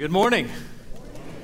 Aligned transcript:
Good 0.00 0.10
morning. 0.10 0.48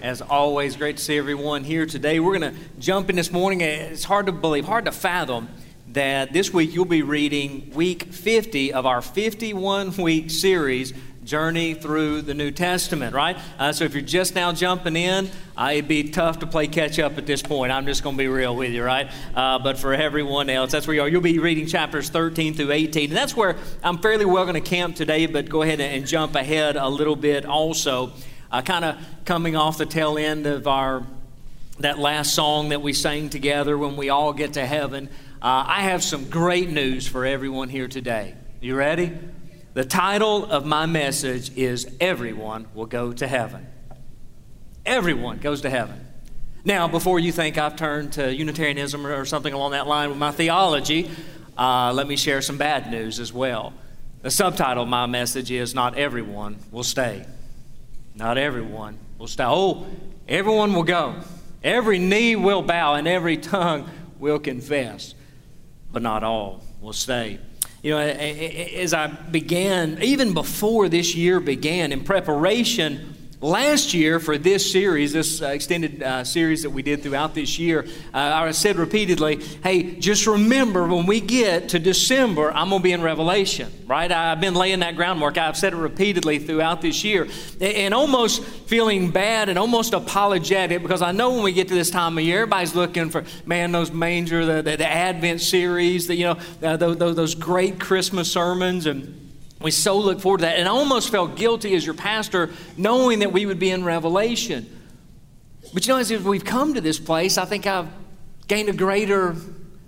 As 0.00 0.22
always, 0.22 0.76
great 0.76 0.96
to 0.96 1.02
see 1.02 1.18
everyone 1.18 1.62
here 1.62 1.84
today. 1.84 2.20
We're 2.20 2.38
going 2.38 2.54
to 2.54 2.58
jump 2.78 3.10
in 3.10 3.16
this 3.16 3.30
morning. 3.30 3.60
It's 3.60 4.04
hard 4.04 4.24
to 4.24 4.32
believe, 4.32 4.64
hard 4.64 4.86
to 4.86 4.92
fathom 4.92 5.50
that 5.88 6.32
this 6.32 6.54
week 6.54 6.72
you'll 6.72 6.86
be 6.86 7.02
reading 7.02 7.70
week 7.74 8.04
50 8.04 8.72
of 8.72 8.86
our 8.86 9.02
51 9.02 9.94
week 9.98 10.30
series, 10.30 10.94
Journey 11.22 11.74
Through 11.74 12.22
the 12.22 12.32
New 12.32 12.50
Testament, 12.50 13.14
right? 13.14 13.36
Uh, 13.58 13.74
so 13.74 13.84
if 13.84 13.92
you're 13.92 14.00
just 14.00 14.34
now 14.34 14.54
jumping 14.54 14.96
in, 14.96 15.28
uh, 15.54 15.72
it'd 15.74 15.86
be 15.86 16.08
tough 16.08 16.38
to 16.38 16.46
play 16.46 16.66
catch 16.66 16.98
up 16.98 17.18
at 17.18 17.26
this 17.26 17.42
point. 17.42 17.72
I'm 17.72 17.84
just 17.84 18.02
going 18.02 18.16
to 18.16 18.18
be 18.18 18.28
real 18.28 18.56
with 18.56 18.72
you, 18.72 18.82
right? 18.82 19.10
Uh, 19.34 19.58
but 19.58 19.76
for 19.76 19.92
everyone 19.92 20.48
else, 20.48 20.72
that's 20.72 20.86
where 20.86 20.94
you 20.94 21.02
are. 21.02 21.08
You'll 21.08 21.20
be 21.20 21.40
reading 21.40 21.66
chapters 21.66 22.08
13 22.08 22.54
through 22.54 22.72
18. 22.72 23.10
And 23.10 23.16
that's 23.18 23.36
where 23.36 23.58
I'm 23.82 23.98
fairly 23.98 24.24
well 24.24 24.46
going 24.46 24.54
to 24.54 24.66
camp 24.66 24.96
today, 24.96 25.26
but 25.26 25.46
go 25.46 25.60
ahead 25.60 25.78
and 25.78 26.06
jump 26.06 26.34
ahead 26.36 26.76
a 26.76 26.88
little 26.88 27.16
bit 27.16 27.44
also 27.44 28.14
uh, 28.50 28.62
kind 28.62 28.84
of 28.84 28.96
coming 29.24 29.56
off 29.56 29.78
the 29.78 29.86
tail 29.86 30.18
end 30.18 30.46
of 30.46 30.66
our 30.66 31.04
that 31.78 31.98
last 31.98 32.34
song 32.34 32.70
that 32.70 32.80
we 32.80 32.92
sang 32.92 33.28
together 33.28 33.76
when 33.76 33.96
we 33.96 34.08
all 34.08 34.32
get 34.32 34.54
to 34.54 34.64
heaven. 34.64 35.08
Uh, 35.42 35.64
I 35.66 35.82
have 35.82 36.02
some 36.02 36.30
great 36.30 36.70
news 36.70 37.06
for 37.06 37.26
everyone 37.26 37.68
here 37.68 37.86
today. 37.86 38.34
You 38.60 38.74
ready? 38.74 39.12
The 39.74 39.84
title 39.84 40.46
of 40.46 40.64
my 40.64 40.86
message 40.86 41.54
is 41.56 41.86
Everyone 42.00 42.66
Will 42.74 42.86
Go 42.86 43.12
to 43.12 43.26
Heaven. 43.26 43.66
Everyone 44.86 45.36
goes 45.36 45.60
to 45.62 45.70
heaven. 45.70 46.00
Now, 46.64 46.88
before 46.88 47.18
you 47.18 47.30
think 47.30 47.58
I've 47.58 47.76
turned 47.76 48.14
to 48.14 48.34
Unitarianism 48.34 49.06
or 49.06 49.26
something 49.26 49.52
along 49.52 49.72
that 49.72 49.86
line 49.86 50.08
with 50.08 50.18
my 50.18 50.30
theology, 50.30 51.10
uh, 51.58 51.92
let 51.92 52.08
me 52.08 52.16
share 52.16 52.40
some 52.40 52.56
bad 52.56 52.90
news 52.90 53.20
as 53.20 53.32
well. 53.32 53.74
The 54.22 54.30
subtitle 54.30 54.84
of 54.84 54.88
my 54.88 55.04
message 55.04 55.50
is 55.50 55.74
Not 55.74 55.98
Everyone 55.98 56.56
Will 56.72 56.82
Stay. 56.82 57.26
Not 58.16 58.38
everyone 58.38 58.98
will 59.18 59.28
stay. 59.28 59.44
Oh, 59.46 59.86
everyone 60.26 60.72
will 60.72 60.82
go. 60.82 61.16
Every 61.62 61.98
knee 61.98 62.34
will 62.34 62.62
bow 62.62 62.94
and 62.94 63.06
every 63.06 63.36
tongue 63.36 63.88
will 64.18 64.38
confess, 64.38 65.14
but 65.92 66.00
not 66.00 66.24
all 66.24 66.62
will 66.80 66.94
stay. 66.94 67.38
You 67.82 67.90
know, 67.90 67.98
as 67.98 68.94
I 68.94 69.08
began, 69.08 70.02
even 70.02 70.32
before 70.32 70.88
this 70.88 71.14
year 71.14 71.40
began, 71.40 71.92
in 71.92 72.04
preparation 72.04 73.15
Last 73.42 73.92
year, 73.92 74.18
for 74.18 74.38
this 74.38 74.72
series, 74.72 75.12
this 75.12 75.42
uh, 75.42 75.48
extended 75.48 76.02
uh, 76.02 76.24
series 76.24 76.62
that 76.62 76.70
we 76.70 76.80
did 76.80 77.02
throughout 77.02 77.34
this 77.34 77.58
year, 77.58 77.84
uh, 78.14 78.18
I 78.18 78.50
said 78.52 78.76
repeatedly, 78.76 79.44
hey, 79.62 79.96
just 79.96 80.26
remember 80.26 80.88
when 80.88 81.04
we 81.04 81.20
get 81.20 81.68
to 81.70 81.78
December, 81.78 82.50
I'm 82.50 82.70
going 82.70 82.80
to 82.80 82.82
be 82.82 82.92
in 82.92 83.02
Revelation, 83.02 83.70
right? 83.86 84.10
I've 84.10 84.40
been 84.40 84.54
laying 84.54 84.80
that 84.80 84.96
groundwork. 84.96 85.36
I've 85.36 85.58
said 85.58 85.74
it 85.74 85.76
repeatedly 85.76 86.38
throughout 86.38 86.80
this 86.80 87.04
year. 87.04 87.28
And 87.60 87.92
almost 87.92 88.42
feeling 88.42 89.10
bad 89.10 89.50
and 89.50 89.58
almost 89.58 89.92
apologetic 89.92 90.80
because 90.80 91.02
I 91.02 91.12
know 91.12 91.34
when 91.34 91.42
we 91.42 91.52
get 91.52 91.68
to 91.68 91.74
this 91.74 91.90
time 91.90 92.16
of 92.16 92.24
year, 92.24 92.38
everybody's 92.38 92.74
looking 92.74 93.10
for, 93.10 93.22
man, 93.44 93.70
those 93.70 93.92
manger, 93.92 94.46
the, 94.46 94.62
the, 94.62 94.76
the 94.78 94.90
Advent 94.90 95.42
series, 95.42 96.06
the, 96.06 96.14
you 96.14 96.24
know, 96.60 96.76
those 96.78 97.34
great 97.34 97.80
Christmas 97.80 98.32
sermons 98.32 98.86
and 98.86 99.25
we 99.60 99.70
so 99.70 99.98
look 99.98 100.20
forward 100.20 100.38
to 100.38 100.42
that. 100.46 100.58
And 100.58 100.68
I 100.68 100.70
almost 100.70 101.10
felt 101.10 101.36
guilty 101.36 101.74
as 101.74 101.84
your 101.84 101.94
pastor 101.94 102.50
knowing 102.76 103.20
that 103.20 103.32
we 103.32 103.46
would 103.46 103.58
be 103.58 103.70
in 103.70 103.84
Revelation. 103.84 104.66
But 105.72 105.86
you 105.86 105.94
know, 105.94 106.00
as 106.00 106.10
we've 106.10 106.44
come 106.44 106.74
to 106.74 106.80
this 106.80 106.98
place, 106.98 107.38
I 107.38 107.44
think 107.44 107.66
I've 107.66 107.88
gained 108.48 108.68
a 108.68 108.72
greater 108.72 109.34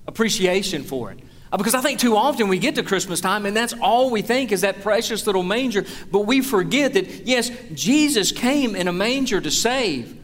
appreciation 0.06 0.84
for 0.84 1.12
it. 1.12 1.20
Uh, 1.50 1.56
because 1.56 1.74
I 1.74 1.80
think 1.80 1.98
too 1.98 2.16
often 2.16 2.48
we 2.48 2.58
get 2.58 2.74
to 2.74 2.82
Christmas 2.82 3.20
time 3.20 3.46
and 3.46 3.56
that's 3.56 3.72
all 3.80 4.10
we 4.10 4.20
think 4.20 4.52
is 4.52 4.62
that 4.62 4.82
precious 4.82 5.26
little 5.26 5.42
manger. 5.42 5.84
But 6.10 6.20
we 6.20 6.40
forget 6.40 6.94
that, 6.94 7.26
yes, 7.26 7.50
Jesus 7.72 8.32
came 8.32 8.76
in 8.76 8.88
a 8.88 8.92
manger 8.92 9.40
to 9.40 9.50
save. 9.50 10.14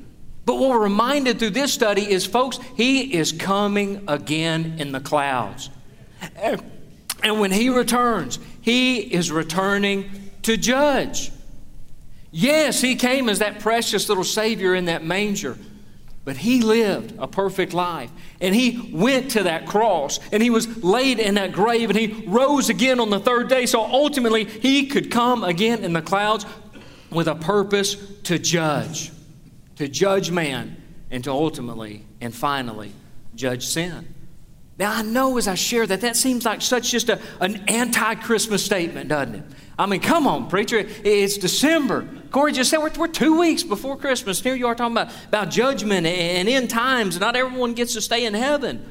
But 0.45 0.56
what 0.56 0.70
we're 0.70 0.83
reminded 0.83 1.39
through 1.39 1.50
this 1.50 1.72
study 1.72 2.03
is, 2.03 2.27
folks, 2.27 2.59
He 2.77 3.15
is 3.15 3.33
coming 3.33 4.05
again 4.09 4.77
in 4.78 4.92
the 4.92 5.00
clouds. 5.00 5.70
And 7.25 7.41
when 7.41 7.51
He 7.51 7.71
returns, 7.71 8.39
He 8.61 8.99
is 8.99 9.33
returning 9.33 10.11
to 10.43 10.57
judge. 10.57 11.33
Yes, 12.31 12.81
He 12.81 12.95
came 12.95 13.29
as 13.29 13.39
that 13.41 13.61
precious 13.61 14.09
little 14.09 14.25
Savior 14.25 14.75
in 14.75 14.85
that 14.85 15.03
manger, 15.03 15.57
but 16.25 16.37
He 16.37 16.61
lived 16.61 17.15
a 17.19 17.27
perfect 17.27 17.73
life. 17.73 18.11
And 18.43 18.55
He 18.55 18.91
went 18.93 19.31
to 19.33 19.45
that 19.45 19.67
cross, 19.67 20.21
and 20.31 20.43
He 20.43 20.51
was 20.51 20.85
laid 20.85 21.19
in 21.19 21.37
that 21.37 21.53
grave, 21.53 21.89
and 21.89 21.99
He 21.99 22.25
rose 22.27 22.69
again 22.69 23.01
on 23.01 23.09
the 23.09 23.21
third 23.21 23.49
day. 23.49 23.65
So 23.65 23.83
ultimately, 23.83 24.45
He 24.45 24.87
could 24.87 25.11
come 25.11 25.43
again 25.43 25.83
in 25.83 25.95
the 25.95 26.03
clouds 26.03 26.45
with 27.11 27.27
a 27.27 27.35
purpose 27.35 27.97
to 28.25 28.39
judge, 28.39 29.12
to 29.77 29.89
judge 29.89 30.31
man, 30.31 30.77
and 31.11 31.25
to 31.25 31.31
ultimately 31.31 32.05
and 32.21 32.35
finally 32.35 32.93
judge 33.35 33.65
sin. 33.65 34.15
Now, 34.79 34.93
I 34.93 35.03
know 35.03 35.39
as 35.39 35.47
I 35.47 35.55
share 35.55 35.87
that, 35.87 36.01
that 36.01 36.17
seems 36.17 36.45
like 36.45 36.61
such 36.61 36.91
just 36.91 37.09
a, 37.09 37.21
an 37.41 37.65
anti 37.69 38.15
Christmas 38.17 38.65
statement, 38.65 39.09
doesn't 39.09 39.37
it? 39.37 39.45
I 39.79 39.87
mean, 39.87 40.01
come 40.01 40.27
on, 40.27 40.49
preacher. 40.49 40.85
It's 41.05 41.39
December. 41.39 42.09
Corey 42.31 42.53
just 42.53 42.71
said 42.71 42.79
we're, 42.79 42.93
we're 42.97 43.09
two 43.09 43.39
weeks 43.39 43.62
before 43.62 43.97
Christmas. 43.97 44.41
Here 44.41 44.55
you 44.55 44.67
are 44.67 44.75
talking 44.75 44.97
about, 44.97 45.12
about 45.29 45.51
judgment 45.51 46.07
and 46.07 46.49
end 46.49 46.71
times. 46.71 47.19
Not 47.21 47.37
everyone 47.37 47.75
gets 47.75 47.95
to 47.95 48.01
stay 48.01 48.25
in 48.25 48.35
heaven. 48.35 48.85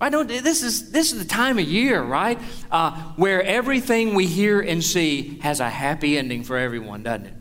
Right? 0.00 0.12
Don't, 0.12 0.28
this, 0.28 0.62
is, 0.62 0.92
this 0.92 1.12
is 1.12 1.18
the 1.18 1.28
time 1.28 1.58
of 1.58 1.64
year, 1.66 2.02
right? 2.02 2.38
Uh, 2.70 2.92
where 3.16 3.42
everything 3.42 4.14
we 4.14 4.26
hear 4.26 4.60
and 4.60 4.82
see 4.82 5.38
has 5.40 5.60
a 5.60 5.68
happy 5.68 6.16
ending 6.16 6.44
for 6.44 6.56
everyone, 6.56 7.02
doesn't 7.02 7.26
it? 7.26 7.34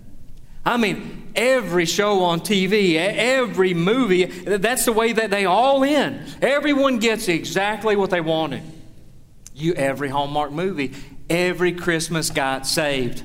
I 0.68 0.76
mean, 0.76 1.32
every 1.34 1.86
show 1.86 2.24
on 2.24 2.42
TV, 2.42 2.96
every 2.96 3.74
movie, 3.74 4.26
that's 4.26 4.84
the 4.84 4.92
way 4.92 5.14
that 5.14 5.30
they 5.30 5.46
all 5.46 5.86
end. 5.86 6.36
Everyone 6.42 7.00
gets 7.00 7.30
exactly 7.30 7.96
what 7.96 8.10
they 8.10 8.20
wanted. 8.20 8.64
You, 9.56 9.74
every 9.76 10.10
Hallmark 10.10 10.52
movie, 10.52 10.94
every 11.30 11.72
Christmas 11.72 12.32
got 12.32 12.68
saved. 12.68 13.24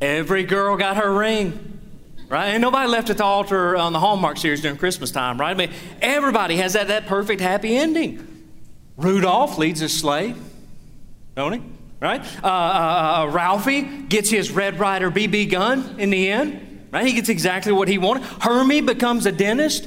Every 0.00 0.44
girl 0.44 0.78
got 0.78 0.96
her 0.96 1.12
ring. 1.12 1.66
Right? 2.30 2.46
And 2.46 2.62
nobody 2.62 2.88
left 2.88 3.10
at 3.10 3.18
the 3.18 3.24
altar 3.24 3.76
on 3.76 3.92
the 3.92 3.98
Hallmark 4.00 4.38
series 4.38 4.62
during 4.62 4.78
Christmas 4.78 5.10
time, 5.10 5.38
right? 5.38 5.50
I 5.50 5.54
mean, 5.54 5.70
everybody 6.00 6.56
has 6.56 6.72
that, 6.72 6.88
that 6.88 7.06
perfect 7.06 7.42
happy 7.42 7.76
ending. 7.76 8.26
Rudolph 8.96 9.58
leads 9.58 9.80
his 9.80 9.98
sleigh, 9.98 10.34
don't 11.34 11.52
he? 11.52 11.62
Right? 12.00 12.24
Uh, 12.42 12.46
uh, 12.46 12.50
uh, 12.50 13.30
Ralphie 13.30 13.82
gets 13.82 14.30
his 14.30 14.50
Red 14.50 14.78
Ryder 14.78 15.10
BB 15.10 15.50
gun 15.50 15.96
in 15.98 16.08
the 16.08 16.30
end, 16.30 16.88
right? 16.92 17.06
He 17.06 17.12
gets 17.12 17.28
exactly 17.28 17.72
what 17.72 17.88
he 17.88 17.98
wanted. 17.98 18.22
Hermie 18.40 18.80
becomes 18.80 19.26
a 19.26 19.32
dentist. 19.32 19.86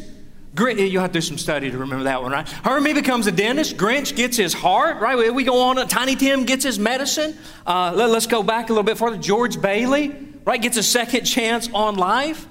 Gr- 0.54 0.70
you 0.70 1.00
have 1.00 1.12
to 1.12 1.18
do 1.18 1.22
some 1.22 1.40
study 1.40 1.72
to 1.72 1.78
remember 1.80 2.04
that 2.04 2.22
one, 2.22 2.32
right? 2.32 2.48
Hermie 2.48 2.94
becomes 2.94 3.26
a 3.26 3.32
dentist. 3.32 3.78
Grinch 3.78 4.16
gets 4.16 4.38
his 4.38 4.54
heart, 4.54 5.02
right? 5.02 5.34
We 5.34 5.44
go 5.44 5.60
on. 5.62 5.76
Tiny 5.88 6.16
Tim 6.16 6.46
gets 6.46 6.64
his 6.64 6.78
medicine. 6.78 7.36
Uh, 7.66 7.92
let, 7.96 8.10
us 8.12 8.28
go 8.28 8.44
back 8.44 8.70
a 8.70 8.74
little 8.74 8.84
bit 8.84 9.00
further. 9.00 9.18
George 9.18 9.60
Bailey, 9.60 10.16
right, 10.46 10.62
gets 10.62 10.78
a 10.78 10.84
second 10.84 11.26
chance 11.26 11.68
on 11.74 11.96
life. 11.96 12.48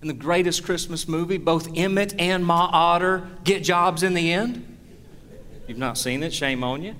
In 0.00 0.08
the 0.08 0.14
greatest 0.14 0.64
Christmas 0.64 1.06
movie, 1.06 1.36
both 1.36 1.76
Emmet 1.76 2.14
and 2.18 2.46
Ma 2.46 2.70
Otter 2.72 3.28
get 3.44 3.64
jobs 3.64 4.02
in 4.02 4.14
the 4.14 4.32
end. 4.32 4.64
You've 5.66 5.76
not 5.76 5.98
seen 5.98 6.22
it, 6.22 6.32
shame 6.32 6.64
on 6.64 6.82
you. 6.82 6.94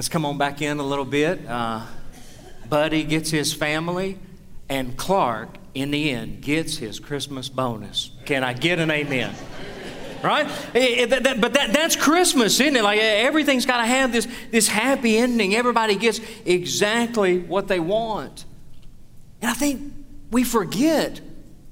Let's 0.00 0.08
come 0.08 0.24
on 0.24 0.38
back 0.38 0.62
in 0.62 0.78
a 0.78 0.82
little 0.82 1.04
bit. 1.04 1.46
Uh, 1.46 1.84
Buddy 2.70 3.04
gets 3.04 3.28
his 3.28 3.52
family, 3.52 4.18
and 4.66 4.96
Clark, 4.96 5.50
in 5.74 5.90
the 5.90 6.12
end, 6.12 6.40
gets 6.40 6.78
his 6.78 6.98
Christmas 6.98 7.50
bonus. 7.50 8.10
Can 8.24 8.42
I 8.42 8.54
get 8.54 8.78
an 8.78 8.90
amen? 8.90 9.34
right? 10.22 10.46
Eh, 10.46 10.78
eh, 10.78 11.02
it, 11.02 11.12
it, 11.12 11.22
that, 11.24 11.40
but 11.42 11.52
that, 11.52 11.74
that's 11.74 11.96
Christmas, 11.96 12.58
isn't 12.60 12.76
it? 12.76 12.82
Like 12.82 12.98
eh, 12.98 13.26
everything's 13.26 13.66
got 13.66 13.82
to 13.82 13.86
have 13.86 14.10
this, 14.10 14.26
this 14.50 14.68
happy 14.68 15.18
ending. 15.18 15.54
Everybody 15.54 15.96
gets 15.96 16.18
exactly 16.46 17.40
what 17.40 17.68
they 17.68 17.78
want. 17.78 18.46
And 19.42 19.50
I 19.50 19.54
think 19.54 19.92
we 20.30 20.44
forget 20.44 21.20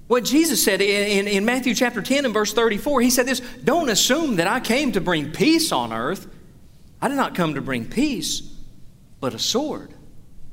what 0.07 0.25
Jesus 0.25 0.63
said 0.63 0.83
in, 0.83 1.29
in, 1.29 1.29
in 1.29 1.45
Matthew 1.47 1.75
chapter 1.75 2.03
10 2.03 2.27
and 2.27 2.35
verse 2.35 2.53
34. 2.53 3.01
He 3.01 3.09
said 3.09 3.25
this 3.25 3.41
Don't 3.65 3.89
assume 3.89 4.37
that 4.37 4.47
I 4.47 4.61
came 4.61 4.93
to 4.93 5.01
bring 5.01 5.33
peace 5.33 5.73
on 5.73 5.95
earth. 5.95 6.27
I 7.01 7.09
did 7.09 7.17
not 7.17 7.35
come 7.35 7.55
to 7.55 7.61
bring 7.61 7.85
peace, 7.85 8.41
but 9.21 9.35
a 9.35 9.39
sword. 9.39 9.95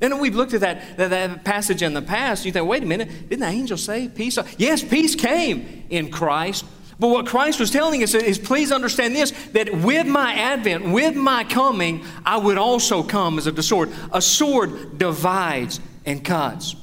And 0.00 0.20
we've 0.20 0.34
looked 0.34 0.52
at 0.52 0.60
that, 0.60 0.96
that, 0.98 1.10
that, 1.10 1.44
passage 1.44 1.82
in 1.82 1.94
the 1.94 2.02
past. 2.02 2.44
You 2.44 2.52
think, 2.52 2.68
wait 2.68 2.82
a 2.82 2.86
minute, 2.86 3.08
didn't 3.28 3.40
the 3.40 3.46
angel 3.46 3.78
say 3.78 4.08
peace? 4.08 4.38
Yes, 4.58 4.84
peace 4.84 5.14
came 5.14 5.86
in 5.88 6.10
Christ. 6.10 6.66
But 6.98 7.08
what 7.08 7.26
Christ 7.26 7.60
was 7.60 7.70
telling 7.70 8.02
us 8.02 8.14
is 8.14 8.38
please 8.38 8.72
understand 8.72 9.14
this 9.14 9.30
that 9.52 9.72
with 9.82 10.06
my 10.06 10.32
advent, 10.34 10.92
with 10.92 11.14
my 11.14 11.44
coming, 11.44 12.04
I 12.24 12.38
would 12.38 12.58
also 12.58 13.02
come 13.02 13.38
as 13.38 13.46
a 13.46 13.62
sword. 13.62 13.90
A 14.12 14.22
sword 14.22 14.98
divides 14.98 15.80
and 16.04 16.24
cuts. 16.24 16.76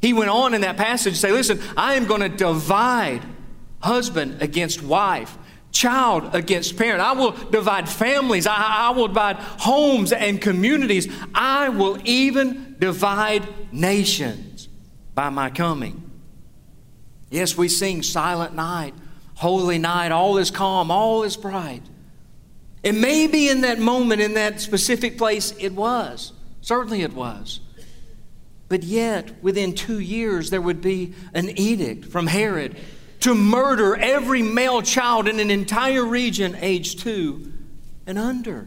He 0.00 0.12
went 0.12 0.30
on 0.30 0.54
in 0.54 0.60
that 0.62 0.76
passage 0.76 1.14
to 1.14 1.18
say, 1.18 1.32
listen, 1.32 1.60
I 1.76 1.94
am 1.94 2.06
going 2.06 2.20
to 2.20 2.28
divide 2.28 3.22
husband 3.80 4.40
against 4.40 4.82
wife 4.82 5.36
child 5.72 6.34
against 6.34 6.76
parent. 6.76 7.00
I 7.00 7.12
will 7.12 7.32
divide 7.32 7.88
families. 7.88 8.46
I, 8.46 8.56
I, 8.56 8.90
will 8.90 9.08
divide 9.08 9.36
homes 9.36 10.12
and 10.12 10.40
communities. 10.40 11.08
I 11.34 11.68
will 11.68 11.98
even 12.04 12.76
divide 12.78 13.46
nations 13.72 14.68
by 15.14 15.30
my 15.30 15.50
coming. 15.50 16.10
Yes, 17.30 17.56
we 17.56 17.68
sing 17.68 18.02
Silent 18.02 18.54
Night, 18.54 18.94
Holy 19.34 19.78
Night, 19.78 20.12
all 20.12 20.38
is 20.38 20.50
calm, 20.50 20.90
all 20.90 21.22
is 21.22 21.36
bright. 21.36 21.82
And 22.84 23.00
maybe 23.00 23.48
in 23.48 23.62
that 23.62 23.78
moment, 23.78 24.20
in 24.20 24.34
that 24.34 24.60
specific 24.60 25.18
place, 25.18 25.52
it 25.58 25.72
was. 25.72 26.32
Certainly 26.60 27.02
it 27.02 27.12
was. 27.12 27.60
But 28.68 28.82
yet, 28.82 29.42
within 29.42 29.74
two 29.74 29.98
years, 29.98 30.50
there 30.50 30.60
would 30.60 30.80
be 30.80 31.14
an 31.34 31.58
edict 31.58 32.04
from 32.06 32.26
Herod 32.26 32.76
to 33.20 33.34
murder 33.34 33.96
every 33.96 34.42
male 34.42 34.82
child 34.82 35.28
in 35.28 35.40
an 35.40 35.50
entire 35.50 36.04
region 36.04 36.56
age 36.60 37.02
two 37.02 37.52
and 38.06 38.18
under. 38.18 38.66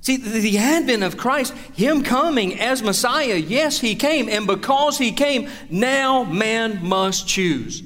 See, 0.00 0.16
the 0.16 0.58
advent 0.58 1.04
of 1.04 1.16
Christ, 1.16 1.54
Him 1.74 2.02
coming 2.02 2.58
as 2.58 2.82
Messiah, 2.82 3.36
yes, 3.36 3.78
He 3.78 3.94
came. 3.94 4.28
And 4.28 4.48
because 4.48 4.98
He 4.98 5.12
came, 5.12 5.48
now 5.70 6.24
man 6.24 6.84
must 6.84 7.28
choose 7.28 7.82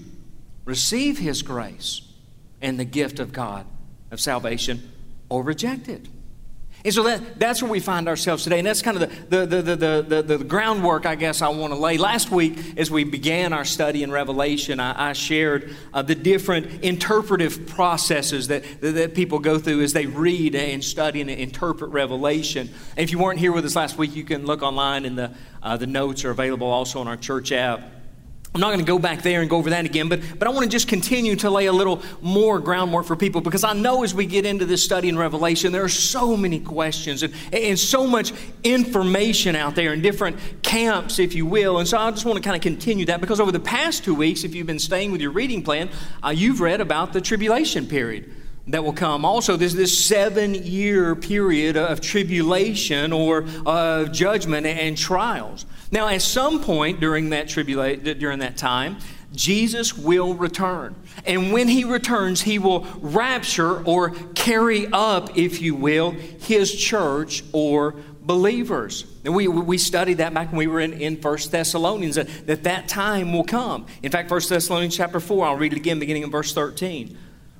receive 0.65 1.19
His 1.19 1.43
grace 1.43 2.03
and 2.61 2.81
the 2.81 2.85
gift 2.85 3.21
of 3.21 3.33
God 3.33 3.67
of 4.11 4.21
salvation 4.21 4.91
or 5.29 5.43
reject 5.43 5.89
it. 5.89 6.09
And 6.87 6.94
so 6.94 7.03
that, 7.03 7.41
that's 7.41 7.61
where 7.61 7.71
we 7.71 7.81
find 7.81 8.06
ourselves 8.06 8.44
today. 8.44 8.59
And 8.59 8.67
that's 8.69 8.81
kind 8.81 8.97
of 8.97 9.29
the, 9.29 9.44
the, 9.44 9.61
the, 9.61 9.77
the, 9.77 10.23
the, 10.23 10.38
the 10.38 10.44
groundwork, 10.44 11.05
I 11.05 11.17
guess, 11.17 11.43
I 11.43 11.49
want 11.49 11.73
to 11.73 11.77
lay. 11.77 11.99
Last 11.99 12.31
week, 12.31 12.79
as 12.79 12.93
we 12.93 13.03
began 13.03 13.53
our 13.53 13.65
study 13.65 14.05
in 14.05 14.12
Revelation, 14.12 14.79
I, 14.79 15.09
I 15.09 15.12
shared 15.12 15.75
uh, 15.93 16.03
the 16.03 16.15
different 16.15 16.85
interpretive 16.85 17.67
processes 17.67 18.47
that, 18.47 18.62
that, 18.83 18.93
that, 18.93 19.15
people 19.17 19.41
go 19.41 19.59
through 19.59 19.83
as 19.83 19.94
they 19.94 20.06
read 20.06 20.55
and 20.55 20.85
study 20.85 21.21
and 21.21 21.29
interpret 21.29 21.91
Revelation. 21.91 22.69
And 22.97 23.03
if 23.03 23.11
you 23.11 23.19
weren't 23.19 23.41
here 23.41 23.50
with 23.50 23.65
us 23.65 23.75
last 23.75 23.99
week, 23.99 24.15
you 24.15 24.23
can 24.23 24.47
look 24.47 24.62
online, 24.62 25.06
and 25.06 25.19
the, 25.19 25.32
uh, 25.65 25.77
the 25.77 25.89
notes 25.89 26.25
are 26.25 26.31
available 26.31 26.69
also 26.69 27.00
on 27.00 27.09
our 27.09 27.17
church 27.17 27.50
app. 27.50 27.95
I'm 28.56 28.61
not 28.61 28.69
going 28.69 28.79
to 28.79 28.87
go 28.87 28.99
back 28.99 29.20
there 29.20 29.43
and 29.43 29.50
go 29.50 29.58
over 29.58 29.69
that 29.69 29.85
again, 29.85 30.08
but, 30.08 30.20
but 30.38 30.49
I 30.49 30.50
want 30.50 30.64
to 30.64 30.70
just 30.70 30.88
continue 30.88 31.37
to 31.37 31.50
lay 31.50 31.67
a 31.67 31.73
little 31.75 32.03
more 32.23 32.58
groundwork 32.58 33.05
for 33.05 33.14
people 33.14 33.43
because 33.43 33.64
I 33.64 33.75
know 33.75 34.03
as 34.03 34.14
we 34.14 34.25
get 34.25 34.47
into 34.47 34.64
this 34.64 34.82
study 34.82 35.11
in 35.11 35.19
Revelation, 35.19 35.73
there 35.73 35.85
are 35.85 35.91
so 35.91 36.38
many 36.38 36.58
questions 36.58 37.23
and, 37.23 37.35
and 37.53 37.79
so 37.79 38.06
much 38.06 38.32
information 38.64 39.56
out 39.56 39.75
there 39.75 39.93
in 39.93 40.00
different 40.00 40.38
camps, 40.62 41.19
if 41.19 41.35
you 41.35 41.44
will. 41.44 41.81
And 41.81 41.87
so 41.87 41.99
I 41.99 42.11
just 42.12 42.25
want 42.25 42.38
to 42.38 42.43
kind 42.43 42.56
of 42.56 42.62
continue 42.62 43.05
that 43.05 43.20
because 43.20 43.41
over 43.41 43.53
the 43.53 43.61
past 43.61 44.05
two 44.05 44.14
weeks, 44.14 44.43
if 44.43 44.55
you've 44.55 44.67
been 44.67 44.79
staying 44.79 45.12
with 45.12 45.20
your 45.20 45.32
reading 45.32 45.62
plan, 45.62 45.91
uh, 46.25 46.31
you've 46.31 46.62
read 46.62 46.81
about 46.81 47.12
the 47.12 47.20
tribulation 47.20 47.87
period 47.87 48.32
that 48.69 48.83
will 48.83 48.93
come. 48.93 49.25
Also, 49.25 49.57
there's 49.57 49.75
this 49.75 49.97
seven 49.97 50.55
year 50.55 51.15
period 51.15 51.77
of 51.77 52.01
tribulation 52.01 53.13
or 53.13 53.45
of 53.65 54.13
judgment 54.13 54.67
and 54.67 54.97
trials. 54.97 55.67
Now, 55.93 56.09
at 56.09 56.23
some 56.23 56.61
point 56.61 56.99
during 57.01 57.31
that 57.31 57.49
tribulation, 57.49 58.19
during 58.19 58.41
that 58.41 58.57
time, 58.57 58.99
Jesus 59.35 59.97
will 59.97 60.35
return. 60.35 60.97
And 61.25 61.53
when 61.53 61.69
he 61.69 61.85
returns, 61.85 62.43
he 62.43 62.59
will 62.59 62.87
rapture 63.01 63.85
or 63.85 64.11
carry 64.35 64.87
up, 64.93 65.37
if 65.37 65.61
you 65.61 65.75
will, 65.75 66.11
his 66.11 66.75
church 66.75 67.45
or 67.53 67.95
believers. 68.23 69.05
And 69.25 69.35
we, 69.35 69.47
we 69.47 69.79
studied 69.79 70.15
that 70.15 70.35
back 70.35 70.49
when 70.51 70.59
we 70.59 70.67
were 70.67 70.81
in, 70.81 70.95
in 70.95 71.17
1 71.17 71.39
Thessalonians, 71.51 72.17
that, 72.17 72.29
that 72.47 72.65
that 72.65 72.89
time 72.89 73.33
will 73.33 73.45
come. 73.45 73.87
In 74.03 74.11
fact, 74.11 74.31
1 74.31 74.41
Thessalonians 74.49 74.97
chapter 74.97 75.21
4, 75.21 75.47
I'll 75.47 75.57
read 75.57 75.73
it 75.73 75.77
again, 75.77 76.01
beginning 76.01 76.25
in 76.25 76.31
verse 76.31 76.53
13. 76.53 77.17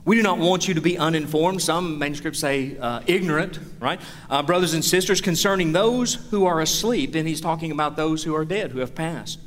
We 0.07 0.15
do 0.15 0.23
not 0.23 0.39
want 0.39 0.69
you 0.69 0.75
to 0.75 0.81
be 0.81 0.97
uninformed. 0.97 1.61
Some 1.61 1.99
manuscripts 1.99 2.39
say 2.39 2.79
uh, 2.79 3.01
ignorant, 3.09 3.59
right? 3.81 4.01
Uh, 4.31 4.41
brothers 4.41 4.73
and 4.73 4.85
sisters, 4.85 5.21
concerning 5.21 5.73
those 5.73 6.15
who 6.15 6.47
are 6.47 6.61
asleep. 6.61 7.17
And 7.17 7.27
he's 7.27 7.41
talking 7.41 7.73
about 7.73 7.97
those 7.97 8.23
who 8.23 8.33
are 8.37 8.45
dead, 8.45 8.71
who 8.71 8.79
have 8.79 8.95
passed. 8.95 9.41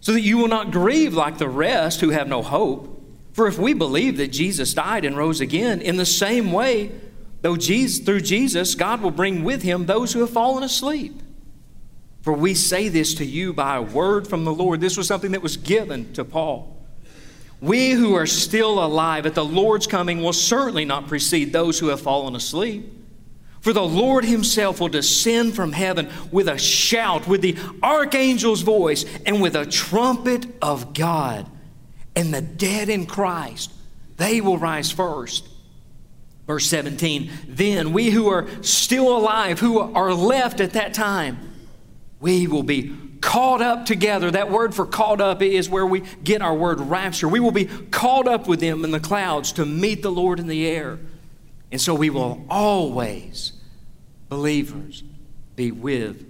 So 0.00 0.12
that 0.12 0.20
you 0.20 0.36
will 0.36 0.48
not 0.48 0.70
grieve 0.70 1.14
like 1.14 1.38
the 1.38 1.48
rest 1.48 2.02
who 2.02 2.10
have 2.10 2.28
no 2.28 2.42
hope. 2.42 3.02
For 3.32 3.48
if 3.48 3.58
we 3.58 3.72
believe 3.72 4.18
that 4.18 4.28
Jesus 4.28 4.74
died 4.74 5.06
and 5.06 5.16
rose 5.16 5.40
again, 5.40 5.80
in 5.80 5.96
the 5.96 6.04
same 6.04 6.52
way, 6.52 6.90
though 7.40 7.56
Jesus, 7.56 8.04
through 8.04 8.20
Jesus, 8.20 8.74
God 8.74 9.00
will 9.00 9.10
bring 9.10 9.44
with 9.44 9.62
him 9.62 9.86
those 9.86 10.12
who 10.12 10.20
have 10.20 10.30
fallen 10.30 10.62
asleep. 10.62 11.22
For 12.20 12.34
we 12.34 12.52
say 12.52 12.88
this 12.88 13.14
to 13.14 13.24
you 13.24 13.54
by 13.54 13.76
a 13.76 13.82
word 13.82 14.28
from 14.28 14.44
the 14.44 14.52
Lord. 14.52 14.82
This 14.82 14.98
was 14.98 15.06
something 15.06 15.32
that 15.32 15.40
was 15.40 15.56
given 15.56 16.12
to 16.12 16.24
Paul. 16.24 16.76
We 17.60 17.90
who 17.90 18.14
are 18.14 18.26
still 18.26 18.82
alive 18.82 19.26
at 19.26 19.34
the 19.34 19.44
Lord's 19.44 19.86
coming 19.86 20.22
will 20.22 20.32
certainly 20.32 20.84
not 20.84 21.08
precede 21.08 21.52
those 21.52 21.78
who 21.78 21.88
have 21.88 22.00
fallen 22.00 22.34
asleep. 22.34 22.90
For 23.60 23.74
the 23.74 23.84
Lord 23.84 24.24
himself 24.24 24.80
will 24.80 24.88
descend 24.88 25.54
from 25.54 25.72
heaven 25.72 26.10
with 26.32 26.48
a 26.48 26.56
shout, 26.56 27.28
with 27.28 27.42
the 27.42 27.58
archangel's 27.82 28.62
voice, 28.62 29.04
and 29.26 29.42
with 29.42 29.54
a 29.54 29.66
trumpet 29.66 30.46
of 30.62 30.94
God. 30.94 31.46
And 32.16 32.32
the 32.32 32.40
dead 32.40 32.88
in 32.88 33.04
Christ, 33.04 33.70
they 34.16 34.40
will 34.40 34.56
rise 34.56 34.90
first. 34.90 35.46
Verse 36.46 36.66
17 36.66 37.30
Then 37.46 37.92
we 37.92 38.10
who 38.10 38.28
are 38.28 38.48
still 38.62 39.14
alive, 39.14 39.60
who 39.60 39.78
are 39.78 40.14
left 40.14 40.60
at 40.60 40.72
that 40.72 40.94
time, 40.94 41.38
we 42.18 42.46
will 42.46 42.62
be 42.62 42.96
caught 43.20 43.62
up 43.62 43.86
together. 43.86 44.30
That 44.30 44.50
word 44.50 44.74
for 44.74 44.86
caught 44.86 45.20
up 45.20 45.42
is 45.42 45.68
where 45.68 45.86
we 45.86 46.00
get 46.22 46.42
our 46.42 46.54
word 46.54 46.80
rapture. 46.80 47.28
We 47.28 47.40
will 47.40 47.50
be 47.50 47.66
caught 47.66 48.26
up 48.26 48.46
with 48.46 48.60
them 48.60 48.84
in 48.84 48.90
the 48.90 49.00
clouds 49.00 49.52
to 49.52 49.66
meet 49.66 50.02
the 50.02 50.10
Lord 50.10 50.38
in 50.38 50.46
the 50.46 50.66
air. 50.66 50.98
And 51.72 51.80
so 51.80 51.94
we 51.94 52.10
will 52.10 52.44
always, 52.48 53.52
believers, 54.28 55.04
be 55.56 55.70
with 55.70 56.29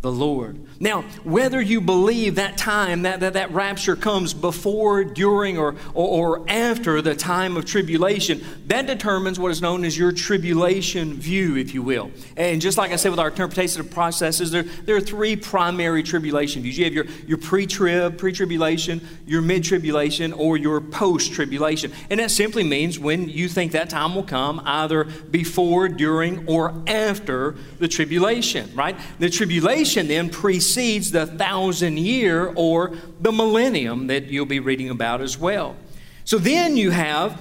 the 0.00 0.12
Lord. 0.12 0.64
Now, 0.78 1.02
whether 1.24 1.60
you 1.60 1.80
believe 1.80 2.36
that 2.36 2.56
time, 2.56 3.02
that, 3.02 3.18
that, 3.18 3.32
that 3.32 3.50
rapture 3.50 3.96
comes 3.96 4.32
before, 4.32 5.02
during, 5.02 5.58
or, 5.58 5.74
or, 5.92 6.38
or, 6.38 6.44
after 6.48 7.02
the 7.02 7.16
time 7.16 7.56
of 7.56 7.64
tribulation, 7.64 8.40
that 8.68 8.86
determines 8.86 9.40
what 9.40 9.50
is 9.50 9.60
known 9.60 9.84
as 9.84 9.98
your 9.98 10.12
tribulation 10.12 11.14
view, 11.14 11.56
if 11.56 11.74
you 11.74 11.82
will. 11.82 12.12
And 12.36 12.60
just 12.60 12.78
like 12.78 12.92
I 12.92 12.96
said 12.96 13.10
with 13.10 13.18
our 13.18 13.28
interpretation 13.28 13.80
of 13.80 13.90
processes, 13.90 14.52
there, 14.52 14.62
there 14.62 14.94
are 14.94 15.00
three 15.00 15.34
primary 15.34 16.04
tribulation 16.04 16.62
views. 16.62 16.78
You 16.78 16.84
have 16.84 16.94
your, 16.94 17.06
your 17.26 17.38
pre 17.38 17.66
trib, 17.66 18.18
pre 18.18 18.30
tribulation, 18.30 19.00
your 19.26 19.42
mid 19.42 19.64
tribulation, 19.64 20.32
or 20.32 20.56
your 20.56 20.80
post 20.80 21.32
tribulation. 21.32 21.92
And 22.08 22.20
that 22.20 22.30
simply 22.30 22.62
means 22.62 23.00
when 23.00 23.28
you 23.28 23.48
think 23.48 23.72
that 23.72 23.90
time 23.90 24.14
will 24.14 24.22
come, 24.22 24.62
either 24.64 25.04
before, 25.04 25.88
during, 25.88 26.46
or 26.46 26.72
after 26.86 27.56
the 27.80 27.88
tribulation, 27.88 28.70
right? 28.76 28.96
The 29.18 29.28
tribulation 29.28 29.87
then 29.94 30.28
precedes 30.28 30.58
precedes 30.68 31.10
the 31.10 31.26
thousand 31.26 31.98
year 31.98 32.52
or 32.56 32.96
the 33.20 33.32
millennium 33.32 34.06
that 34.08 34.24
you'll 34.24 34.46
be 34.46 34.60
reading 34.60 34.90
about 34.90 35.20
as 35.20 35.38
well. 35.38 35.76
So 36.24 36.38
then 36.38 36.76
you 36.76 36.90
have 36.90 37.40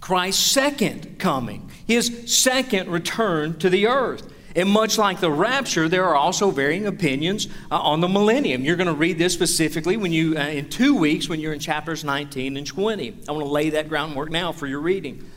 Christ's 0.00 0.42
second 0.42 1.18
coming, 1.18 1.70
his 1.86 2.32
second 2.34 2.90
return 2.90 3.58
to 3.58 3.70
the 3.70 3.86
earth. 3.86 4.28
And 4.54 4.68
much 4.68 4.98
like 4.98 5.20
the 5.20 5.30
rapture, 5.30 5.88
there 5.88 6.04
are 6.04 6.14
also 6.14 6.50
varying 6.50 6.86
opinions 6.86 7.48
uh, 7.70 7.78
on 7.78 8.00
the 8.00 8.08
millennium. 8.08 8.64
You're 8.64 8.76
going 8.76 8.86
to 8.86 8.92
read 8.94 9.16
this 9.16 9.32
specifically 9.32 9.96
when 9.96 10.12
you, 10.12 10.36
uh, 10.36 10.42
in 10.42 10.68
two 10.68 10.94
weeks, 10.94 11.28
when 11.28 11.40
you're 11.40 11.54
in 11.54 11.58
chapters 11.58 12.04
19 12.04 12.58
and 12.58 12.66
20. 12.66 13.16
I 13.28 13.32
want 13.32 13.46
to 13.46 13.50
lay 13.50 13.70
that 13.70 13.88
groundwork 13.88 14.30
now 14.30 14.52
for 14.52 14.66
your 14.66 14.80
reading. 14.80 15.30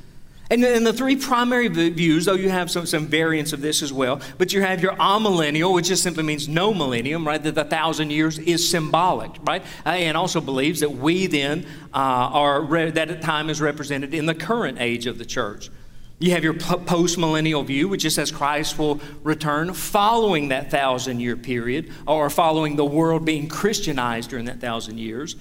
And 0.52 0.86
the 0.86 0.94
three 0.94 1.16
primary 1.16 1.68
views, 1.68 2.26
though 2.26 2.36
you 2.36 2.50
have 2.50 2.70
some, 2.70 2.86
some 2.86 3.08
variants 3.08 3.52
of 3.52 3.62
this 3.62 3.82
as 3.82 3.92
well, 3.92 4.22
but 4.38 4.54
you 4.54 4.62
have 4.62 4.80
your 4.80 4.94
amillennial, 4.94 5.74
which 5.74 5.88
just 5.88 6.04
simply 6.04 6.22
means 6.22 6.48
no 6.48 6.72
millennium, 6.72 7.26
right? 7.26 7.42
That 7.42 7.56
the 7.56 7.64
thousand 7.64 8.12
years 8.12 8.38
is 8.38 8.70
symbolic, 8.70 9.32
right? 9.44 9.64
Uh, 9.86 9.90
and 9.90 10.16
also 10.16 10.42
believes 10.42 10.82
that 10.82 10.92
we 10.92 11.26
then 11.26 11.66
uh, 11.94 11.98
are, 11.98 12.62
re- 12.62 12.92
that 12.92 13.24
time 13.24 13.50
is 13.50 13.60
represented 13.60 14.14
in 14.14 14.28
the 14.28 14.36
current 14.36 14.78
age 14.80 15.08
of 15.08 15.18
the 15.18 15.26
church. 15.26 15.72
You 16.20 16.32
have 16.32 16.44
your 16.44 16.54
post 16.54 17.18
millennial 17.18 17.64
view, 17.64 17.90
which 17.90 18.04
just 18.04 18.16
says 18.16 18.32
Christ 18.32 18.78
will 18.78 19.02
return 19.24 19.74
following 19.74 20.50
that 20.50 20.72
thousand 20.72 21.20
year 21.20 21.36
period 21.36 21.92
or 22.08 22.30
following 22.30 22.76
the 22.76 22.86
world 22.86 23.26
being 23.26 23.50
Christianized 23.50 24.30
during 24.30 24.46
that 24.46 24.62
thousand 24.62 25.00
years. 25.00 25.36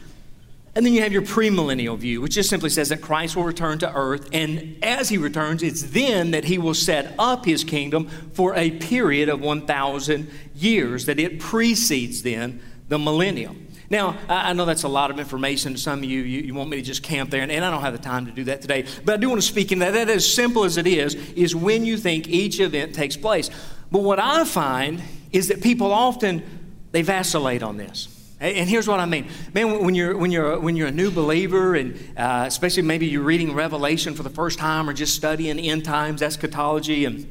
And 0.76 0.84
then 0.84 0.92
you 0.92 1.02
have 1.02 1.12
your 1.12 1.22
premillennial 1.22 1.96
view, 1.96 2.20
which 2.20 2.34
just 2.34 2.50
simply 2.50 2.70
says 2.70 2.88
that 2.88 3.00
Christ 3.00 3.36
will 3.36 3.44
return 3.44 3.78
to 3.78 3.94
earth, 3.94 4.28
and 4.32 4.76
as 4.82 5.08
he 5.08 5.18
returns, 5.18 5.62
it's 5.62 5.82
then 5.82 6.32
that 6.32 6.44
he 6.44 6.58
will 6.58 6.74
set 6.74 7.14
up 7.16 7.44
his 7.44 7.62
kingdom 7.62 8.08
for 8.32 8.56
a 8.56 8.72
period 8.72 9.28
of 9.28 9.40
1,000 9.40 10.30
years, 10.56 11.06
that 11.06 11.20
it 11.20 11.38
precedes 11.38 12.22
then 12.22 12.60
the 12.88 12.98
millennium. 12.98 13.68
Now, 13.88 14.16
I 14.28 14.52
know 14.54 14.64
that's 14.64 14.82
a 14.82 14.88
lot 14.88 15.10
of 15.12 15.20
information. 15.20 15.74
To 15.74 15.78
some 15.78 16.00
of 16.00 16.04
you, 16.04 16.22
you, 16.22 16.40
you 16.42 16.54
want 16.54 16.70
me 16.70 16.78
to 16.78 16.82
just 16.82 17.02
camp 17.02 17.30
there, 17.30 17.42
and, 17.42 17.52
and, 17.52 17.64
I 17.64 17.70
don't 17.70 17.82
have 17.82 17.92
the 17.92 18.02
time 18.02 18.26
to 18.26 18.32
do 18.32 18.44
that 18.44 18.60
today. 18.60 18.86
But 19.04 19.14
I 19.14 19.16
do 19.18 19.28
want 19.28 19.40
to 19.40 19.46
speak 19.46 19.70
in 19.70 19.78
that. 19.80 19.92
That, 19.92 20.08
as 20.08 20.32
simple 20.32 20.64
as 20.64 20.76
it 20.76 20.86
is, 20.86 21.14
is 21.34 21.54
when 21.54 21.84
you 21.84 21.96
think 21.96 22.28
each 22.28 22.58
event 22.60 22.94
takes 22.94 23.16
place. 23.16 23.50
But 23.92 24.02
what 24.02 24.18
I 24.18 24.44
find 24.44 25.02
is 25.30 25.48
that 25.48 25.62
people 25.62 25.92
often, 25.92 26.42
they 26.90 27.02
vacillate 27.02 27.62
on 27.62 27.76
this. 27.76 28.08
And 28.40 28.68
here's 28.68 28.88
what 28.88 28.98
I 29.00 29.06
mean, 29.06 29.28
man. 29.54 29.84
When 29.84 29.94
you're 29.94 30.16
when 30.16 30.30
you're 30.32 30.58
when 30.58 30.76
you're 30.76 30.88
a 30.88 30.92
new 30.92 31.10
believer, 31.10 31.76
and 31.76 31.94
uh, 32.16 32.44
especially 32.46 32.82
maybe 32.82 33.06
you're 33.06 33.22
reading 33.22 33.54
Revelation 33.54 34.14
for 34.14 34.22
the 34.24 34.30
first 34.30 34.58
time, 34.58 34.90
or 34.90 34.92
just 34.92 35.14
studying 35.14 35.58
end 35.58 35.84
times 35.84 36.20
eschatology, 36.20 37.04
and 37.04 37.26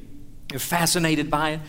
you're 0.50 0.60
fascinated 0.60 1.30
by 1.30 1.52
it, 1.52 1.60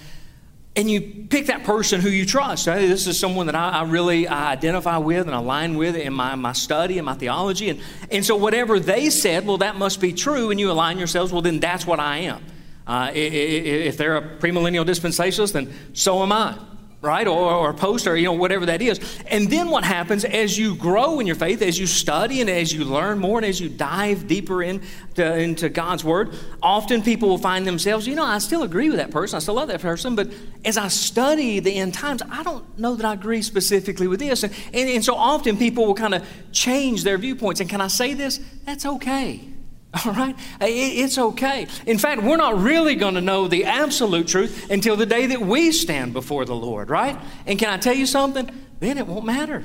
and 0.77 0.89
you 0.89 1.27
pick 1.29 1.47
that 1.47 1.65
person 1.65 2.01
who 2.01 2.09
you 2.09 2.25
trust. 2.25 2.67
Hey, 2.67 2.87
this 2.87 3.09
is 3.09 3.19
someone 3.19 3.47
that 3.47 3.57
I, 3.57 3.71
I 3.71 3.83
really 3.83 4.29
I 4.29 4.53
identify 4.53 4.99
with 4.99 5.27
and 5.27 5.35
align 5.35 5.77
with 5.77 5.97
in 5.97 6.15
my, 6.15 6.37
my 6.37 6.53
study 6.53 6.99
and 6.99 7.05
my 7.05 7.15
theology, 7.15 7.71
and 7.71 7.81
and 8.13 8.25
so 8.25 8.37
whatever 8.37 8.79
they 8.79 9.11
said, 9.11 9.47
well, 9.47 9.59
that 9.59 9.77
must 9.77 10.01
be 10.01 10.13
true, 10.13 10.53
and 10.53 10.61
you 10.61 10.71
align 10.71 10.97
yourselves. 10.97 11.33
Well, 11.33 11.43
then 11.43 11.59
that's 11.59 11.85
what 11.87 11.99
I 11.99 12.19
am. 12.19 12.43
Uh, 12.87 13.11
if 13.13 13.97
they're 13.97 14.17
a 14.17 14.39
premillennial 14.39 14.85
dispensationalist, 14.87 15.53
then 15.53 15.75
so 15.93 16.23
am 16.23 16.31
I 16.33 16.57
right? 17.05 17.27
Or, 17.27 17.53
or 17.53 17.73
post 17.75 18.07
or, 18.07 18.17
you 18.17 18.25
know, 18.25 18.33
whatever 18.33 18.67
that 18.67 18.83
is. 18.83 18.99
And 19.27 19.51
then 19.51 19.71
what 19.71 19.85
happens 19.85 20.25
as 20.25 20.59
you 20.59 20.75
grow 20.75 21.21
in 21.21 21.27
your 21.27 21.37
faith, 21.37 21.63
as 21.63 21.79
you 21.79 21.87
study 21.87 22.41
and 22.41 22.51
as 22.51 22.73
you 22.73 22.85
learn 22.85 23.19
more 23.19 23.39
and 23.39 23.47
as 23.47 23.61
you 23.61 23.69
dive 23.69 24.27
deeper 24.27 24.63
into, 24.63 25.39
into 25.39 25.69
God's 25.69 26.03
Word, 26.03 26.35
often 26.63 27.03
people 27.03 27.29
will 27.29 27.39
find 27.39 27.67
themselves, 27.67 28.07
you 28.07 28.15
know, 28.15 28.25
I 28.25 28.39
still 28.39 28.63
agree 28.63 28.89
with 28.89 28.99
that 28.99 29.11
person. 29.11 29.37
I 29.37 29.41
still 29.41 29.55
love 29.55 29.69
that 29.69 29.81
person. 29.81 30.17
But 30.17 30.33
as 30.65 30.77
I 30.77 30.89
study 30.89 31.61
the 31.61 31.77
end 31.77 31.95
times, 31.95 32.23
I 32.31 32.43
don't 32.43 32.79
know 32.79 32.95
that 32.97 33.05
I 33.05 33.13
agree 33.13 33.43
specifically 33.43 34.09
with 34.09 34.21
this. 34.21 34.43
And, 34.43 34.53
and, 34.73 34.89
and 34.89 35.05
so 35.05 35.15
often 35.15 35.57
people 35.57 35.87
will 35.87 35.95
kind 35.95 36.15
of 36.15 36.27
change 36.53 37.05
their 37.05 37.19
viewpoints. 37.19 37.61
And 37.61 37.69
can 37.69 37.81
I 37.81 37.89
say 37.89 38.15
this? 38.15 38.41
That's 38.65 38.87
okay. 38.87 39.54
All 40.05 40.13
right? 40.13 40.37
It's 40.61 41.19
okay. 41.19 41.67
In 41.87 41.99
fact, 41.99 42.23
we're 42.23 42.37
not 42.37 42.59
really 42.59 42.97
going 42.97 43.15
to 43.15 43.21
know 43.21 43.47
the 43.47 43.65
absolute 43.65 44.27
truth 44.27 44.71
until 44.71 44.97
the 44.97 45.07
day 45.07 45.27
that 45.27 45.41
we 45.41 45.71
stand 45.73 46.13
before 46.13 46.45
the 46.45 46.57
Lord, 46.57 46.91
right? 46.91 47.17
And 47.47 47.59
can 47.59 47.69
I 47.69 47.77
tell 47.77 47.95
you 47.95 48.07
something? 48.07 48.51
Then 48.81 48.99
it 48.99 49.07
won't 49.07 49.25
matter, 49.25 49.63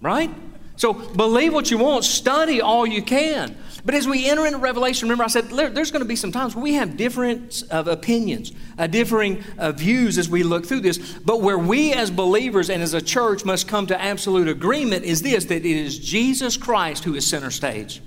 right? 0.00 0.30
So 0.76 0.92
believe 0.92 1.54
what 1.54 1.70
you 1.70 1.78
want, 1.78 2.04
study 2.04 2.60
all 2.60 2.86
you 2.86 3.02
can. 3.02 3.56
But 3.84 3.94
as 3.94 4.08
we 4.08 4.28
enter 4.28 4.44
into 4.44 4.58
Revelation, 4.58 5.06
remember 5.06 5.24
I 5.24 5.28
said 5.28 5.48
there's 5.48 5.92
going 5.92 6.02
to 6.02 6.08
be 6.08 6.16
some 6.16 6.32
times 6.32 6.56
we 6.56 6.74
have 6.74 6.96
different 6.96 7.62
of 7.70 7.86
opinions, 7.86 8.52
uh, 8.76 8.88
differing 8.88 9.44
uh, 9.58 9.72
views 9.72 10.18
as 10.18 10.28
we 10.28 10.42
look 10.42 10.66
through 10.66 10.80
this. 10.80 10.98
But 10.98 11.40
where 11.40 11.56
we 11.56 11.92
as 11.92 12.10
believers 12.10 12.68
and 12.68 12.82
as 12.82 12.94
a 12.94 13.00
church 13.00 13.44
must 13.44 13.68
come 13.68 13.86
to 13.86 14.00
absolute 14.00 14.48
agreement 14.48 15.04
is 15.04 15.22
this 15.22 15.44
that 15.46 15.64
it 15.64 15.64
is 15.64 15.98
Jesus 16.00 16.56
Christ 16.56 17.04
who 17.04 17.14
is 17.14 17.26
center 17.26 17.52
stage. 17.52 18.02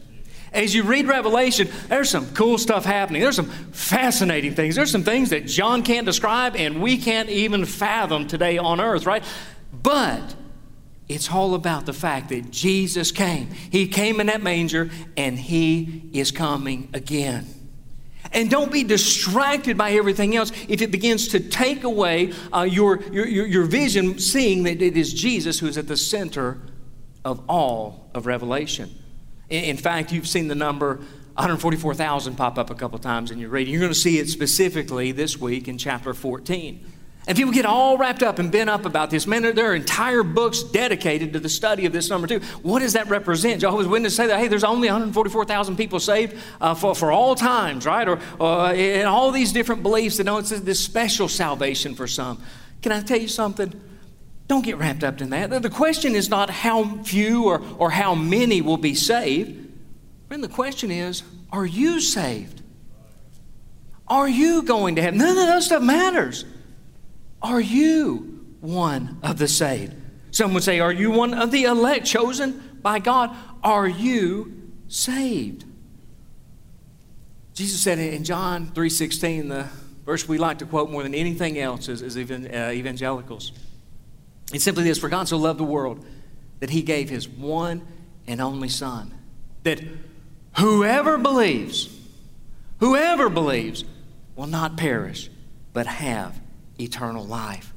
As 0.52 0.74
you 0.74 0.84
read 0.84 1.08
Revelation, 1.08 1.70
there's 1.88 2.10
some 2.10 2.34
cool 2.34 2.58
stuff 2.58 2.86
happening. 2.86 3.22
There's 3.22 3.36
some 3.36 3.50
fascinating 3.72 4.56
things. 4.56 4.76
There's 4.76 4.92
some 4.92 5.04
things 5.04 5.30
that 5.30 5.46
John 5.46 5.84
can't 5.84 6.06
describe 6.06 6.56
and 6.56 6.82
we 6.82 6.98
can't 6.98 7.30
even 7.30 7.66
fathom 7.66 8.28
today 8.28 8.58
on 8.58 8.82
earth, 8.82 9.06
right? 9.06 9.24
But 9.72 10.36
it's 11.08 11.32
all 11.32 11.56
about 11.56 11.86
the 11.86 11.94
fact 11.94 12.30
that 12.30 12.52
Jesus 12.52 13.12
came. 13.12 13.50
He 13.72 13.88
came 13.88 14.20
in 14.20 14.28
that 14.28 14.42
manger 14.42 14.90
and 15.18 15.38
he 15.38 16.10
is 16.14 16.32
coming 16.32 16.90
again. 16.94 17.48
And 18.32 18.50
don't 18.50 18.72
be 18.72 18.84
distracted 18.84 19.76
by 19.78 19.94
everything 19.94 20.36
else 20.36 20.52
if 20.68 20.82
it 20.82 20.92
begins 20.92 21.30
to 21.30 21.40
take 21.40 21.84
away 21.84 22.34
uh, 22.54 22.62
your, 22.62 23.02
your, 23.12 23.26
your 23.26 23.66
vision, 23.66 24.20
seeing 24.20 24.64
that 24.64 24.82
it 24.82 24.96
is 24.96 25.14
Jesus 25.14 25.60
who 25.60 25.68
is 25.68 25.78
at 25.78 25.88
the 25.88 25.98
center 25.98 26.60
of 27.26 27.42
all 27.50 28.10
of 28.14 28.28
Revelation. 28.28 28.94
In 29.50 29.78
fact, 29.78 30.12
you've 30.12 30.28
seen 30.28 30.48
the 30.48 30.56
number 30.56 30.96
144,000 31.36 32.36
pop 32.36 32.58
up 32.58 32.70
a 32.70 32.76
couple 32.76 33.00
times 33.00 33.32
in 33.32 33.40
your 33.40 33.50
reading. 33.50 33.74
You're 33.74 33.82
going 33.82 33.94
to 33.94 34.00
see 34.00 34.20
it 34.20 34.28
specifically 34.28 35.12
this 35.12 35.38
week 35.38 35.68
in 35.68 35.78
chapter 35.78 36.14
14. 36.14 36.86
And 37.28 37.38
people 37.38 37.54
get 37.54 37.66
all 37.66 37.98
wrapped 37.98 38.24
up 38.24 38.40
and 38.40 38.52
bent 38.52 38.70
up 38.70 38.86
about 38.86 39.10
this. 39.10 39.28
Man, 39.28 39.44
there 39.44 39.72
are 39.72 39.76
entire 39.76 40.24
books 40.24 40.64
dedicated 40.64 41.34
to 41.34 41.40
the 41.40 41.48
study 41.48 41.86
of 41.86 41.94
this 41.94 42.10
number 42.10 42.28
two. 42.28 42.40
What 42.64 42.80
does 42.80 42.94
that 42.94 43.08
represent? 43.08 43.62
Jehovah's 43.62 43.88
Witnesses 43.88 44.18
say 44.18 44.28
that, 44.28 44.40
hey, 44.40 44.48
there's 44.48 44.64
only 44.64 44.88
144,000 44.88 45.78
people 45.78 46.00
saved 46.00 46.36
uh, 46.60 46.74
for, 46.74 46.96
for 46.96 47.12
all 47.12 47.36
times, 47.36 47.86
right? 47.86 48.08
Or 48.08 48.20
uh, 48.42 48.74
in 48.74 49.06
all 49.06 49.32
these 49.32 49.54
different 49.54 49.84
beliefs 49.84 50.18
that 50.18 50.24
know 50.24 50.38
it's 50.38 50.50
this 50.50 50.84
special 50.84 51.28
salvation 51.28 51.94
for 51.94 52.08
some. 52.08 52.42
Can 52.82 52.92
I 52.92 53.02
tell 53.02 53.20
you 53.20 53.28
something? 53.28 53.80
Don't 54.50 54.66
get 54.66 54.80
wrapped 54.80 55.04
up 55.04 55.22
in 55.22 55.30
that. 55.30 55.62
The 55.62 55.70
question 55.70 56.16
is 56.16 56.28
not 56.28 56.50
how 56.50 57.04
few 57.04 57.46
or, 57.46 57.62
or 57.78 57.92
how 57.92 58.16
many 58.16 58.62
will 58.62 58.78
be 58.78 58.96
saved. 58.96 59.70
Friend, 60.28 60.44
the 60.44 60.48
question 60.48 60.90
is, 60.90 61.22
are 61.52 61.68
you 61.68 62.02
saved? 62.02 62.64
Are 64.08 64.28
you 64.28 64.64
going 64.64 64.96
to 64.96 65.04
heaven? 65.04 65.20
None 65.20 65.38
of 65.38 65.46
that 65.46 65.62
stuff 65.62 65.84
matters. 65.84 66.46
Are 67.44 67.62
you 67.62 68.44
one 68.60 69.20
of 69.22 69.38
the 69.38 69.48
saved? 69.48 69.94
Some 70.32 70.56
would 70.56 70.64
say, 70.64 70.80
Are 70.80 70.92
you 70.92 71.12
one 71.12 71.36
of 71.36 71.52
the 71.52 71.66
elect 71.66 72.08
chosen 72.08 72.80
by 72.82 72.98
God? 72.98 73.36
Are 73.64 73.88
you 73.88 74.72
saved? 74.88 75.64
Jesus 77.54 77.84
said 77.84 78.00
in 78.00 78.24
John 78.24 78.66
3.16, 78.68 79.50
the 79.50 79.68
verse 80.06 80.28
we 80.28 80.40
like 80.40 80.58
to 80.58 80.66
quote 80.66 80.90
more 80.90 81.04
than 81.04 81.14
anything 81.14 81.60
else 81.60 81.88
is 81.88 82.18
even 82.18 82.48
uh, 82.48 82.72
evangelicals. 82.74 83.52
It's 84.54 84.64
simply 84.64 84.84
this 84.84 84.98
For 84.98 85.10
God 85.10 85.28
so 85.28 85.38
loved 85.38 85.60
the 85.60 85.66
world 85.66 86.06
that 86.60 86.70
he 86.70 86.82
gave 86.82 87.10
his 87.10 87.28
one 87.28 87.86
and 88.28 88.42
only 88.42 88.70
Son, 88.70 89.14
that 89.64 89.82
whoever 90.58 91.18
believes, 91.18 91.90
whoever 92.80 93.30
believes, 93.30 93.84
will 94.36 94.48
not 94.48 94.78
perish, 94.78 95.30
but 95.74 95.88
have 95.88 96.40
eternal 96.80 97.26
life. 97.26 97.74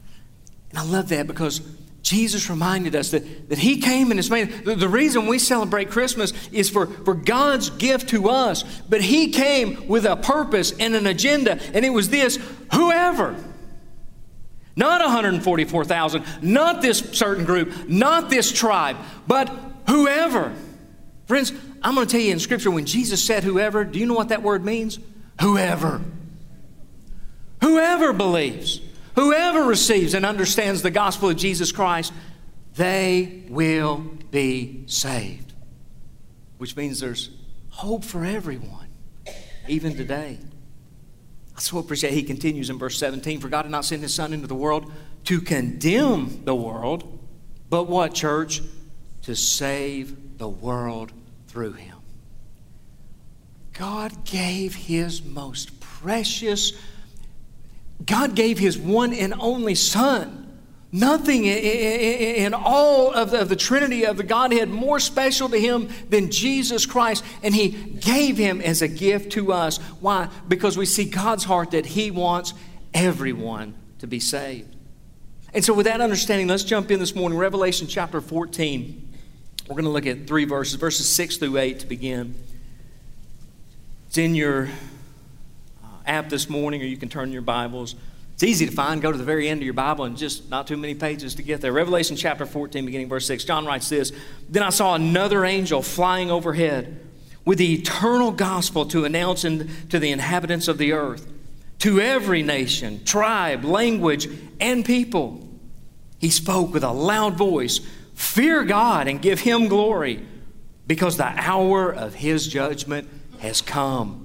And 0.71 0.79
I 0.79 0.85
love 0.85 1.09
that 1.09 1.27
because 1.27 1.61
Jesus 2.03 2.51
reminded 2.51 2.97
us 2.97 3.13
that, 3.13 3.49
that 3.49 3.59
He 3.59 3.81
came 3.81 4.11
in 4.11 4.17
His 4.17 4.31
man. 4.31 4.53
The, 4.65 4.75
the, 4.75 4.89
reason 4.89 5.27
we 5.27 5.39
celebrate 5.39 5.91
Christmas 5.91 6.33
is 6.51 6.69
for, 6.69 6.87
for 6.87 7.15
God's 7.15 7.71
gift 7.71 8.11
to 8.11 8.29
us. 8.29 8.65
But 8.89 9.01
He 9.01 9.31
came 9.31 9.87
with 9.87 10.05
a 10.05 10.17
purpose 10.17 10.73
and 10.79 10.95
an 10.95 11.07
agenda, 11.07 11.61
and 11.73 11.85
it 11.85 11.91
was 11.91 12.11
this 12.11 12.39
whoever, 12.75 13.37
not 14.77 15.01
144,000, 15.01 16.25
not 16.43 16.83
this 16.83 16.99
certain 16.99 17.45
group, 17.45 17.89
not 17.89 18.31
this 18.31 18.51
tribe, 18.51 18.97
but 19.27 19.49
whoever. 19.89 20.53
Friends, 21.27 21.53
I'm 21.83 21.95
going 21.95 22.07
to 22.07 22.11
tell 22.11 22.21
you 22.21 22.33
in 22.33 22.39
Scripture 22.39 22.71
when 22.71 22.87
Jesus 22.87 23.23
said 23.23 23.45
whoever, 23.45 23.85
do 23.85 23.99
you 23.99 24.07
know 24.07 24.15
what 24.15 24.29
that 24.29 24.43
word 24.43 24.65
means? 24.65 24.99
Whoever. 25.41 26.01
Whoever 27.61 28.13
believes, 28.13 28.81
whoever 29.15 29.63
receives 29.65 30.15
and 30.15 30.27
understands 30.27 30.83
the 30.83 30.91
gospel 30.91 31.31
of 31.31 31.37
Jesus 31.37 31.71
Christ, 31.73 32.13
they 32.75 33.45
will 33.49 33.99
be 34.31 34.85
saved. 34.87 35.53
Which 36.59 36.77
means 36.77 37.01
there's 37.01 37.31
hope 37.71 38.05
for 38.05 38.25
everyone, 38.25 38.89
even 39.69 39.97
today. 39.97 40.39
I 41.57 41.61
so 41.61 41.79
appreciate 41.79 42.15
he 42.15 42.23
continues 42.23 42.71
in 42.71 42.79
verse 42.79 42.99
17 42.99 43.41
For 43.41 43.49
God 43.49 43.63
did 43.63 43.71
not 43.71 43.85
send 43.85 44.03
his 44.03 44.15
Son 44.15 44.33
into 44.33 44.47
the 44.47 44.55
world 44.55 44.91
to 45.25 45.41
condemn 45.41 46.45
the 46.45 46.55
world, 46.55 47.19
but 47.71 47.85
what, 47.85 48.15
church? 48.15 48.63
To 49.23 49.37
save 49.37 50.39
the 50.39 50.49
world 50.49 51.13
through 51.47 51.75
him. 51.75 51.97
God 53.73 54.25
gave 54.25 54.75
his 54.75 55.23
most 55.23 55.81
precious, 55.81 56.73
God 58.05 58.35
gave 58.35 58.59
his 58.59 58.77
one 58.77 59.13
and 59.13 59.35
only 59.39 59.75
Son 59.75 60.42
Nothing 60.95 61.47
in 61.47 62.53
all 62.53 63.15
of 63.15 63.31
the, 63.31 63.57
Trinity 63.57 64.05
of 64.05 64.19
the 64.19 64.23
Godhead 64.23 64.69
more 64.69 65.01
special 65.01 65.49
to 65.49 65.59
him 65.59 65.89
than 66.11 66.31
Jesus 66.31 66.85
Christ. 66.85 67.25
And 67.43 67.55
he 67.55 67.71
gave 67.71 68.37
him 68.37 68.61
as 68.61 68.83
a 68.83 68.89
gift 68.89 69.33
to 69.33 69.55
us. 69.55 69.79
Why? 70.01 70.29
Because 70.49 70.77
we 70.77 70.85
see 70.85 71.07
God's 71.07 71.45
heart 71.45 71.71
that 71.71 71.87
he 71.87 72.11
wants 72.11 72.53
everyone 72.93 73.75
to 74.01 74.07
be 74.07 74.21
saved. 74.21 74.77
And 75.55 75.65
so, 75.65 75.73
with 75.73 75.87
that 75.87 76.03
understanding, 76.03 76.47
let's 76.47 76.65
jump 76.65 76.91
in 76.91 76.99
this 76.99 77.15
morning. 77.15 77.39
Revelation 77.39 77.87
chapter 77.87 78.21
14. 78.21 79.09
We're 79.69 79.75
going 79.75 79.85
to 79.85 79.91
look 79.91 80.07
at 80.07 80.27
three 80.27 80.45
verses, 80.45 80.75
verses 80.75 81.09
6 81.09 81.39
through 81.39 81.57
8 81.57 81.81
to 81.81 81.87
begin. 81.87 82.35
It's 84.09 84.19
in 84.19 84.35
your 84.35 84.69
uh, 85.83 85.87
app 86.07 86.29
this 86.29 86.51
morning, 86.51 86.83
or 86.83 86.85
you 86.85 86.99
can 86.99 87.09
turn 87.09 87.33
your 87.33 87.43
Bibles. 87.43 87.95
It's 88.43 88.51
easy 88.51 88.67
to 88.67 88.73
find. 88.73 89.01
Go 89.01 89.13
to 89.13 89.17
the 89.17 89.23
very 89.23 89.49
end 89.49 89.61
of 89.61 89.65
your 89.65 89.73
Bible 89.73 90.05
and 90.05 90.17
just 90.17 90.51
not 90.51 90.67
too 90.67 90.77
many 90.77 90.97
pages 90.97 91.37
to 91.37 91.45
get 91.45 91.61
there. 91.61 91.71
Revelation 91.71 92.17
chapter 92.17 92.45
14, 92.45 92.85
beginning 92.85 93.09
verse 93.09 93.25
6. 93.27 93.45
John 93.45 93.65
writes 93.65 93.89
this 93.89 94.11
Then 94.49 94.65
I 94.65 94.71
saw 94.71 94.97
another 94.97 95.45
angel 95.45 95.81
flying 95.81 96.29
overhead 96.29 96.99
with 97.45 97.59
the 97.59 97.73
eternal 97.75 98.33
gospel 98.33 98.85
to 98.87 99.05
announce 99.05 99.45
in, 99.45 99.71
to 99.91 100.01
the 100.01 100.11
inhabitants 100.11 100.67
of 100.67 100.77
the 100.77 100.93
earth, 100.93 101.25
to 101.79 102.01
every 102.01 102.43
nation, 102.43 103.05
tribe, 103.05 103.65
language, 103.65 104.27
and 104.59 104.85
people. 104.85 105.49
He 106.19 106.31
spoke 106.31 106.75
with 106.75 106.83
a 106.83 106.91
loud 106.91 107.35
voice 107.35 107.79
Fear 108.15 108.65
God 108.65 109.07
and 109.07 109.23
give 109.23 109.39
him 109.39 109.69
glory, 109.69 110.27
because 110.89 111.17
the 111.17 111.27
hour 111.27 111.95
of 111.95 112.15
his 112.15 112.49
judgment 112.49 113.09
has 113.39 113.63
come. 113.63 114.22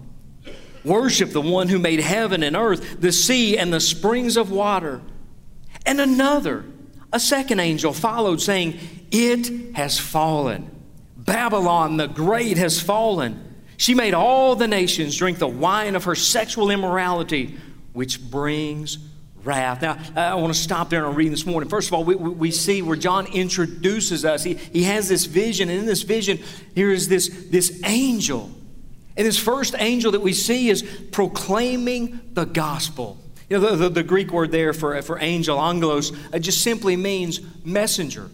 Worship 0.87 1.31
the 1.31 1.41
one 1.41 1.67
who 1.67 1.79
made 1.79 1.99
heaven 1.99 2.43
and 2.43 2.55
earth, 2.55 3.01
the 3.01 3.11
sea, 3.11 3.57
and 3.57 3.73
the 3.73 3.79
springs 3.79 4.37
of 4.37 4.51
water. 4.51 5.01
And 5.85 5.99
another, 5.99 6.63
a 7.11 7.19
second 7.19 7.59
angel 7.59 7.93
followed, 7.93 8.41
saying, 8.41 8.79
It 9.11 9.75
has 9.75 9.99
fallen. 9.99 10.71
Babylon 11.17 11.97
the 11.97 12.07
Great 12.07 12.57
has 12.57 12.79
fallen. 12.79 13.43
She 13.75 13.93
made 13.93 14.13
all 14.13 14.55
the 14.55 14.67
nations 14.67 15.15
drink 15.15 15.39
the 15.39 15.47
wine 15.47 15.95
of 15.95 16.05
her 16.05 16.15
sexual 16.15 16.71
immorality, 16.71 17.57
which 17.93 18.21
brings 18.31 18.97
wrath. 19.43 19.81
Now, 19.81 19.97
I 20.15 20.35
want 20.35 20.53
to 20.53 20.59
stop 20.59 20.89
there 20.89 21.05
and 21.05 21.15
read 21.15 21.31
this 21.31 21.45
morning. 21.45 21.69
First 21.69 21.89
of 21.89 21.93
all, 21.93 22.03
we, 22.03 22.15
we 22.15 22.51
see 22.51 22.81
where 22.81 22.97
John 22.97 23.27
introduces 23.27 24.25
us. 24.25 24.43
He, 24.43 24.55
he 24.55 24.83
has 24.83 25.09
this 25.09 25.25
vision, 25.25 25.69
and 25.69 25.79
in 25.79 25.85
this 25.85 26.03
vision, 26.03 26.39
here 26.75 26.91
is 26.91 27.07
this, 27.07 27.27
this 27.49 27.81
angel. 27.83 28.51
And 29.17 29.25
this 29.25 29.39
first 29.39 29.73
angel 29.79 30.11
that 30.11 30.21
we 30.21 30.31
see 30.31 30.69
is 30.69 30.83
proclaiming 31.11 32.19
the 32.33 32.45
gospel. 32.45 33.17
You 33.49 33.59
know, 33.59 33.71
the, 33.71 33.75
the, 33.75 33.89
the, 33.89 34.03
Greek 34.03 34.31
word 34.31 34.51
there 34.51 34.73
for, 34.73 35.01
for 35.01 35.19
angel, 35.19 35.59
angelos, 35.59 36.11
uh, 36.31 36.37
just 36.37 36.61
simply 36.61 36.95
means 36.95 37.39
messenger. 37.65 38.29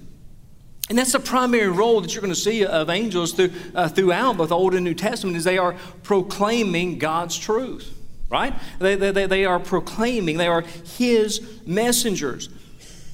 And 0.89 0.97
that's 0.97 1.13
the 1.13 1.19
primary 1.19 1.69
role 1.69 2.01
that 2.01 2.13
you're 2.13 2.21
going 2.21 2.33
to 2.33 2.39
see 2.39 2.65
of 2.65 2.89
angels 2.89 3.31
through, 3.31 3.51
uh, 3.73 3.87
throughout 3.87 4.37
both 4.37 4.51
Old 4.51 4.73
and 4.73 4.83
New 4.83 4.93
Testament 4.93 5.37
is 5.37 5.45
they 5.45 5.57
are 5.57 5.75
proclaiming 6.01 6.97
God's 6.97 7.37
truth, 7.37 7.97
right? 8.29 8.53
They, 8.79 8.95
they, 8.95 9.27
they 9.27 9.45
are 9.45 9.59
proclaiming, 9.59 10.37
they 10.37 10.47
are 10.47 10.61
His 10.97 11.61
messengers. 11.65 12.49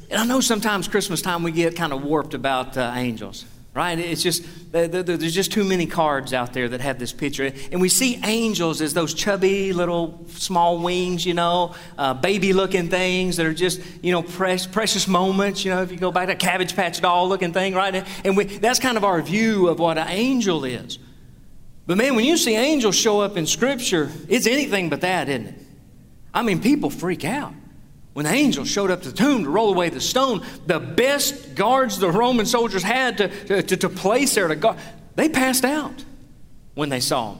And 0.09 0.19
I 0.19 0.25
know 0.25 0.39
sometimes 0.39 0.87
Christmas 0.87 1.21
time 1.21 1.43
we 1.43 1.51
get 1.51 1.75
kind 1.75 1.93
of 1.93 2.03
warped 2.03 2.33
about 2.33 2.75
uh, 2.75 2.93
angels 2.95 3.45
right? 3.73 3.99
It's 3.99 4.23
just, 4.23 4.43
there's 4.71 5.33
just 5.33 5.51
too 5.51 5.63
many 5.63 5.85
cards 5.85 6.33
out 6.33 6.53
there 6.53 6.67
that 6.69 6.81
have 6.81 6.99
this 6.99 7.13
picture. 7.13 7.51
And 7.71 7.79
we 7.79 7.89
see 7.89 8.19
angels 8.23 8.81
as 8.81 8.93
those 8.93 9.13
chubby 9.13 9.73
little 9.73 10.25
small 10.29 10.79
wings, 10.79 11.25
you 11.25 11.33
know, 11.33 11.75
uh, 11.97 12.13
baby 12.15 12.51
looking 12.51 12.89
things 12.89 13.37
that 13.37 13.45
are 13.45 13.53
just, 13.53 13.81
you 14.01 14.11
know, 14.11 14.23
precious, 14.23 14.67
precious 14.67 15.07
moments, 15.07 15.63
you 15.63 15.71
know, 15.71 15.81
if 15.83 15.91
you 15.91 15.97
go 15.97 16.11
back 16.11 16.27
to 16.27 16.35
Cabbage 16.35 16.75
Patch 16.75 16.99
doll 16.99 17.29
looking 17.29 17.53
thing, 17.53 17.73
right? 17.73 18.05
And 18.25 18.35
we, 18.35 18.45
that's 18.45 18.79
kind 18.79 18.97
of 18.97 19.03
our 19.03 19.21
view 19.21 19.67
of 19.67 19.79
what 19.79 19.97
an 19.97 20.07
angel 20.07 20.65
is. 20.65 20.97
But 21.85 21.97
man, 21.97 22.15
when 22.15 22.25
you 22.25 22.37
see 22.37 22.55
angels 22.55 22.95
show 22.95 23.21
up 23.21 23.37
in 23.37 23.45
Scripture, 23.45 24.11
it's 24.27 24.45
anything 24.45 24.89
but 24.89 25.01
that, 25.01 25.29
isn't 25.29 25.47
it? 25.47 25.55
I 26.33 26.43
mean, 26.43 26.61
people 26.61 26.89
freak 26.89 27.25
out. 27.25 27.53
When 28.19 28.25
the 28.25 28.33
angel 28.33 28.65
showed 28.65 28.91
up 28.91 29.03
to 29.03 29.11
the 29.11 29.15
tomb 29.15 29.45
to 29.45 29.49
roll 29.49 29.69
away 29.69 29.87
the 29.87 30.01
stone, 30.01 30.45
the 30.65 30.77
best 30.77 31.55
guards 31.55 31.99
the 31.99 32.11
Roman 32.11 32.45
soldiers 32.45 32.83
had 32.83 33.17
to, 33.19 33.61
to, 33.63 33.77
to 33.77 33.87
place 33.87 34.35
there 34.35 34.49
to 34.49 34.57
guard, 34.57 34.77
they 35.15 35.29
passed 35.29 35.63
out 35.63 36.03
when 36.73 36.89
they 36.89 36.99
saw 36.99 37.31
him. 37.31 37.39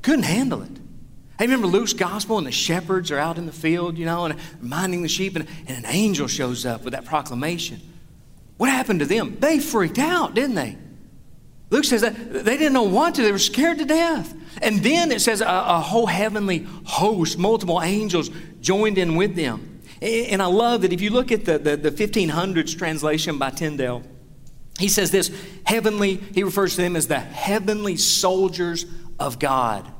Couldn't 0.00 0.22
handle 0.22 0.62
it. 0.62 0.70
Hey, 1.38 1.44
remember 1.44 1.66
Luke's 1.66 1.92
gospel 1.92 2.38
and 2.38 2.46
the 2.46 2.50
shepherds 2.50 3.10
are 3.10 3.18
out 3.18 3.36
in 3.36 3.44
the 3.44 3.52
field, 3.52 3.98
you 3.98 4.06
know, 4.06 4.24
and 4.24 4.36
minding 4.62 5.02
the 5.02 5.08
sheep, 5.08 5.36
and, 5.36 5.46
and 5.66 5.84
an 5.84 5.90
angel 5.92 6.28
shows 6.28 6.64
up 6.64 6.82
with 6.82 6.94
that 6.94 7.04
proclamation. 7.04 7.78
What 8.56 8.70
happened 8.70 9.00
to 9.00 9.06
them? 9.06 9.36
They 9.38 9.58
freaked 9.58 9.98
out, 9.98 10.32
didn't 10.32 10.54
they? 10.54 10.78
Luke 11.68 11.84
says 11.84 12.00
that 12.00 12.14
they 12.32 12.56
didn't 12.56 12.72
know 12.72 12.84
what 12.84 13.16
to, 13.16 13.22
they 13.22 13.32
were 13.32 13.38
scared 13.38 13.76
to 13.80 13.84
death. 13.84 14.32
And 14.62 14.82
then 14.82 15.12
it 15.12 15.20
says 15.20 15.42
a, 15.42 15.46
a 15.46 15.78
whole 15.78 16.06
heavenly 16.06 16.66
host, 16.84 17.36
multiple 17.36 17.82
angels 17.82 18.30
joined 18.62 18.96
in 18.96 19.14
with 19.14 19.36
them. 19.36 19.69
And 20.02 20.40
I 20.40 20.46
love 20.46 20.82
that 20.82 20.92
if 20.92 21.00
you 21.00 21.10
look 21.10 21.30
at 21.30 21.44
the, 21.44 21.58
the, 21.58 21.76
the 21.76 21.90
1500s 21.90 22.76
translation 22.76 23.38
by 23.38 23.50
Tyndale, 23.50 24.02
he 24.78 24.88
says 24.88 25.10
this 25.10 25.30
heavenly, 25.64 26.16
he 26.16 26.42
refers 26.42 26.76
to 26.76 26.82
them 26.82 26.96
as 26.96 27.06
the 27.06 27.20
heavenly 27.20 27.96
soldiers 27.96 28.86
of 29.18 29.38
God. 29.38 29.90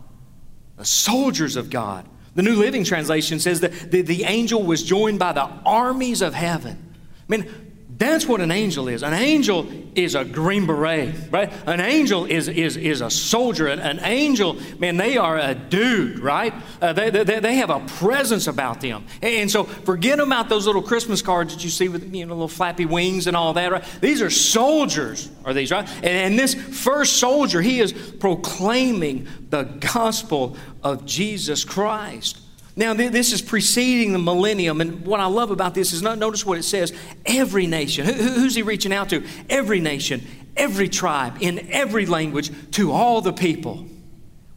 The 0.76 0.87
soldiers 0.87 1.57
of 1.57 1.69
God. 1.69 2.09
The 2.35 2.42
New 2.42 2.57
Living 2.57 2.85
Translation 2.85 3.40
says 3.40 3.61
that 3.61 3.90
the, 3.90 4.00
the 4.00 4.25
angel 4.25 4.62
was 4.62 4.83
joined 4.83 5.19
by 5.19 5.33
the 5.33 5.45
armies 5.66 6.23
of 6.23 6.33
heaven. 6.33 6.95
I 7.28 7.37
mean, 7.37 7.70
that's 8.00 8.26
what 8.26 8.40
an 8.40 8.50
angel 8.50 8.88
is. 8.88 9.02
An 9.02 9.12
angel 9.12 9.69
is 9.95 10.14
a 10.14 10.25
green 10.25 10.66
beret, 10.66 11.14
right? 11.30 11.52
An 11.66 11.80
angel 11.80 12.25
is, 12.25 12.49
is, 12.49 12.78
is 12.78 13.02
a 13.02 13.11
soldier. 13.11 13.66
An, 13.66 13.78
an 13.78 14.00
angel, 14.02 14.57
man, 14.78 14.97
they 14.97 15.19
are 15.19 15.37
a 15.37 15.54
dude, 15.54 16.19
right? 16.19 16.54
Uh, 16.80 16.95
they, 16.95 17.11
they, 17.11 17.40
they 17.40 17.57
have 17.57 17.69
a 17.69 17.80
presence 17.99 18.47
about 18.47 18.80
them. 18.80 19.04
And 19.21 19.50
so 19.50 19.64
forget 19.64 20.19
about 20.19 20.49
those 20.49 20.66
little 20.66 20.80
Christmas 20.80 21.21
cards 21.21 21.54
that 21.54 21.62
you 21.62 21.69
see 21.69 21.90
with, 21.90 22.14
you 22.14 22.25
know, 22.25 22.33
little 22.33 22.49
flappy 22.49 22.87
wings 22.87 23.26
and 23.26 23.37
all 23.37 23.52
that, 23.52 23.71
right? 23.71 23.85
These 24.00 24.23
are 24.23 24.30
soldiers, 24.30 25.30
are 25.45 25.52
these, 25.52 25.71
right? 25.71 25.87
And, 25.97 26.07
and 26.07 26.38
this 26.38 26.54
first 26.54 27.19
soldier, 27.19 27.61
he 27.61 27.80
is 27.80 27.93
proclaiming 27.93 29.28
the 29.50 29.65
gospel 29.65 30.56
of 30.82 31.04
Jesus 31.04 31.67
Christ. 31.67 32.39
Now, 32.80 32.95
this 32.95 33.34
is 33.34 33.43
preceding 33.43 34.14
the 34.14 34.19
millennium, 34.19 34.80
and 34.80 35.04
what 35.04 35.21
I 35.21 35.26
love 35.26 35.50
about 35.50 35.75
this 35.75 35.93
is 35.93 36.00
not 36.00 36.16
notice 36.16 36.47
what 36.47 36.56
it 36.56 36.62
says 36.62 36.95
every 37.26 37.66
nation. 37.66 38.06
Who's 38.06 38.54
he 38.54 38.62
reaching 38.62 38.90
out 38.90 39.10
to? 39.10 39.23
Every 39.50 39.80
nation, 39.80 40.26
every 40.56 40.88
tribe, 40.88 41.36
in 41.43 41.71
every 41.71 42.06
language, 42.06 42.50
to 42.71 42.90
all 42.90 43.21
the 43.21 43.34
people. 43.34 43.86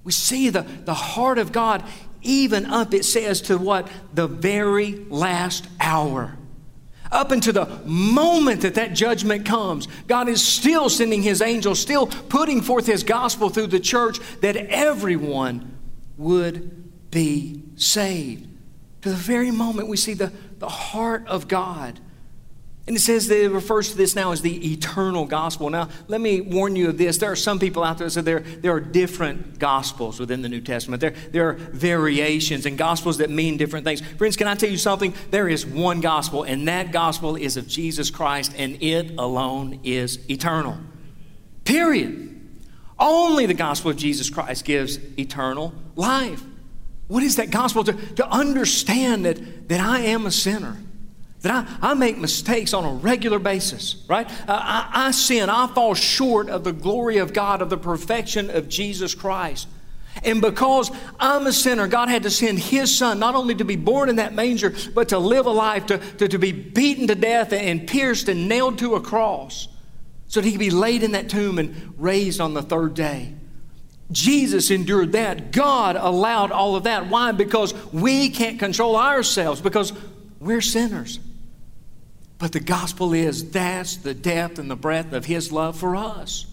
We 0.06 0.14
see 0.14 0.50
the, 0.50 0.62
the 0.62 0.94
heart 0.94 1.38
of 1.38 1.52
God 1.52 1.84
even 2.22 2.66
up, 2.66 2.94
it 2.94 3.04
says, 3.04 3.42
to 3.42 3.58
what? 3.58 3.90
The 4.14 4.28
very 4.28 4.94
last 5.10 5.68
hour. 5.82 6.38
Up 7.12 7.32
until 7.32 7.52
the 7.52 7.82
moment 7.84 8.62
that 8.62 8.76
that 8.76 8.94
judgment 8.94 9.46
comes, 9.46 9.90
God 10.08 10.30
is 10.30 10.42
still 10.42 10.88
sending 10.88 11.24
His 11.24 11.42
angels, 11.42 11.78
still 11.78 12.08
putting 12.08 12.62
forth 12.62 12.86
His 12.86 13.04
gospel 13.04 13.50
through 13.50 13.68
the 13.68 13.82
church 13.82 14.20
that 14.40 14.56
everyone 14.56 15.78
would 16.16 16.83
be 17.14 17.62
saved. 17.76 18.50
To 19.04 19.10
the 19.10 19.16
very 19.16 19.52
moment 19.52 19.88
we 19.88 19.98
see 19.98 20.14
the, 20.14 20.32
the 20.60 20.70
heart 20.70 21.28
of 21.28 21.48
God. 21.48 22.00
And 22.86 22.98
it 22.98 23.00
says 23.00 23.30
that 23.30 23.42
it 23.42 23.50
refers 23.50 23.92
to 23.92 23.98
this 23.98 24.14
now 24.14 24.34
as 24.34 24.42
the 24.42 24.74
eternal 24.74 25.26
gospel. 25.26 25.70
Now, 25.70 25.88
let 26.10 26.20
me 26.20 26.42
warn 26.42 26.76
you 26.76 26.90
of 26.90 26.98
this. 26.98 27.18
There 27.18 27.32
are 27.32 27.36
some 27.36 27.58
people 27.58 27.82
out 27.82 27.98
there 27.98 28.08
that 28.08 28.12
say 28.12 28.22
there, 28.22 28.42
there 28.42 28.74
are 28.74 28.82
different 28.82 29.58
gospels 29.58 30.20
within 30.20 30.42
the 30.42 30.50
New 30.50 30.60
Testament. 30.60 31.00
There, 31.00 31.12
there 31.12 31.48
are 31.50 31.54
variations 31.54 32.66
and 32.66 32.78
gospels 32.78 33.20
that 33.20 33.30
mean 33.30 33.56
different 33.56 33.86
things. 33.86 34.02
Friends, 34.02 34.36
can 34.36 34.48
I 34.48 34.56
tell 34.56 34.70
you 34.70 34.78
something? 34.78 35.14
There 35.32 35.48
is 35.48 35.66
one 35.66 36.02
gospel, 36.02 36.44
and 36.44 36.68
that 36.68 36.92
gospel 36.92 37.38
is 37.38 37.56
of 37.56 37.70
Jesus 37.70 38.10
Christ, 38.10 38.54
and 38.58 38.82
it 38.84 39.12
alone 39.18 39.80
is 39.86 40.20
eternal. 40.30 40.78
Period. 41.64 42.32
Only 43.00 43.46
the 43.46 43.54
gospel 43.54 43.92
of 43.92 43.98
Jesus 43.98 44.30
Christ 44.30 44.66
gives 44.66 44.98
eternal 45.18 45.74
life. 45.96 46.44
What 47.08 47.24
is 47.24 47.36
that 47.36 47.52
gospel? 47.52 47.84
To, 47.84 47.94
to 47.94 48.28
understand 48.28 49.26
that, 49.26 49.70
that 49.70 49.80
I 49.80 50.00
am 50.00 50.26
a 50.26 50.32
sinner, 50.32 50.78
that 51.42 51.52
I, 51.82 51.92
I 51.92 51.94
make 51.94 52.18
mistakes 52.18 52.74
on 52.74 52.86
a 52.86 52.94
regular 52.94 53.40
basis, 53.40 54.04
right? 54.08 54.30
Uh, 54.48 54.60
I, 54.62 55.08
I 55.08 55.12
sin, 55.12 55.50
I 55.50 55.68
fall 55.68 55.94
short 55.94 56.50
of 56.50 56.64
the 56.64 56.74
glory 56.74 57.18
of 57.18 57.34
God, 57.34 57.62
of 57.62 57.70
the 57.70 57.78
perfection 57.78 58.50
of 58.50 58.70
Jesus 58.70 59.14
Christ. 59.14 59.68
And 60.24 60.42
because 60.42 60.92
I'm 61.20 61.48
a 61.48 61.54
sinner, 61.54 61.88
God 61.88 62.08
had 62.08 62.24
to 62.24 62.30
send 62.30 62.60
His 62.60 62.96
Son 62.96 63.20
not 63.20 63.36
only 63.36 63.56
to 63.56 63.66
be 63.66 63.76
born 63.76 64.10
in 64.10 64.18
that 64.18 64.34
manger, 64.34 64.74
but 64.94 65.10
to 65.10 65.18
live 65.18 65.48
a 65.48 65.52
life, 65.52 65.88
to, 65.88 65.98
to, 65.98 66.28
to 66.28 66.38
be 66.38 66.52
beaten 66.52 67.08
to 67.08 67.16
death 67.16 67.52
and 67.52 67.88
pierced 67.88 68.30
and 68.30 68.48
nailed 68.48 68.78
to 68.80 68.96
a 68.96 69.02
cross 69.02 69.68
so 70.28 70.40
that 70.40 70.46
He 70.46 70.54
could 70.54 70.60
be 70.60 70.70
laid 70.70 71.04
in 71.04 71.14
that 71.14 71.30
tomb 71.30 71.58
and 71.58 71.96
raised 71.98 72.40
on 72.40 72.54
the 72.54 72.62
third 72.62 72.94
day. 72.94 73.34
Jesus 74.12 74.70
endured 74.70 75.14
that. 75.14 75.52
God 75.52 75.96
allowed 75.96 76.52
all 76.52 76.76
of 76.76 76.84
that. 76.84 77.08
Why? 77.08 77.32
Because 77.32 77.74
we 77.92 78.30
can't 78.30 78.60
control 78.60 78.96
ourselves, 78.96 79.62
because 79.62 79.94
we're 80.40 80.62
sinners. 80.62 81.20
But 82.38 82.52
the 82.52 82.60
gospel 82.60 83.14
is 83.14 83.52
that's 83.52 83.98
the 83.98 84.14
depth 84.14 84.60
and 84.60 84.70
the 84.70 84.76
breadth 84.76 85.14
of 85.14 85.26
His 85.26 85.52
love 85.52 85.78
for 85.78 85.96
us. 85.96 86.46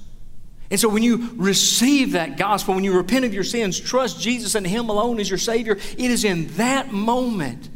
And 0.71 0.79
so 0.79 0.89
when 0.89 1.03
you 1.03 1.31
receive 1.35 2.13
that 2.13 2.37
gospel, 2.37 2.75
when 2.75 2.85
you 2.85 2.97
repent 2.97 3.25
of 3.25 3.35
your 3.35 3.43
sins, 3.43 3.79
trust 3.79 4.21
Jesus 4.21 4.55
and 4.55 4.65
Him 4.65 4.89
alone 4.89 5.19
as 5.19 5.29
your 5.29 5.39
Savior, 5.39 5.73
it 5.73 5.99
is 5.99 6.25
in 6.25 6.47
that 6.55 6.93
moment 6.93 7.69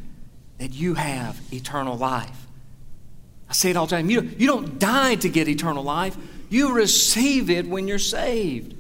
that 0.58 0.72
you 0.72 0.94
have 0.94 1.40
eternal 1.52 1.98
life. 1.98 2.46
I 3.50 3.52
say 3.52 3.70
it 3.70 3.76
all 3.76 3.86
the 3.86 3.96
time. 3.96 4.10
You, 4.10 4.22
you 4.38 4.46
don't 4.46 4.78
die 4.78 5.16
to 5.16 5.28
get 5.28 5.48
eternal 5.48 5.82
life, 5.82 6.16
you 6.48 6.72
receive 6.72 7.50
it 7.50 7.66
when 7.66 7.88
you're 7.88 7.98
saved. 7.98 8.76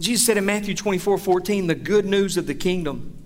Jesus 0.00 0.26
said 0.26 0.36
in 0.36 0.44
Matthew 0.44 0.74
24 0.74 1.18
14, 1.18 1.66
the 1.66 1.74
good 1.74 2.04
news 2.04 2.36
of 2.36 2.46
the 2.46 2.54
kingdom, 2.54 3.16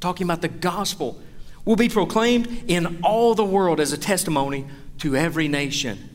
talking 0.00 0.24
about 0.24 0.42
the 0.42 0.48
gospel, 0.48 1.20
will 1.64 1.76
be 1.76 1.88
proclaimed 1.88 2.64
in 2.68 3.00
all 3.02 3.34
the 3.34 3.44
world 3.44 3.80
as 3.80 3.92
a 3.92 3.98
testimony 3.98 4.66
to 4.98 5.16
every 5.16 5.48
nation. 5.48 6.10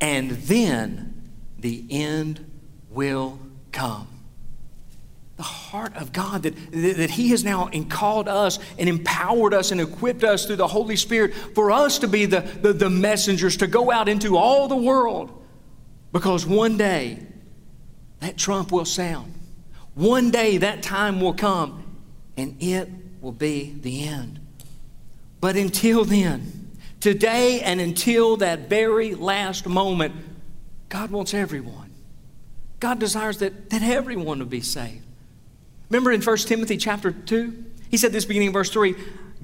And 0.00 0.30
then 0.30 1.30
the 1.58 1.84
end 1.90 2.50
will 2.90 3.38
come. 3.72 4.08
The 5.36 5.42
heart 5.42 5.96
of 5.96 6.12
God 6.12 6.44
that, 6.44 6.54
that 6.72 7.10
He 7.10 7.30
has 7.30 7.42
now 7.42 7.68
called 7.88 8.28
us 8.28 8.58
and 8.78 8.88
empowered 8.88 9.52
us 9.52 9.72
and 9.72 9.80
equipped 9.80 10.22
us 10.22 10.46
through 10.46 10.56
the 10.56 10.68
Holy 10.68 10.96
Spirit 10.96 11.34
for 11.34 11.72
us 11.72 11.98
to 11.98 12.08
be 12.08 12.24
the, 12.24 12.40
the, 12.40 12.72
the 12.72 12.90
messengers 12.90 13.56
to 13.58 13.66
go 13.66 13.90
out 13.90 14.08
into 14.08 14.36
all 14.36 14.68
the 14.68 14.76
world. 14.76 15.42
Because 16.12 16.46
one 16.46 16.76
day 16.76 17.18
that 18.20 18.36
trump 18.38 18.70
will 18.70 18.84
sound. 18.84 19.33
One 19.94 20.30
day 20.30 20.58
that 20.58 20.82
time 20.82 21.20
will 21.20 21.34
come 21.34 21.84
and 22.36 22.56
it 22.60 22.88
will 23.20 23.32
be 23.32 23.74
the 23.80 24.06
end. 24.06 24.40
But 25.40 25.56
until 25.56 26.04
then, 26.04 26.64
Today 27.04 27.60
and 27.60 27.82
until 27.82 28.38
that 28.38 28.70
very 28.70 29.14
last 29.14 29.66
moment, 29.66 30.14
God 30.88 31.10
wants 31.10 31.34
everyone. 31.34 31.90
God 32.80 32.98
desires 32.98 33.36
that, 33.40 33.68
that 33.68 33.82
everyone 33.82 34.38
would 34.38 34.48
be 34.48 34.62
saved. 34.62 35.04
Remember 35.90 36.12
in 36.12 36.22
1 36.22 36.36
Timothy 36.38 36.78
chapter 36.78 37.12
2? 37.12 37.62
He 37.90 37.98
said 37.98 38.12
this 38.12 38.24
beginning 38.24 38.54
verse 38.54 38.70
3 38.70 38.94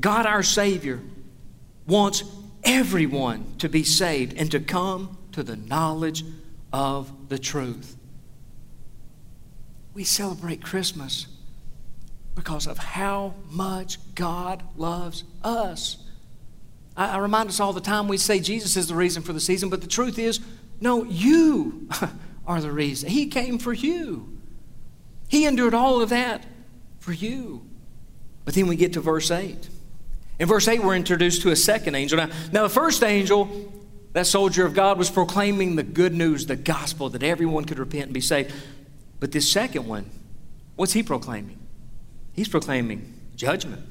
God 0.00 0.24
our 0.24 0.42
Savior 0.42 1.00
wants 1.86 2.24
everyone 2.64 3.44
to 3.58 3.68
be 3.68 3.84
saved 3.84 4.32
and 4.38 4.50
to 4.52 4.60
come 4.60 5.18
to 5.32 5.42
the 5.42 5.56
knowledge 5.56 6.24
of 6.72 7.28
the 7.28 7.38
truth. 7.38 7.94
We 9.94 10.04
celebrate 10.04 10.62
Christmas 10.62 11.26
because 12.34 12.66
of 12.66 12.78
how 12.78 13.34
much 13.50 13.98
God 14.14 14.62
loves 14.76 15.24
us. 15.42 15.98
I, 16.96 17.16
I, 17.16 17.18
remind 17.18 17.48
us 17.48 17.60
all 17.60 17.72
the 17.72 17.80
time 17.80 18.08
we 18.08 18.16
say 18.16 18.40
Jesus 18.40 18.76
is 18.76 18.86
the 18.86 18.94
reason 18.94 19.22
for 19.22 19.32
the 19.32 19.40
season, 19.40 19.68
but 19.68 19.80
the 19.80 19.88
truth 19.88 20.18
is, 20.18 20.40
no, 20.80 21.04
you 21.04 21.88
are 22.46 22.60
the 22.60 22.72
reason. 22.72 23.10
He 23.10 23.26
came 23.26 23.58
for 23.58 23.72
you. 23.72 24.38
He 25.28 25.44
endured 25.46 25.74
all 25.74 26.00
of 26.00 26.08
that 26.10 26.46
for 26.98 27.12
you. 27.12 27.66
But 28.44 28.54
then 28.54 28.66
we 28.66 28.76
get 28.76 28.94
to 28.94 29.00
verse 29.00 29.30
8. 29.30 29.68
In 30.38 30.48
verse 30.48 30.66
8, 30.66 30.82
we're 30.82 30.96
introduced 30.96 31.42
to 31.42 31.50
a 31.50 31.56
second 31.56 31.94
angel. 31.94 32.16
Now, 32.16 32.30
now, 32.50 32.62
the 32.62 32.70
first 32.70 33.04
angel, 33.04 33.70
that 34.14 34.26
soldier 34.26 34.64
of 34.64 34.72
God, 34.72 34.96
was 34.98 35.10
proclaiming 35.10 35.76
the 35.76 35.82
good 35.82 36.14
news, 36.14 36.46
the 36.46 36.56
gospel, 36.56 37.10
that 37.10 37.22
everyone 37.22 37.66
could 37.66 37.78
repent 37.78 38.04
and 38.04 38.14
be 38.14 38.22
saved. 38.22 38.52
But 39.20 39.32
this 39.32 39.50
second 39.50 39.86
one, 39.86 40.10
what's 40.76 40.94
he 40.94 41.02
proclaiming? 41.02 41.58
He's 42.32 42.48
proclaiming 42.48 43.12
judgment. 43.36 43.84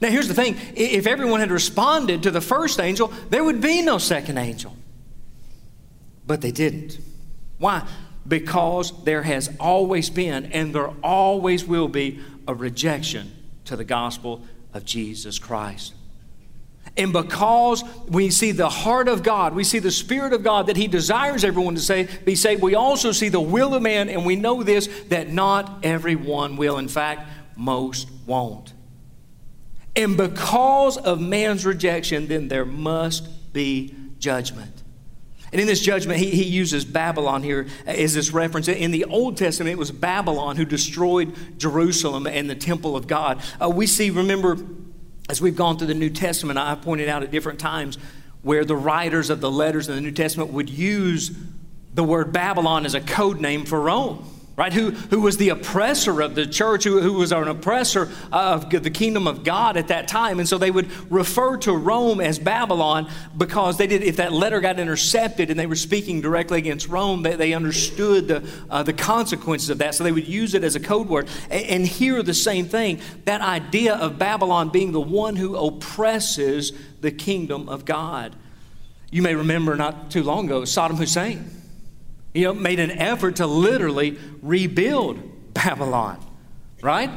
Now, 0.00 0.10
here's 0.10 0.28
the 0.28 0.34
thing 0.34 0.56
if 0.74 1.06
everyone 1.06 1.40
had 1.40 1.50
responded 1.50 2.22
to 2.22 2.30
the 2.30 2.40
first 2.40 2.80
angel, 2.80 3.12
there 3.30 3.44
would 3.44 3.60
be 3.60 3.82
no 3.82 3.98
second 3.98 4.38
angel. 4.38 4.74
But 6.26 6.40
they 6.40 6.52
didn't. 6.52 6.98
Why? 7.58 7.86
Because 8.26 9.04
there 9.04 9.22
has 9.22 9.50
always 9.58 10.10
been, 10.10 10.46
and 10.52 10.74
there 10.74 10.88
always 11.02 11.64
will 11.64 11.88
be, 11.88 12.20
a 12.46 12.54
rejection 12.54 13.30
to 13.66 13.76
the 13.76 13.84
gospel 13.84 14.42
of 14.72 14.84
Jesus 14.84 15.38
Christ. 15.38 15.94
And 16.98 17.12
because 17.12 17.84
we 18.08 18.28
see 18.30 18.50
the 18.50 18.68
heart 18.68 19.06
of 19.06 19.22
God, 19.22 19.54
we 19.54 19.62
see 19.62 19.78
the 19.78 19.92
Spirit 19.92 20.32
of 20.32 20.42
God 20.42 20.66
that 20.66 20.76
He 20.76 20.88
desires 20.88 21.44
everyone 21.44 21.76
to 21.76 21.80
say, 21.80 22.08
be 22.24 22.34
saved, 22.34 22.60
we 22.60 22.74
also 22.74 23.12
see 23.12 23.28
the 23.28 23.40
will 23.40 23.74
of 23.74 23.82
man, 23.82 24.08
and 24.08 24.26
we 24.26 24.34
know 24.34 24.64
this 24.64 24.88
that 25.08 25.32
not 25.32 25.84
everyone 25.84 26.56
will. 26.56 26.76
In 26.76 26.88
fact, 26.88 27.30
most 27.56 28.08
won't. 28.26 28.74
And 29.94 30.16
because 30.16 30.96
of 30.96 31.20
man's 31.20 31.64
rejection, 31.64 32.26
then 32.26 32.48
there 32.48 32.64
must 32.64 33.52
be 33.52 33.94
judgment. 34.18 34.82
And 35.50 35.60
in 35.60 35.66
this 35.66 35.80
judgment, 35.80 36.18
he, 36.18 36.30
he 36.30 36.44
uses 36.44 36.84
Babylon 36.84 37.42
here 37.42 37.68
as 37.86 38.12
this 38.12 38.32
reference. 38.32 38.68
In 38.68 38.90
the 38.90 39.06
Old 39.06 39.36
Testament, 39.36 39.72
it 39.72 39.78
was 39.78 39.90
Babylon 39.90 40.56
who 40.56 40.64
destroyed 40.64 41.34
Jerusalem 41.58 42.26
and 42.26 42.50
the 42.50 42.54
temple 42.54 42.96
of 42.96 43.06
God. 43.06 43.42
Uh, 43.60 43.70
we 43.70 43.86
see, 43.86 44.10
remember, 44.10 44.56
as 45.28 45.40
we've 45.40 45.56
gone 45.56 45.78
through 45.78 45.88
the 45.88 45.94
New 45.94 46.10
Testament, 46.10 46.58
I've 46.58 46.82
pointed 46.82 47.08
out 47.08 47.22
at 47.22 47.30
different 47.30 47.58
times 47.58 47.98
where 48.42 48.64
the 48.64 48.76
writers 48.76 49.30
of 49.30 49.40
the 49.40 49.50
letters 49.50 49.88
in 49.88 49.94
the 49.94 50.00
New 50.00 50.12
Testament 50.12 50.52
would 50.52 50.70
use 50.70 51.32
the 51.94 52.04
word 52.04 52.32
Babylon 52.32 52.86
as 52.86 52.94
a 52.94 53.00
code 53.00 53.40
name 53.40 53.64
for 53.64 53.80
Rome 53.80 54.37
right? 54.58 54.72
Who, 54.72 54.90
who 54.90 55.20
was 55.20 55.36
the 55.36 55.50
oppressor 55.50 56.20
of 56.20 56.34
the 56.34 56.44
church, 56.44 56.82
who, 56.82 57.00
who 57.00 57.12
was 57.12 57.30
an 57.30 57.46
oppressor 57.46 58.10
of 58.32 58.68
the 58.68 58.90
kingdom 58.90 59.28
of 59.28 59.44
God 59.44 59.76
at 59.76 59.86
that 59.88 60.08
time. 60.08 60.40
And 60.40 60.48
so 60.48 60.58
they 60.58 60.72
would 60.72 60.90
refer 61.12 61.56
to 61.58 61.72
Rome 61.72 62.20
as 62.20 62.40
Babylon 62.40 63.08
because 63.36 63.78
they 63.78 63.86
did, 63.86 64.02
if 64.02 64.16
that 64.16 64.32
letter 64.32 64.60
got 64.60 64.80
intercepted 64.80 65.50
and 65.50 65.58
they 65.58 65.66
were 65.66 65.76
speaking 65.76 66.20
directly 66.20 66.58
against 66.58 66.88
Rome, 66.88 67.22
they, 67.22 67.36
they 67.36 67.54
understood 67.54 68.26
the, 68.26 68.50
uh, 68.68 68.82
the 68.82 68.92
consequences 68.92 69.70
of 69.70 69.78
that. 69.78 69.94
So 69.94 70.02
they 70.02 70.10
would 70.10 70.26
use 70.26 70.54
it 70.54 70.64
as 70.64 70.74
a 70.74 70.80
code 70.80 71.08
word. 71.08 71.28
And, 71.50 71.64
and 71.66 71.86
here, 71.86 72.20
the 72.24 72.34
same 72.34 72.64
thing 72.64 73.00
that 73.26 73.40
idea 73.40 73.94
of 73.94 74.18
Babylon 74.18 74.70
being 74.70 74.90
the 74.90 75.00
one 75.00 75.36
who 75.36 75.54
oppresses 75.54 76.72
the 77.00 77.12
kingdom 77.12 77.68
of 77.68 77.84
God. 77.84 78.34
You 79.12 79.22
may 79.22 79.36
remember 79.36 79.76
not 79.76 80.10
too 80.10 80.24
long 80.24 80.46
ago, 80.46 80.62
Saddam 80.62 80.96
Hussein 80.96 81.57
you 82.38 82.44
know, 82.44 82.54
made 82.54 82.78
an 82.78 82.92
effort 82.92 83.36
to 83.36 83.46
literally 83.46 84.16
rebuild 84.42 85.54
Babylon, 85.54 86.24
right? 86.80 87.10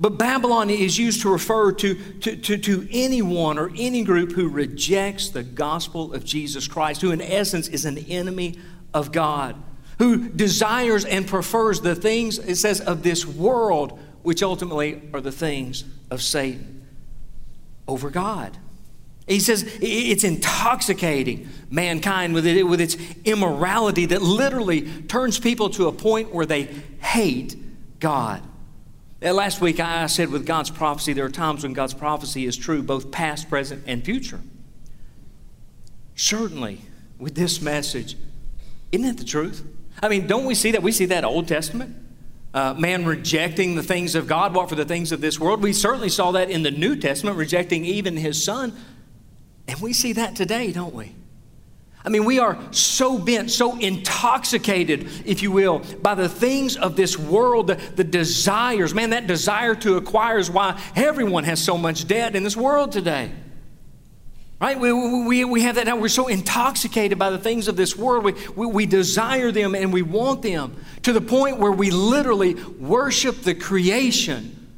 But 0.00 0.18
Babylon 0.18 0.70
is 0.70 0.98
used 0.98 1.22
to 1.22 1.30
refer 1.30 1.72
to, 1.72 1.94
to, 1.94 2.36
to, 2.36 2.58
to, 2.58 2.88
anyone 2.90 3.58
or 3.58 3.70
any 3.76 4.02
group 4.02 4.32
who 4.32 4.48
rejects 4.48 5.28
the 5.28 5.42
gospel 5.42 6.14
of 6.14 6.24
Jesus 6.24 6.66
Christ, 6.66 7.00
who 7.02 7.12
in 7.12 7.20
essence 7.20 7.68
is 7.68 7.84
an 7.84 7.98
enemy 7.98 8.58
of 8.92 9.12
God, 9.12 9.54
who 9.98 10.28
desires 10.30 11.04
and 11.04 11.26
prefers 11.26 11.80
the 11.80 11.94
things, 11.94 12.38
it 12.38 12.56
says, 12.56 12.80
of 12.80 13.02
this 13.02 13.24
world, 13.24 14.00
which 14.22 14.42
ultimately 14.42 15.02
are 15.12 15.20
the 15.20 15.30
things 15.30 15.84
of 16.10 16.22
Satan, 16.22 16.86
over 17.86 18.10
God. 18.10 18.56
He 19.26 19.40
says 19.40 19.64
it's 19.80 20.22
intoxicating 20.22 21.48
mankind 21.70 22.34
with, 22.34 22.46
it, 22.46 22.62
with 22.64 22.80
its 22.80 22.96
immorality 23.24 24.06
that 24.06 24.20
literally 24.20 24.82
turns 25.04 25.38
people 25.38 25.70
to 25.70 25.88
a 25.88 25.92
point 25.92 26.34
where 26.34 26.46
they 26.46 26.64
hate 27.00 27.56
God. 28.00 28.42
Uh, 29.22 29.32
last 29.32 29.62
week 29.62 29.80
I 29.80 30.06
said 30.06 30.28
with 30.28 30.44
God's 30.44 30.70
prophecy, 30.70 31.14
there 31.14 31.24
are 31.24 31.30
times 31.30 31.62
when 31.62 31.72
God's 31.72 31.94
prophecy 31.94 32.44
is 32.44 32.56
true, 32.56 32.82
both 32.82 33.10
past, 33.10 33.48
present, 33.48 33.84
and 33.86 34.04
future. 34.04 34.40
Certainly, 36.16 36.82
with 37.18 37.34
this 37.34 37.62
message, 37.62 38.16
isn't 38.92 39.06
that 39.06 39.16
the 39.16 39.24
truth? 39.24 39.64
I 40.02 40.08
mean, 40.08 40.26
don't 40.26 40.44
we 40.44 40.54
see 40.54 40.72
that? 40.72 40.82
We 40.82 40.92
see 40.92 41.06
that 41.06 41.24
Old 41.24 41.48
Testament. 41.48 41.96
Uh, 42.52 42.74
man 42.74 43.04
rejecting 43.04 43.74
the 43.74 43.82
things 43.82 44.14
of 44.14 44.28
God, 44.28 44.54
what 44.54 44.68
for 44.68 44.76
the 44.76 44.84
things 44.84 45.10
of 45.10 45.20
this 45.20 45.40
world. 45.40 45.62
We 45.62 45.72
certainly 45.72 46.08
saw 46.08 46.32
that 46.32 46.50
in 46.50 46.62
the 46.62 46.70
New 46.70 46.94
Testament, 46.94 47.36
rejecting 47.36 47.84
even 47.84 48.16
his 48.16 48.44
son. 48.44 48.72
And 49.66 49.80
we 49.80 49.92
see 49.92 50.12
that 50.14 50.36
today, 50.36 50.72
don't 50.72 50.94
we? 50.94 51.14
I 52.04 52.10
mean, 52.10 52.26
we 52.26 52.38
are 52.38 52.58
so 52.70 53.18
bent, 53.18 53.50
so 53.50 53.78
intoxicated, 53.78 55.08
if 55.24 55.42
you 55.42 55.50
will, 55.50 55.78
by 56.02 56.14
the 56.14 56.28
things 56.28 56.76
of 56.76 56.96
this 56.96 57.18
world, 57.18 57.68
the, 57.68 57.76
the, 57.76 58.04
desires. 58.04 58.92
Man, 58.92 59.10
that 59.10 59.26
desire 59.26 59.74
to 59.76 59.96
acquire 59.96 60.36
is 60.36 60.50
why 60.50 60.78
everyone 60.94 61.44
has 61.44 61.64
so 61.64 61.78
much 61.78 62.06
debt 62.06 62.36
in 62.36 62.42
this 62.42 62.58
world 62.58 62.92
today. 62.92 63.32
Right? 64.60 64.78
We, 64.78 64.92
we, 64.92 65.44
we 65.44 65.62
have 65.62 65.76
that 65.76 65.86
now. 65.86 65.96
We're 65.96 66.08
so 66.08 66.28
intoxicated 66.28 67.18
by 67.18 67.30
the 67.30 67.38
things 67.38 67.68
of 67.68 67.76
this 67.76 67.96
world. 67.96 68.24
We, 68.24 68.32
we, 68.54 68.66
we 68.66 68.86
desire 68.86 69.50
them 69.50 69.74
and 69.74 69.90
we 69.90 70.02
want 70.02 70.42
them 70.42 70.76
to 71.02 71.12
the 71.12 71.22
point 71.22 71.58
where 71.58 71.72
we 71.72 71.90
literally 71.90 72.54
worship 72.54 73.42
the 73.42 73.54
creation 73.54 74.68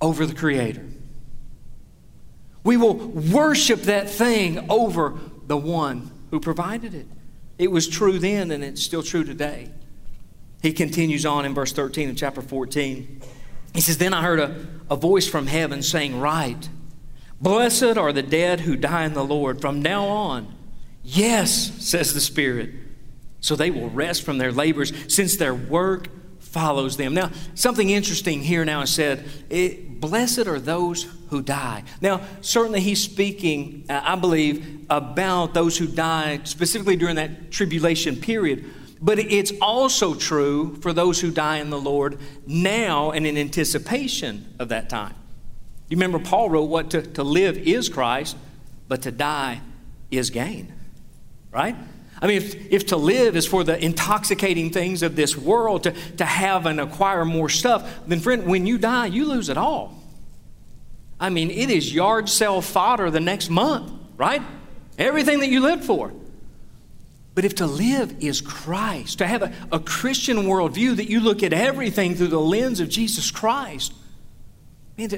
over 0.00 0.24
the 0.24 0.34
Creator. 0.34 0.86
We 2.64 2.76
will 2.76 2.94
worship 2.94 3.82
that 3.82 4.08
thing 4.08 4.70
over 4.70 5.18
the 5.46 5.56
one 5.56 6.10
who 6.30 6.40
provided 6.40 6.94
it. 6.94 7.06
It 7.58 7.70
was 7.70 7.88
true 7.88 8.18
then 8.18 8.50
and 8.50 8.62
it's 8.62 8.82
still 8.82 9.02
true 9.02 9.24
today. 9.24 9.70
He 10.62 10.72
continues 10.72 11.26
on 11.26 11.44
in 11.44 11.54
verse 11.54 11.72
13 11.72 12.10
of 12.10 12.16
chapter 12.16 12.40
14. 12.40 13.20
He 13.74 13.80
says, 13.80 13.98
Then 13.98 14.14
I 14.14 14.22
heard 14.22 14.38
a, 14.38 14.66
a 14.90 14.96
voice 14.96 15.28
from 15.28 15.48
heaven 15.48 15.82
saying, 15.82 16.20
Write, 16.20 16.68
blessed 17.40 17.96
are 17.96 18.12
the 18.12 18.22
dead 18.22 18.60
who 18.60 18.76
die 18.76 19.04
in 19.04 19.14
the 19.14 19.24
Lord 19.24 19.60
from 19.60 19.82
now 19.82 20.06
on. 20.06 20.54
Yes, 21.02 21.72
says 21.84 22.14
the 22.14 22.20
Spirit. 22.20 22.70
So 23.40 23.56
they 23.56 23.72
will 23.72 23.90
rest 23.90 24.22
from 24.22 24.38
their 24.38 24.52
labors, 24.52 24.92
since 25.12 25.36
their 25.36 25.54
work 25.54 26.08
follows 26.38 26.96
them. 26.96 27.12
Now, 27.12 27.32
something 27.54 27.90
interesting 27.90 28.42
here 28.42 28.64
now 28.64 28.82
is 28.82 28.90
said, 28.90 29.24
it, 29.50 29.91
blessed 30.02 30.46
are 30.46 30.60
those 30.60 31.06
who 31.30 31.40
die. 31.40 31.84
Now, 32.02 32.20
certainly 32.42 32.80
he's 32.80 33.02
speaking, 33.02 33.86
uh, 33.88 34.02
I 34.04 34.16
believe, 34.16 34.84
about 34.90 35.54
those 35.54 35.78
who 35.78 35.86
die 35.86 36.40
specifically 36.44 36.96
during 36.96 37.16
that 37.16 37.50
tribulation 37.50 38.16
period. 38.16 38.66
But 39.00 39.18
it's 39.18 39.52
also 39.60 40.14
true 40.14 40.76
for 40.76 40.92
those 40.92 41.20
who 41.20 41.30
die 41.30 41.58
in 41.58 41.70
the 41.70 41.80
Lord 41.80 42.18
now 42.46 43.12
and 43.12 43.26
in 43.26 43.38
anticipation 43.38 44.54
of 44.58 44.68
that 44.68 44.90
time. 44.90 45.14
You 45.88 45.96
remember 45.96 46.18
Paul 46.18 46.50
wrote 46.50 46.68
what 46.68 46.90
to, 46.90 47.02
to 47.02 47.22
live 47.22 47.56
is 47.56 47.88
Christ, 47.88 48.36
but 48.88 49.02
to 49.02 49.10
die 49.10 49.60
is 50.10 50.30
gain. 50.30 50.72
Right? 51.50 51.76
I 52.22 52.28
mean, 52.28 52.36
if, 52.36 52.72
if 52.72 52.86
to 52.86 52.96
live 52.96 53.36
is 53.36 53.46
for 53.46 53.64
the 53.64 53.84
intoxicating 53.84 54.70
things 54.70 55.02
of 55.02 55.16
this 55.16 55.36
world, 55.36 55.82
to, 55.82 55.90
to 56.18 56.24
have 56.24 56.66
and 56.66 56.80
acquire 56.80 57.24
more 57.24 57.48
stuff, 57.48 58.00
then, 58.06 58.20
friend, 58.20 58.46
when 58.46 58.64
you 58.64 58.78
die, 58.78 59.06
you 59.06 59.26
lose 59.26 59.48
it 59.48 59.58
all. 59.58 60.00
I 61.18 61.30
mean, 61.30 61.50
it 61.50 61.68
is 61.68 61.92
yard 61.92 62.28
sale 62.28 62.62
fodder 62.62 63.10
the 63.10 63.20
next 63.20 63.50
month, 63.50 63.92
right? 64.16 64.40
Everything 64.98 65.40
that 65.40 65.48
you 65.48 65.60
lived 65.60 65.84
for. 65.84 66.12
But 67.34 67.44
if 67.44 67.56
to 67.56 67.66
live 67.66 68.22
is 68.22 68.40
Christ, 68.40 69.18
to 69.18 69.26
have 69.26 69.42
a, 69.42 69.52
a 69.72 69.80
Christian 69.80 70.44
worldview 70.44 70.96
that 70.96 71.10
you 71.10 71.18
look 71.18 71.42
at 71.42 71.52
everything 71.52 72.14
through 72.14 72.28
the 72.28 72.40
lens 72.40 72.78
of 72.78 72.88
Jesus 72.88 73.32
Christ, 73.32 73.92
man, 74.96 75.10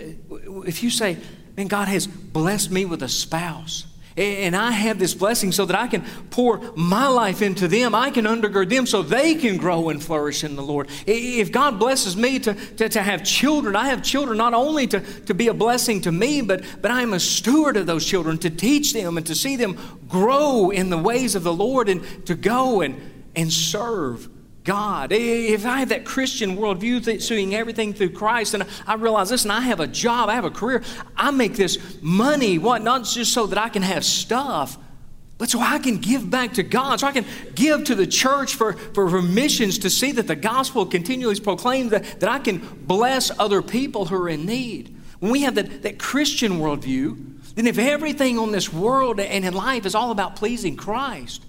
if 0.67 0.83
you 0.83 0.89
say, 0.89 1.19
man, 1.55 1.67
God 1.67 1.89
has 1.89 2.07
blessed 2.07 2.71
me 2.71 2.87
with 2.87 3.03
a 3.03 3.09
spouse, 3.09 3.87
And 4.17 4.55
I 4.55 4.71
have 4.71 5.01
this 5.01 5.13
blessing 5.13 5.51
so 5.51 5.65
that 5.65 5.77
I 5.77 5.89
can 5.89 6.05
pour 6.31 6.61
my 6.77 7.09
life 7.09 7.43
into 7.43 7.67
them. 7.67 7.97
I 7.97 8.11
can 8.11 8.27
undergird 8.27 8.71
them 8.71 8.87
so 8.87 9.03
they 9.03 9.35
can 9.35 9.57
grow 9.57 9.89
and 9.89 10.01
flourish 10.01 10.45
in 10.45 10.55
the 10.55 10.63
Lord. 10.63 10.89
If 11.05 11.51
God 11.51 11.81
blesses 11.81 12.17
me 12.17 12.39
to, 12.41 12.55
to, 12.55 12.89
to, 12.89 13.03
have 13.03 13.25
children, 13.25 13.75
I 13.75 13.89
have 13.89 14.05
children 14.05 14.39
not 14.39 14.55
only 14.55 14.87
to, 14.87 15.01
to 15.01 15.35
be 15.35 15.49
a 15.49 15.55
blessing 15.55 16.01
to 16.03 16.13
me, 16.13 16.43
but, 16.43 16.63
but 16.81 16.93
I 16.93 17.03
am 17.03 17.13
a 17.13 17.19
steward 17.21 17.77
of 17.77 17.87
those 17.87 18.07
children 18.07 18.39
to 18.39 18.51
teach 18.51 18.93
them 18.93 19.17
and 19.17 19.27
to 19.27 19.35
see 19.35 19.57
them 19.57 19.77
grow 20.09 20.71
in 20.71 20.91
the 20.91 20.99
ways 20.99 21.35
of 21.35 21.43
the 21.43 21.53
Lord 21.53 21.89
and 21.89 22.27
to 22.27 22.37
go 22.37 22.83
and, 22.83 23.01
and 23.35 23.53
serve 23.53 24.29
God. 24.65 25.13
If 25.13 25.67
I 25.67 25.79
have 25.81 25.91
that 25.91 26.05
Christian 26.05 26.57
worldview, 26.57 27.21
seeing 27.21 27.55
everything 27.55 27.93
through 27.93 28.11
Christ, 28.11 28.55
and 28.55 28.65
I 28.87 28.95
realize, 28.95 29.31
listen, 29.31 29.51
I 29.51 29.61
have 29.61 29.79
a 29.79 29.87
job, 29.87 30.31
I 30.31 30.35
have 30.35 30.47
a 30.47 30.51
career, 30.51 30.83
I 31.17 31.31
make 31.31 31.55
this 31.55 31.79
money, 32.01 32.59
what, 32.59 32.83
not 32.83 33.05
just 33.05 33.33
so 33.33 33.47
that 33.47 33.59
I 33.59 33.69
can 33.69 33.83
have 33.83 34.05
stuff, 34.05 34.79
but 35.37 35.51
so 35.51 35.61
I 35.61 35.79
can 35.79 35.99
give 35.99 36.31
back 36.31 36.55
to 36.55 36.63
God, 36.63 37.01
so 37.01 37.07
I 37.07 37.13
can 37.13 37.27
give 37.55 37.85
to 37.85 37.95
the 37.95 38.07
church 38.07 38.55
for, 38.55 38.73
for, 38.73 39.21
missions 39.21 39.79
to 39.81 39.91
see 39.91 40.13
that 40.13 40.27
the 40.27 40.37
gospel 40.37 40.87
continually 40.87 41.33
is 41.33 41.41
proclaimed, 41.41 41.91
that, 41.91 42.21
that 42.21 42.31
I 42.31 42.39
can 42.39 42.59
bless 42.59 43.31
other 43.39 43.61
people 43.61 44.07
who 44.07 44.17
are 44.17 44.29
in 44.29 44.47
need. 44.47 44.97
When 45.19 45.31
we 45.31 45.43
have 45.43 45.57
that, 45.57 45.83
that 45.83 45.99
Christian 45.99 46.55
worldview, 46.55 47.55
then 47.55 47.67
if 47.67 47.79
everything 47.79 48.39
on 48.39 48.53
this 48.53 48.73
world 48.73 49.21
and 49.21 49.45
in 49.45 49.55
life 49.55 49.87
is 49.87 49.95
all 49.95 50.11
about 50.11 50.37
pleasing 50.37 50.77
Christ, 50.77 51.45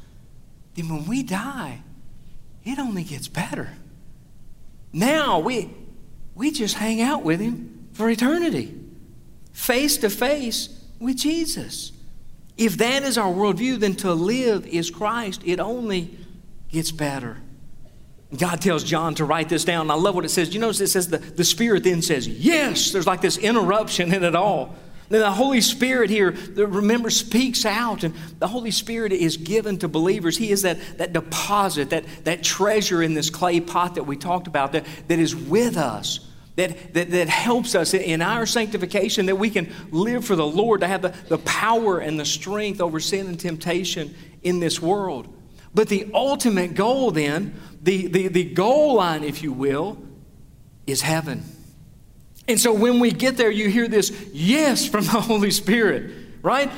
then 0.75 0.89
when 0.89 1.05
we 1.05 1.23
die, 1.23 1.81
it 2.65 2.79
only 2.79 3.03
gets 3.03 3.27
better. 3.27 3.69
Now 4.91 5.39
we, 5.39 5.69
we 6.33 6.51
just 6.51 6.75
hang 6.75 7.01
out 7.01 7.23
with 7.23 7.39
Him 7.39 7.87
for 7.93 8.09
eternity, 8.09 8.73
face 9.53 9.97
to 9.97 10.09
face 10.09 10.83
with 10.99 11.17
Jesus. 11.17 11.91
If 12.57 12.77
that 12.77 13.03
is 13.03 13.17
our 13.17 13.31
worldview, 13.31 13.79
then 13.79 13.95
to 13.97 14.13
live 14.13 14.65
is 14.65 14.89
Christ. 14.89 15.41
It 15.45 15.59
only 15.59 16.17
gets 16.69 16.91
better. 16.91 17.37
God 18.37 18.61
tells 18.61 18.83
John 18.83 19.15
to 19.15 19.25
write 19.25 19.49
this 19.49 19.63
down. 19.63 19.91
I 19.91 19.93
love 19.93 20.15
what 20.15 20.25
it 20.25 20.29
says. 20.29 20.53
You 20.53 20.59
notice 20.59 20.81
it 20.81 20.87
says 20.87 21.09
the, 21.09 21.19
the 21.19 21.43
Spirit 21.43 21.83
then 21.83 22.01
says, 22.01 22.27
Yes. 22.27 22.91
There's 22.91 23.07
like 23.07 23.21
this 23.21 23.37
interruption 23.37 24.13
in 24.13 24.23
it 24.23 24.35
all. 24.35 24.75
Then 25.09 25.21
the 25.21 25.31
Holy 25.31 25.61
Spirit 25.61 26.09
here, 26.09 26.31
remember, 26.55 27.09
speaks 27.09 27.65
out, 27.65 28.03
and 28.03 28.15
the 28.39 28.47
Holy 28.47 28.71
Spirit 28.71 29.11
is 29.11 29.37
given 29.37 29.77
to 29.79 29.87
believers. 29.87 30.37
He 30.37 30.51
is 30.51 30.63
that, 30.63 30.79
that 30.97 31.13
deposit, 31.13 31.91
that, 31.91 32.05
that 32.23 32.43
treasure 32.43 33.03
in 33.03 33.13
this 33.13 33.29
clay 33.29 33.59
pot 33.59 33.95
that 33.95 34.03
we 34.03 34.17
talked 34.17 34.47
about 34.47 34.71
that, 34.71 34.85
that 35.07 35.19
is 35.19 35.35
with 35.35 35.77
us, 35.77 36.27
that, 36.55 36.93
that, 36.95 37.11
that 37.11 37.29
helps 37.29 37.75
us 37.75 37.93
in 37.93 38.21
our 38.21 38.47
sanctification, 38.47 39.27
that 39.27 39.35
we 39.35 39.51
can 39.51 39.71
live 39.91 40.25
for 40.25 40.35
the 40.35 40.45
Lord, 40.45 40.81
to 40.81 40.87
have 40.87 41.03
the, 41.03 41.13
the 41.27 41.37
power 41.39 41.99
and 41.99 42.19
the 42.19 42.25
strength 42.25 42.81
over 42.81 42.99
sin 42.99 43.27
and 43.27 43.39
temptation 43.39 44.15
in 44.41 44.59
this 44.59 44.81
world. 44.81 45.27
But 45.75 45.89
the 45.89 46.09
ultimate 46.13 46.73
goal, 46.73 47.11
then, 47.11 47.59
the, 47.83 48.07
the, 48.07 48.27
the 48.29 48.45
goal 48.45 48.95
line, 48.95 49.23
if 49.23 49.43
you 49.43 49.51
will, 49.51 50.01
is 50.87 51.01
heaven. 51.01 51.43
And 52.47 52.59
so 52.59 52.73
when 52.73 52.99
we 52.99 53.11
get 53.11 53.37
there, 53.37 53.49
you 53.49 53.69
hear 53.69 53.87
this 53.87 54.11
yes 54.31 54.87
from 54.87 55.05
the 55.05 55.11
Holy 55.21 55.51
Spirit, 55.51 56.11
right? 56.41 56.71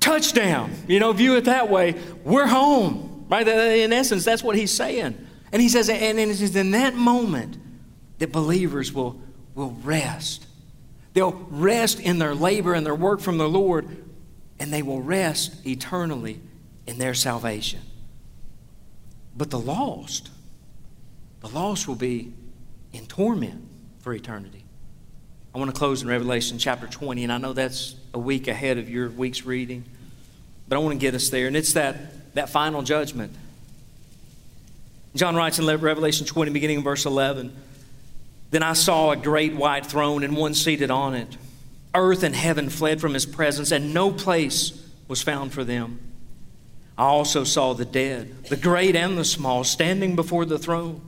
Touchdown. 0.00 0.72
You 0.88 1.00
know, 1.00 1.12
view 1.12 1.36
it 1.36 1.44
that 1.44 1.68
way. 1.68 1.94
We're 2.24 2.46
home, 2.46 3.26
right? 3.28 3.46
In 3.46 3.92
essence, 3.92 4.24
that's 4.24 4.42
what 4.42 4.56
he's 4.56 4.72
saying. 4.72 5.26
And 5.52 5.60
he 5.60 5.68
says, 5.68 5.88
and 5.88 6.18
it 6.18 6.28
is 6.28 6.54
in 6.56 6.70
that 6.70 6.94
moment 6.94 7.58
that 8.18 8.32
believers 8.32 8.92
will, 8.92 9.20
will 9.54 9.76
rest. 9.82 10.46
They'll 11.12 11.46
rest 11.50 12.00
in 12.00 12.18
their 12.18 12.34
labor 12.34 12.72
and 12.72 12.86
their 12.86 12.94
work 12.94 13.20
from 13.20 13.36
the 13.36 13.48
Lord, 13.48 14.04
and 14.58 14.72
they 14.72 14.82
will 14.82 15.02
rest 15.02 15.66
eternally 15.66 16.40
in 16.86 16.98
their 16.98 17.14
salvation. 17.14 17.80
But 19.36 19.50
the 19.50 19.58
lost, 19.58 20.30
the 21.40 21.48
lost 21.48 21.88
will 21.88 21.94
be 21.96 22.32
in 22.92 23.06
torment 23.06 23.66
for 24.00 24.12
eternity. 24.12 24.64
I 25.52 25.58
want 25.58 25.74
to 25.74 25.76
close 25.76 26.00
in 26.02 26.08
Revelation 26.08 26.58
chapter 26.58 26.86
20, 26.86 27.24
and 27.24 27.32
I 27.32 27.38
know 27.38 27.52
that's 27.52 27.96
a 28.14 28.18
week 28.20 28.46
ahead 28.46 28.78
of 28.78 28.88
your 28.88 29.08
week's 29.08 29.44
reading, 29.44 29.84
but 30.68 30.76
I 30.76 30.78
want 30.78 30.92
to 30.92 30.98
get 30.98 31.14
us 31.14 31.28
there, 31.28 31.48
and 31.48 31.56
it's 31.56 31.72
that, 31.72 32.34
that 32.34 32.50
final 32.50 32.82
judgment. 32.82 33.34
John 35.16 35.34
writes 35.34 35.58
in 35.58 35.66
Revelation 35.66 36.24
20, 36.24 36.52
beginning 36.52 36.78
in 36.78 36.84
verse 36.84 37.04
11 37.04 37.52
Then 38.52 38.62
I 38.62 38.74
saw 38.74 39.10
a 39.10 39.16
great 39.16 39.56
white 39.56 39.86
throne 39.86 40.22
and 40.22 40.36
one 40.36 40.54
seated 40.54 40.92
on 40.92 41.14
it. 41.14 41.36
Earth 41.96 42.22
and 42.22 42.36
heaven 42.36 42.70
fled 42.70 43.00
from 43.00 43.14
his 43.14 43.26
presence, 43.26 43.72
and 43.72 43.92
no 43.92 44.12
place 44.12 44.80
was 45.08 45.20
found 45.20 45.52
for 45.52 45.64
them. 45.64 45.98
I 46.96 47.06
also 47.06 47.42
saw 47.42 47.72
the 47.72 47.84
dead, 47.84 48.44
the 48.44 48.56
great 48.56 48.94
and 48.94 49.18
the 49.18 49.24
small, 49.24 49.64
standing 49.64 50.14
before 50.14 50.44
the 50.44 50.60
throne. 50.60 51.00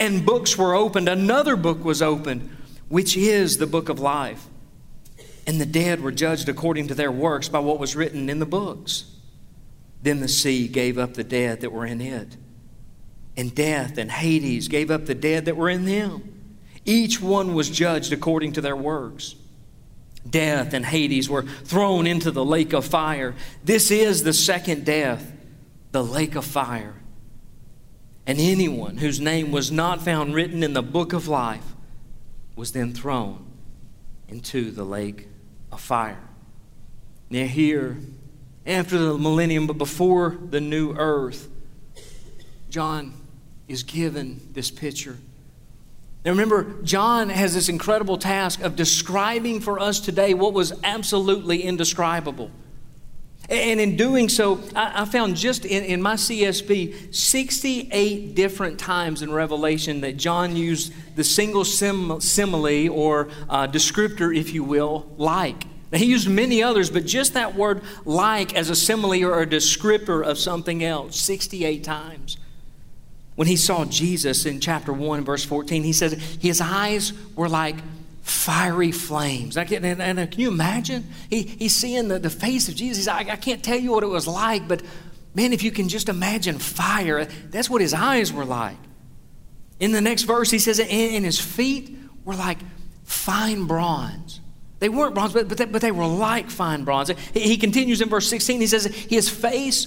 And 0.00 0.26
books 0.26 0.58
were 0.58 0.74
opened. 0.74 1.08
Another 1.08 1.54
book 1.54 1.84
was 1.84 2.02
opened 2.02 2.55
which 2.88 3.16
is 3.16 3.58
the 3.58 3.66
book 3.66 3.88
of 3.88 4.00
life. 4.00 4.46
And 5.46 5.60
the 5.60 5.66
dead 5.66 6.00
were 6.00 6.12
judged 6.12 6.48
according 6.48 6.88
to 6.88 6.94
their 6.94 7.12
works 7.12 7.48
by 7.48 7.60
what 7.60 7.78
was 7.78 7.94
written 7.94 8.28
in 8.28 8.38
the 8.38 8.46
books. 8.46 9.04
Then 10.02 10.20
the 10.20 10.28
sea 10.28 10.68
gave 10.68 10.98
up 10.98 11.14
the 11.14 11.24
dead 11.24 11.60
that 11.60 11.72
were 11.72 11.86
in 11.86 12.00
it. 12.00 12.36
And 13.36 13.54
death 13.54 13.98
and 13.98 14.10
Hades 14.10 14.68
gave 14.68 14.90
up 14.90 15.06
the 15.06 15.14
dead 15.14 15.44
that 15.44 15.56
were 15.56 15.68
in 15.68 15.84
them. 15.84 16.32
Each 16.84 17.20
one 17.20 17.54
was 17.54 17.68
judged 17.68 18.12
according 18.12 18.52
to 18.52 18.60
their 18.60 18.76
works. 18.76 19.34
Death 20.28 20.72
and 20.72 20.84
Hades 20.84 21.28
were 21.28 21.42
thrown 21.42 22.06
into 22.06 22.30
the 22.30 22.44
lake 22.44 22.72
of 22.72 22.84
fire. 22.84 23.34
This 23.64 23.90
is 23.90 24.22
the 24.22 24.32
second 24.32 24.84
death, 24.84 25.32
the 25.92 26.02
lake 26.02 26.34
of 26.34 26.44
fire. 26.44 26.94
And 28.26 28.40
anyone 28.40 28.96
whose 28.96 29.20
name 29.20 29.52
was 29.52 29.70
not 29.70 30.02
found 30.02 30.34
written 30.34 30.62
in 30.62 30.72
the 30.72 30.82
book 30.82 31.12
of 31.12 31.28
life 31.28 31.75
was 32.56 32.72
then 32.72 32.92
thrown 32.92 33.46
into 34.28 34.70
the 34.70 34.84
lake 34.84 35.28
of 35.70 35.80
fire. 35.80 36.18
Now, 37.30 37.44
here, 37.44 37.98
after 38.66 38.98
the 38.98 39.18
millennium, 39.18 39.66
but 39.66 39.78
before 39.78 40.36
the 40.50 40.60
new 40.60 40.94
earth, 40.96 41.48
John 42.70 43.12
is 43.68 43.82
given 43.82 44.48
this 44.52 44.70
picture. 44.70 45.18
Now, 46.24 46.32
remember, 46.32 46.82
John 46.82 47.28
has 47.28 47.54
this 47.54 47.68
incredible 47.68 48.18
task 48.18 48.60
of 48.60 48.74
describing 48.74 49.60
for 49.60 49.78
us 49.78 50.00
today 50.00 50.34
what 50.34 50.52
was 50.52 50.72
absolutely 50.82 51.62
indescribable. 51.62 52.50
And 53.48 53.80
in 53.80 53.96
doing 53.96 54.28
so, 54.28 54.60
I, 54.74 55.04
found 55.04 55.36
just 55.36 55.64
in, 55.64 55.84
in, 55.84 56.02
my 56.02 56.14
CSB 56.14 57.14
68 57.14 58.34
different 58.34 58.78
times 58.78 59.22
in 59.22 59.32
Revelation 59.32 60.00
that 60.00 60.16
John 60.16 60.56
used 60.56 60.92
the 61.14 61.22
single 61.22 61.64
sim, 61.64 62.20
simile 62.20 62.90
or 62.90 63.28
uh, 63.48 63.68
descriptor, 63.68 64.36
if 64.36 64.52
you 64.52 64.64
will, 64.64 65.08
like. 65.16 65.64
Now, 65.92 65.98
he 65.98 66.06
used 66.06 66.28
many 66.28 66.60
others, 66.60 66.90
but 66.90 67.06
just 67.06 67.34
that 67.34 67.54
word 67.54 67.82
like 68.04 68.54
as 68.56 68.68
a 68.68 68.74
simile 68.74 69.24
or 69.24 69.42
a 69.42 69.46
descriptor 69.46 70.24
of 70.24 70.38
something 70.38 70.82
else 70.82 71.16
68 71.20 71.84
times. 71.84 72.38
When 73.36 73.46
he 73.46 73.56
saw 73.56 73.84
Jesus 73.84 74.46
in 74.46 74.60
chapter 74.60 74.92
1, 74.92 75.24
verse 75.24 75.44
14, 75.44 75.84
he 75.84 75.92
says 75.92 76.14
his 76.40 76.60
eyes 76.60 77.12
were 77.36 77.48
like 77.48 77.76
fiery 78.26 78.90
flames. 78.90 79.54
Can, 79.54 79.84
and, 79.84 80.02
and, 80.02 80.30
can 80.30 80.40
you 80.40 80.48
imagine? 80.48 81.06
He, 81.30 81.42
he's 81.42 81.74
seeing 81.74 82.08
the, 82.08 82.18
the 82.18 82.30
face 82.30 82.68
of 82.68 82.74
Jesus. 82.74 83.06
I, 83.06 83.20
I 83.20 83.36
can't 83.36 83.62
tell 83.62 83.78
you 83.78 83.92
what 83.92 84.02
it 84.02 84.08
was 84.08 84.26
like, 84.26 84.66
but 84.66 84.82
man, 85.34 85.52
if 85.52 85.62
you 85.62 85.70
can 85.70 85.88
just 85.88 86.08
imagine 86.08 86.58
fire, 86.58 87.24
that's 87.24 87.70
what 87.70 87.80
his 87.80 87.94
eyes 87.94 88.32
were 88.32 88.44
like. 88.44 88.76
In 89.78 89.92
the 89.92 90.00
next 90.00 90.24
verse, 90.24 90.50
he 90.50 90.58
says, 90.58 90.80
and, 90.80 90.90
and 90.90 91.24
his 91.24 91.38
feet 91.38 91.96
were 92.24 92.34
like 92.34 92.58
fine 93.04 93.66
bronze. 93.66 94.40
They 94.80 94.88
weren't 94.88 95.14
bronze, 95.14 95.32
but, 95.32 95.48
but, 95.48 95.58
they, 95.58 95.64
but 95.66 95.80
they 95.80 95.92
were 95.92 96.06
like 96.06 96.50
fine 96.50 96.82
bronze. 96.82 97.10
He, 97.32 97.40
he 97.40 97.56
continues 97.56 98.00
in 98.00 98.08
verse 98.08 98.28
16, 98.28 98.60
he 98.60 98.66
says, 98.66 98.86
his 98.86 99.28
face, 99.28 99.86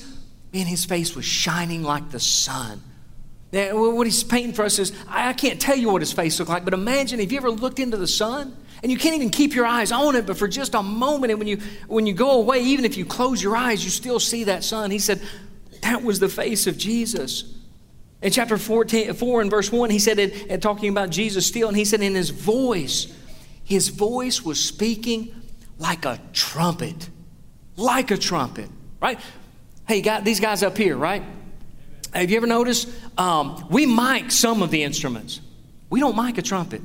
man, 0.54 0.66
his 0.66 0.86
face 0.86 1.14
was 1.14 1.26
shining 1.26 1.84
like 1.84 2.10
the 2.12 2.22
sun. 2.22 2.82
What 3.52 4.06
he's 4.06 4.24
painting 4.24 4.54
for 4.54 4.64
us 4.64 4.78
is 4.78 4.94
I 5.08 5.34
can't 5.34 5.60
tell 5.60 5.76
you 5.76 5.90
what 5.92 6.02
his 6.02 6.14
face 6.14 6.38
looked 6.40 6.52
like, 6.52 6.66
but 6.66 6.74
imagine 6.74 7.20
if 7.20 7.32
you 7.32 7.38
ever 7.38 7.50
looked 7.50 7.80
into 7.80 7.98
the 7.98 8.08
sun 8.08 8.56
and 8.84 8.92
you 8.92 8.98
can't 8.98 9.16
even 9.16 9.30
keep 9.30 9.56
your 9.56 9.66
eyes 9.66 9.92
on 9.92 10.16
it, 10.16 10.26
but 10.28 10.38
for 10.38 10.48
just 10.48 10.76
a 10.76 10.84
moment, 10.84 11.32
and 11.32 11.40
when 11.40 11.48
you 11.48 11.58
when 11.88 12.06
you 12.06 12.14
go 12.14 12.32
away, 12.40 12.60
even 12.60 12.86
if 12.86 12.96
you 12.96 13.06
close 13.06 13.42
your 13.42 13.56
eyes, 13.56 13.84
you 13.84 13.90
still 13.90 14.20
see 14.20 14.46
that 14.46 14.64
sun. 14.64 14.92
He 14.92 15.00
said 15.00 15.22
that 15.82 16.04
was 16.04 16.20
the 16.20 16.30
face 16.30 16.68
of 16.68 16.78
Jesus. 16.78 17.56
In 18.22 18.32
chapter 18.32 18.58
14, 18.58 19.14
4 19.14 19.42
and 19.42 19.50
verse 19.50 19.72
1, 19.72 19.90
he 19.90 20.00
said, 20.00 20.20
it, 20.20 20.52
and 20.52 20.62
talking 20.62 20.90
about 20.90 21.10
Jesus 21.10 21.48
still, 21.48 21.70
and 21.70 21.78
he 21.78 21.86
said, 21.86 22.02
in 22.02 22.16
his 22.16 22.32
voice, 22.32 23.08
his 23.64 23.88
voice 23.88 24.44
was 24.44 24.64
speaking 24.64 25.34
like 25.78 26.04
a 26.04 26.20
trumpet. 26.34 27.10
Like 27.78 28.12
a 28.12 28.18
trumpet, 28.18 28.70
right? 29.02 29.20
Hey, 29.88 30.02
got 30.02 30.26
these 30.26 30.42
guys 30.42 30.64
up 30.64 30.78
here, 30.78 30.98
right? 30.98 31.24
Have 32.14 32.30
you 32.30 32.38
ever 32.38 32.48
noticed? 32.48 32.90
Um, 33.18 33.68
we 33.70 33.86
mic 33.86 34.32
some 34.32 34.62
of 34.62 34.72
the 34.72 34.84
instruments. 34.84 35.42
We 35.90 36.00
don't 36.00 36.16
mic 36.16 36.38
a 36.38 36.42
trumpet. 36.42 36.82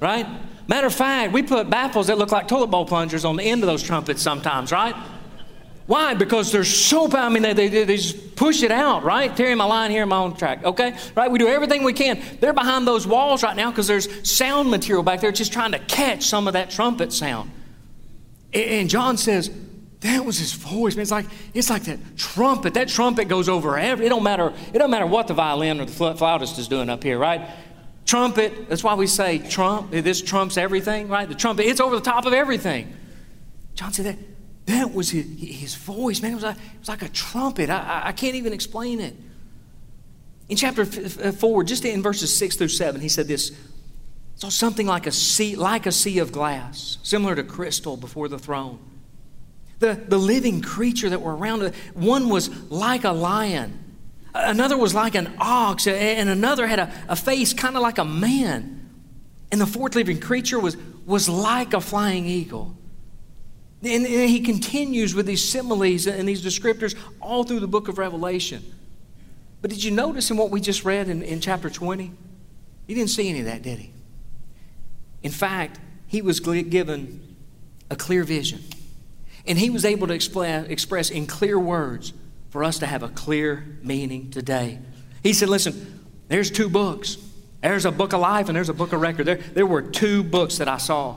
Right? 0.00 0.26
Matter 0.66 0.86
of 0.86 0.94
fact, 0.94 1.32
we 1.32 1.42
put 1.42 1.68
baffles 1.68 2.06
that 2.06 2.18
look 2.18 2.32
like 2.32 2.48
toilet 2.48 2.68
bowl 2.68 2.86
plungers 2.86 3.24
on 3.24 3.36
the 3.36 3.42
end 3.42 3.62
of 3.62 3.66
those 3.66 3.82
trumpets 3.82 4.22
sometimes, 4.22 4.72
right? 4.72 4.94
Why? 5.86 6.14
Because 6.14 6.52
they're 6.52 6.64
so, 6.64 7.10
I 7.12 7.28
mean, 7.28 7.42
they, 7.42 7.52
they, 7.52 7.68
they 7.68 7.96
just 7.96 8.36
push 8.36 8.62
it 8.62 8.70
out, 8.70 9.02
right? 9.02 9.36
Tearing 9.36 9.58
my 9.58 9.64
line 9.64 9.90
here, 9.90 10.06
my 10.06 10.16
own 10.16 10.34
track, 10.36 10.64
okay? 10.64 10.96
Right? 11.16 11.30
We 11.30 11.38
do 11.38 11.48
everything 11.48 11.82
we 11.82 11.92
can. 11.92 12.22
They're 12.40 12.52
behind 12.52 12.86
those 12.86 13.06
walls 13.06 13.42
right 13.42 13.56
now 13.56 13.70
because 13.70 13.88
there's 13.88 14.30
sound 14.30 14.70
material 14.70 15.02
back 15.02 15.20
there 15.20 15.32
just 15.32 15.52
trying 15.52 15.72
to 15.72 15.78
catch 15.80 16.24
some 16.24 16.46
of 16.46 16.52
that 16.54 16.70
trumpet 16.70 17.12
sound. 17.12 17.50
And 18.54 18.88
John 18.88 19.16
says, 19.16 19.50
that 20.02 20.24
was 20.24 20.38
his 20.38 20.52
voice, 20.52 20.96
man. 20.96 21.02
It's 21.02 21.10
like, 21.10 21.26
it's 21.54 21.70
like 21.70 21.84
that 21.84 21.98
trumpet. 22.16 22.74
That 22.74 22.88
trumpet 22.88 23.28
goes 23.28 23.48
over 23.48 23.78
every, 23.78 24.06
it 24.06 24.08
don't 24.08 24.24
matter, 24.24 24.52
it 24.72 24.78
don't 24.78 24.90
matter 24.90 25.06
what 25.06 25.28
the 25.28 25.34
violin 25.34 25.80
or 25.80 25.84
the 25.84 25.92
flautist 25.92 26.58
is 26.58 26.68
doing 26.68 26.90
up 26.90 27.02
here, 27.02 27.18
right? 27.18 27.48
Trumpet, 28.04 28.68
that's 28.68 28.82
why 28.82 28.94
we 28.94 29.06
say 29.06 29.38
trump, 29.38 29.92
this 29.92 30.20
trumps 30.20 30.56
everything, 30.56 31.08
right? 31.08 31.28
The 31.28 31.36
trumpet, 31.36 31.66
it's 31.66 31.80
over 31.80 31.94
the 31.94 32.02
top 32.02 32.26
of 32.26 32.32
everything. 32.32 32.92
John 33.74 33.92
said 33.92 34.06
that 34.06 34.18
that 34.66 34.92
was 34.92 35.10
his, 35.10 35.24
his 35.38 35.74
voice, 35.76 36.20
man. 36.20 36.32
It 36.32 36.34
was, 36.34 36.44
like, 36.44 36.56
it 36.56 36.78
was 36.80 36.88
like 36.88 37.02
a 37.02 37.08
trumpet. 37.08 37.70
I, 37.70 38.02
I 38.06 38.12
can't 38.12 38.34
even 38.34 38.52
explain 38.52 39.00
it. 39.00 39.14
In 40.48 40.56
chapter 40.56 40.82
uh, 40.82 41.32
4, 41.32 41.64
just 41.64 41.84
in 41.84 42.02
verses 42.02 42.34
6 42.36 42.56
through 42.56 42.68
7, 42.68 43.00
he 43.00 43.08
said 43.08 43.28
this 43.28 43.52
so 44.34 44.48
something 44.48 44.88
like 44.88 45.06
a 45.06 45.12
sea, 45.12 45.54
like 45.54 45.86
a 45.86 45.92
sea 45.92 46.18
of 46.18 46.32
glass, 46.32 46.98
similar 47.04 47.36
to 47.36 47.44
crystal 47.44 47.96
before 47.96 48.26
the 48.26 48.38
throne. 48.40 48.80
The, 49.82 49.94
the 49.94 50.16
living 50.16 50.62
creature 50.62 51.10
that 51.10 51.20
were 51.20 51.36
around 51.36 51.74
one 51.94 52.28
was 52.28 52.48
like 52.70 53.02
a 53.02 53.10
lion, 53.10 53.96
another 54.32 54.78
was 54.78 54.94
like 54.94 55.16
an 55.16 55.34
ox, 55.40 55.88
and 55.88 56.28
another 56.28 56.68
had 56.68 56.78
a, 56.78 56.92
a 57.08 57.16
face 57.16 57.52
kind 57.52 57.74
of 57.74 57.82
like 57.82 57.98
a 57.98 58.04
man. 58.04 58.88
And 59.50 59.60
the 59.60 59.66
fourth 59.66 59.96
living 59.96 60.20
creature 60.20 60.60
was, 60.60 60.76
was 61.04 61.28
like 61.28 61.74
a 61.74 61.80
flying 61.80 62.26
eagle. 62.26 62.76
And, 63.82 64.06
and 64.06 64.30
he 64.30 64.38
continues 64.38 65.16
with 65.16 65.26
these 65.26 65.42
similes 65.42 66.06
and 66.06 66.28
these 66.28 66.46
descriptors 66.46 66.96
all 67.20 67.42
through 67.42 67.58
the 67.58 67.66
book 67.66 67.88
of 67.88 67.98
Revelation. 67.98 68.62
But 69.62 69.70
did 69.70 69.82
you 69.82 69.90
notice 69.90 70.30
in 70.30 70.36
what 70.36 70.50
we 70.50 70.60
just 70.60 70.84
read 70.84 71.08
in, 71.08 71.22
in 71.22 71.40
chapter 71.40 71.68
20? 71.68 72.12
He 72.86 72.94
didn't 72.94 73.10
see 73.10 73.28
any 73.28 73.40
of 73.40 73.46
that, 73.46 73.62
did 73.62 73.80
he? 73.80 73.90
In 75.24 75.32
fact, 75.32 75.80
he 76.06 76.22
was 76.22 76.38
given 76.38 77.36
a 77.90 77.96
clear 77.96 78.22
vision. 78.22 78.62
And 79.46 79.58
he 79.58 79.70
was 79.70 79.84
able 79.84 80.06
to 80.06 80.14
explain, 80.14 80.66
express 80.66 81.10
in 81.10 81.26
clear 81.26 81.58
words 81.58 82.12
for 82.50 82.62
us 82.64 82.78
to 82.80 82.86
have 82.86 83.02
a 83.02 83.08
clear 83.08 83.64
meaning 83.82 84.30
today. 84.30 84.78
He 85.22 85.32
said, 85.32 85.48
Listen, 85.48 86.00
there's 86.28 86.50
two 86.50 86.68
books. 86.68 87.16
There's 87.60 87.84
a 87.84 87.92
book 87.92 88.12
of 88.12 88.20
life 88.20 88.48
and 88.48 88.56
there's 88.56 88.68
a 88.68 88.74
book 88.74 88.92
of 88.92 89.00
record. 89.00 89.26
There, 89.26 89.36
there 89.36 89.66
were 89.66 89.82
two 89.82 90.22
books 90.22 90.58
that 90.58 90.68
I 90.68 90.78
saw. 90.78 91.16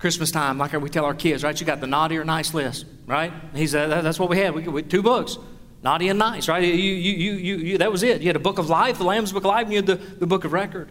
Christmas 0.00 0.30
time, 0.30 0.56
like 0.56 0.72
we 0.72 0.88
tell 0.88 1.04
our 1.04 1.14
kids, 1.14 1.44
right? 1.44 1.58
You 1.60 1.66
got 1.66 1.80
the 1.80 1.86
naughty 1.86 2.16
or 2.16 2.24
nice 2.24 2.54
list, 2.54 2.86
right? 3.06 3.32
He 3.54 3.66
said 3.66 3.90
that's 3.90 4.18
what 4.18 4.30
we 4.30 4.38
had. 4.38 4.54
We, 4.54 4.66
we 4.66 4.82
two 4.82 5.02
books, 5.02 5.36
naughty 5.82 6.08
and 6.08 6.18
nice, 6.18 6.48
right? 6.48 6.64
You, 6.64 6.72
you, 6.72 7.32
you, 7.34 7.56
you, 7.56 7.78
that 7.78 7.92
was 7.92 8.02
it. 8.02 8.22
You 8.22 8.28
had 8.28 8.36
a 8.36 8.40
book 8.40 8.58
of 8.58 8.70
life, 8.70 8.96
the 8.96 9.04
Lamb's 9.04 9.30
book 9.30 9.44
of 9.44 9.48
life, 9.48 9.64
and 9.64 9.72
you 9.72 9.76
had 9.76 9.86
the, 9.86 9.96
the 9.96 10.26
book 10.26 10.44
of 10.46 10.54
record. 10.54 10.90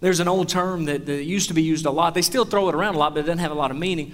There's 0.00 0.18
an 0.18 0.26
old 0.26 0.48
term 0.48 0.86
that, 0.86 1.06
that 1.06 1.22
used 1.22 1.48
to 1.48 1.54
be 1.54 1.62
used 1.62 1.86
a 1.86 1.92
lot. 1.92 2.14
They 2.14 2.22
still 2.22 2.44
throw 2.44 2.68
it 2.68 2.74
around 2.74 2.96
a 2.96 2.98
lot, 2.98 3.14
but 3.14 3.20
it 3.20 3.22
doesn't 3.22 3.38
have 3.38 3.52
a 3.52 3.54
lot 3.54 3.70
of 3.70 3.76
meaning. 3.76 4.12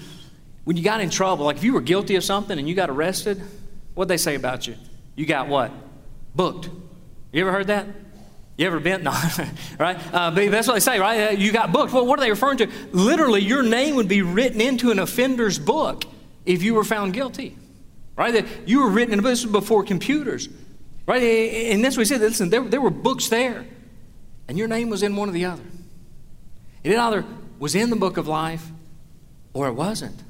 When 0.68 0.76
you 0.76 0.82
got 0.82 1.00
in 1.00 1.08
trouble, 1.08 1.46
like 1.46 1.56
if 1.56 1.64
you 1.64 1.72
were 1.72 1.80
guilty 1.80 2.16
of 2.16 2.24
something 2.24 2.58
and 2.58 2.68
you 2.68 2.74
got 2.74 2.90
arrested, 2.90 3.40
what'd 3.94 4.10
they 4.10 4.18
say 4.18 4.34
about 4.34 4.66
you? 4.66 4.74
You 5.16 5.24
got 5.24 5.48
what? 5.48 5.72
Booked. 6.34 6.68
You 7.32 7.40
ever 7.40 7.52
heard 7.52 7.68
that? 7.68 7.86
You 8.58 8.66
ever 8.66 8.78
been? 8.78 9.02
No, 9.04 9.12
right? 9.78 9.96
Uh, 10.12 10.30
but 10.30 10.50
that's 10.50 10.68
what 10.68 10.74
they 10.74 10.80
say, 10.80 10.98
right? 11.00 11.28
Uh, 11.28 11.30
you 11.30 11.52
got 11.52 11.72
booked. 11.72 11.94
Well, 11.94 12.04
what 12.04 12.18
are 12.18 12.22
they 12.22 12.28
referring 12.28 12.58
to? 12.58 12.68
Literally, 12.92 13.40
your 13.40 13.62
name 13.62 13.96
would 13.96 14.08
be 14.08 14.20
written 14.20 14.60
into 14.60 14.90
an 14.90 14.98
offender's 14.98 15.58
book 15.58 16.04
if 16.44 16.62
you 16.62 16.74
were 16.74 16.84
found 16.84 17.14
guilty, 17.14 17.56
right? 18.14 18.34
That 18.34 18.44
you 18.66 18.80
were 18.82 18.90
written 18.90 19.14
in 19.14 19.20
a 19.20 19.22
book. 19.22 19.30
This 19.30 19.44
was 19.44 19.52
before 19.52 19.84
computers, 19.84 20.50
right? 21.06 21.22
And 21.22 21.82
that's 21.82 21.96
what 21.96 22.02
he 22.02 22.14
said. 22.14 22.20
Listen, 22.20 22.50
there, 22.50 22.60
there 22.60 22.82
were 22.82 22.90
books 22.90 23.30
there, 23.30 23.64
and 24.48 24.58
your 24.58 24.68
name 24.68 24.90
was 24.90 25.02
in 25.02 25.16
one 25.16 25.30
or 25.30 25.32
the 25.32 25.46
other. 25.46 25.64
It 26.84 26.94
either 26.94 27.24
was 27.58 27.74
in 27.74 27.88
the 27.88 27.96
book 27.96 28.18
of 28.18 28.28
life 28.28 28.66
or 29.54 29.66
it 29.66 29.72
wasn't. 29.72 30.24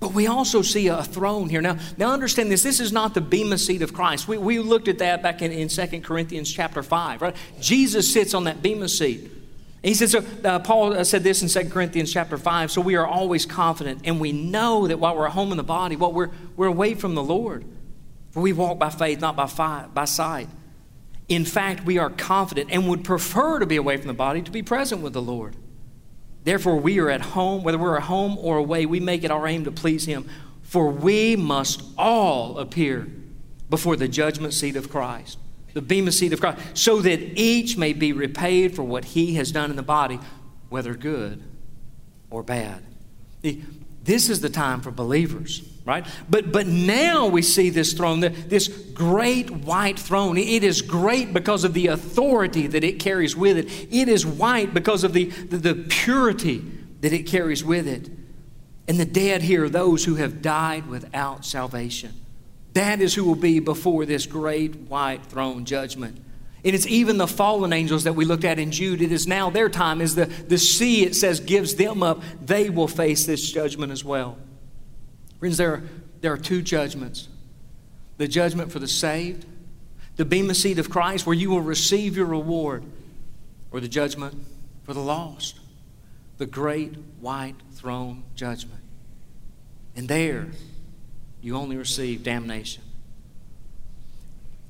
But 0.00 0.12
we 0.12 0.26
also 0.26 0.62
see 0.62 0.88
a 0.88 1.02
throne 1.02 1.48
here. 1.48 1.62
Now, 1.62 1.78
now 1.96 2.12
understand 2.12 2.50
this. 2.50 2.62
This 2.62 2.80
is 2.80 2.92
not 2.92 3.14
the 3.14 3.20
bema 3.20 3.58
seat 3.58 3.82
of 3.82 3.94
Christ. 3.94 4.28
We, 4.28 4.38
we 4.38 4.58
looked 4.58 4.88
at 4.88 4.98
that 4.98 5.22
back 5.22 5.40
in, 5.40 5.52
in 5.52 5.68
2 5.68 6.00
Corinthians 6.00 6.52
chapter 6.52 6.82
5, 6.82 7.22
right? 7.22 7.36
Jesus 7.60 8.12
sits 8.12 8.34
on 8.34 8.44
that 8.44 8.62
bema 8.62 8.88
seat. 8.88 9.30
He 9.82 9.92
said, 9.92 10.08
so 10.08 10.24
uh, 10.44 10.60
Paul 10.60 10.94
uh, 10.94 11.04
said 11.04 11.22
this 11.22 11.42
in 11.42 11.64
2 11.64 11.70
Corinthians 11.70 12.10
chapter 12.10 12.38
5, 12.38 12.70
so 12.70 12.80
we 12.80 12.96
are 12.96 13.06
always 13.06 13.44
confident 13.44 14.00
and 14.04 14.18
we 14.18 14.32
know 14.32 14.86
that 14.88 14.98
while 14.98 15.14
we're 15.14 15.28
home 15.28 15.50
in 15.50 15.58
the 15.58 15.62
body, 15.62 15.94
while 15.94 16.12
we're, 16.12 16.30
we're 16.56 16.68
away 16.68 16.94
from 16.94 17.14
the 17.14 17.22
Lord, 17.22 17.66
for 18.30 18.40
we 18.40 18.54
walk 18.54 18.78
by 18.78 18.88
faith, 18.88 19.20
not 19.20 19.36
by, 19.36 19.46
fi- 19.46 19.86
by 19.92 20.06
sight. 20.06 20.48
In 21.28 21.44
fact, 21.44 21.84
we 21.84 21.98
are 21.98 22.08
confident 22.08 22.70
and 22.70 22.88
would 22.88 23.04
prefer 23.04 23.58
to 23.58 23.66
be 23.66 23.76
away 23.76 23.98
from 23.98 24.08
the 24.08 24.14
body 24.14 24.40
to 24.42 24.50
be 24.50 24.62
present 24.62 25.02
with 25.02 25.12
the 25.12 25.22
Lord. 25.22 25.54
Therefore, 26.44 26.76
we 26.76 26.98
are 27.00 27.10
at 27.10 27.22
home, 27.22 27.62
whether 27.62 27.78
we're 27.78 27.96
at 27.96 28.04
home 28.04 28.38
or 28.38 28.58
away, 28.58 28.86
we 28.86 29.00
make 29.00 29.24
it 29.24 29.30
our 29.30 29.46
aim 29.46 29.64
to 29.64 29.72
please 29.72 30.04
Him. 30.04 30.28
For 30.62 30.90
we 30.90 31.36
must 31.36 31.82
all 31.96 32.58
appear 32.58 33.06
before 33.70 33.96
the 33.96 34.08
judgment 34.08 34.52
seat 34.52 34.76
of 34.76 34.90
Christ, 34.90 35.38
the 35.72 35.82
bema 35.82 36.12
seat 36.12 36.32
of 36.32 36.40
Christ, 36.40 36.58
so 36.74 37.00
that 37.00 37.20
each 37.38 37.76
may 37.76 37.92
be 37.92 38.12
repaid 38.12 38.74
for 38.74 38.82
what 38.82 39.04
he 39.04 39.34
has 39.34 39.52
done 39.52 39.70
in 39.70 39.76
the 39.76 39.82
body, 39.82 40.20
whether 40.68 40.94
good 40.94 41.42
or 42.30 42.42
bad. 42.42 42.82
This 44.04 44.28
is 44.28 44.40
the 44.40 44.50
time 44.50 44.82
for 44.82 44.90
believers, 44.90 45.66
right? 45.86 46.06
But, 46.28 46.52
but 46.52 46.66
now 46.66 47.26
we 47.26 47.40
see 47.40 47.70
this 47.70 47.94
throne, 47.94 48.20
this 48.20 48.68
great 48.68 49.50
white 49.50 49.98
throne. 49.98 50.36
It 50.36 50.62
is 50.62 50.82
great 50.82 51.32
because 51.32 51.64
of 51.64 51.72
the 51.72 51.86
authority 51.86 52.66
that 52.66 52.84
it 52.84 53.00
carries 53.00 53.34
with 53.34 53.56
it. 53.56 53.70
It 53.90 54.08
is 54.08 54.26
white 54.26 54.74
because 54.74 55.04
of 55.04 55.14
the, 55.14 55.24
the, 55.24 55.56
the 55.56 55.74
purity 55.74 56.62
that 57.00 57.14
it 57.14 57.22
carries 57.22 57.64
with 57.64 57.88
it. 57.88 58.10
And 58.86 59.00
the 59.00 59.06
dead 59.06 59.40
here 59.40 59.64
are 59.64 59.70
those 59.70 60.04
who 60.04 60.16
have 60.16 60.42
died 60.42 60.86
without 60.86 61.46
salvation. 61.46 62.12
That 62.74 63.00
is 63.00 63.14
who 63.14 63.24
will 63.24 63.34
be 63.34 63.58
before 63.58 64.04
this 64.04 64.26
great 64.26 64.76
white 64.76 65.24
throne 65.24 65.64
judgment. 65.64 66.22
And 66.64 66.74
it's 66.74 66.86
even 66.86 67.18
the 67.18 67.26
fallen 67.26 67.74
angels 67.74 68.04
that 68.04 68.14
we 68.14 68.24
looked 68.24 68.44
at 68.44 68.58
in 68.58 68.70
Jude. 68.70 69.02
It 69.02 69.12
is 69.12 69.26
now 69.26 69.50
their 69.50 69.68
time 69.68 70.00
as 70.00 70.14
the, 70.14 70.26
the 70.26 70.56
sea, 70.56 71.04
it 71.04 71.14
says, 71.14 71.40
gives 71.40 71.74
them 71.74 72.02
up. 72.02 72.22
They 72.42 72.70
will 72.70 72.88
face 72.88 73.26
this 73.26 73.52
judgment 73.52 73.92
as 73.92 74.02
well. 74.02 74.38
Friends, 75.38 75.58
there 75.58 75.74
are, 75.74 75.82
there 76.22 76.32
are 76.32 76.38
two 76.38 76.62
judgments 76.62 77.28
the 78.16 78.28
judgment 78.28 78.70
for 78.70 78.78
the 78.78 78.88
saved, 78.88 79.44
the 80.16 80.24
bema 80.24 80.54
seat 80.54 80.78
of 80.78 80.88
Christ, 80.88 81.26
where 81.26 81.34
you 81.34 81.50
will 81.50 81.60
receive 81.60 82.16
your 82.16 82.26
reward, 82.26 82.84
or 83.72 83.80
the 83.80 83.88
judgment 83.88 84.34
for 84.84 84.94
the 84.94 85.00
lost, 85.00 85.58
the 86.38 86.46
great 86.46 86.94
white 87.20 87.56
throne 87.72 88.22
judgment. 88.36 88.80
And 89.96 90.08
there, 90.08 90.46
you 91.40 91.56
only 91.56 91.76
receive 91.76 92.22
damnation. 92.22 92.84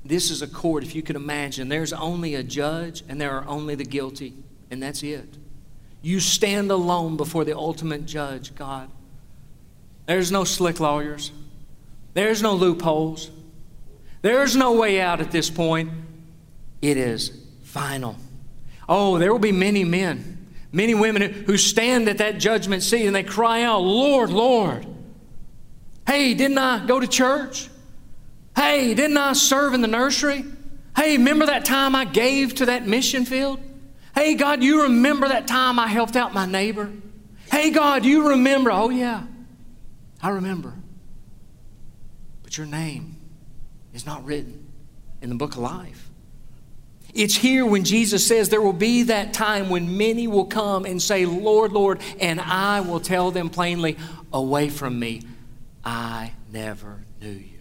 This 0.05 0.31
is 0.31 0.43
a 0.43 0.47
court, 0.47 0.85
if 0.85 0.95
you 0.95 1.03
can 1.03 1.17
imagine. 1.17 1.69
There's 1.69 1.93
only 1.93 2.35
a 2.35 2.43
judge 2.43 3.03
and 3.09 3.21
there 3.21 3.33
are 3.33 3.47
only 3.49 3.75
the 3.75 3.85
guilty, 3.85 4.35
and 4.71 4.83
that's 4.83 5.03
it. 5.03 5.39
You 6.03 6.21
stand 6.21 6.71
alone 6.71 7.17
before 7.17 7.45
the 7.45 7.57
ultimate 7.57 8.05
judge, 8.05 8.55
God. 8.55 8.91
There's 10.07 10.31
no 10.31 10.45
slick 10.45 10.81
lawyers, 10.81 11.33
there's 12.13 12.43
no 12.43 12.55
loopholes, 12.55 13.31
there's 14.21 14.55
no 14.55 14.75
way 14.75 15.01
out 15.01 15.21
at 15.21 15.31
this 15.31 15.49
point. 15.49 15.91
It 16.83 16.99
is 16.99 17.33
final. 17.63 18.17
Oh, 18.87 19.19
there 19.19 19.33
will 19.33 19.39
be 19.39 19.53
many 19.53 19.85
men, 19.85 20.47
many 20.71 20.95
women 20.95 21.23
who 21.23 21.57
stand 21.57 22.09
at 22.11 22.19
that 22.19 22.39
judgment 22.39 22.83
seat 22.83 23.07
and 23.07 23.17
they 23.17 23.23
cry 23.23 23.63
out, 23.63 23.81
Lord, 23.81 24.29
Lord. 24.29 24.87
Hey, 26.07 26.35
didn't 26.35 26.59
I 26.59 26.85
go 26.85 27.01
to 27.01 27.07
church? 27.07 27.71
Hey, 28.57 28.95
didn't 28.95 29.17
I 29.17 29.33
serve 29.33 29.75
in 29.75 29.81
the 29.81 29.89
nursery? 29.89 30.45
Hey, 30.97 31.17
remember 31.17 31.47
that 31.47 31.65
time 31.65 31.95
I 31.95 32.05
gave 32.05 32.55
to 32.57 32.67
that 32.67 32.87
mission 32.87 33.25
field? 33.25 33.61
Hey, 34.15 34.35
God, 34.35 34.63
you 34.63 34.83
remember 34.83 35.27
that 35.29 35.49
time 35.49 35.79
I 35.79 35.89
helped 35.89 36.15
out 36.15 36.33
my 36.33 36.47
neighbor? 36.47 36.91
Hey, 37.51 37.71
God, 37.71 38.05
you 38.05 38.29
remember? 38.29 38.71
Oh, 38.71 38.91
yeah, 38.91 39.25
I 40.23 40.31
remember. 40.31 40.73
But 42.43 42.57
your 42.57 42.67
name 42.67 43.17
is 43.93 44.07
not 44.07 44.25
written 44.25 44.67
in 45.21 45.31
the 45.31 45.35
book 45.35 45.53
of 45.53 45.59
life. 45.59 46.11
It's 47.13 47.37
here 47.37 47.65
when 47.65 47.85
Jesus 47.85 48.27
says 48.27 48.49
there 48.49 48.61
will 48.61 48.73
be 48.73 49.05
that 49.05 49.33
time 49.33 49.71
when 49.71 49.97
many 49.97 50.27
will 50.27 50.47
come 50.47 50.85
and 50.85 51.01
say, 51.01 51.27
Lord, 51.27 51.73
Lord, 51.73 52.01
and 52.21 52.41
I 52.41 52.81
will 52.81 53.01
tell 53.01 53.31
them 53.31 53.51
plainly, 53.51 53.97
Away 54.33 54.69
from 54.69 54.99
me, 54.99 55.23
I 55.85 56.33
never 56.53 57.05
knew 57.21 57.31
you. 57.31 57.54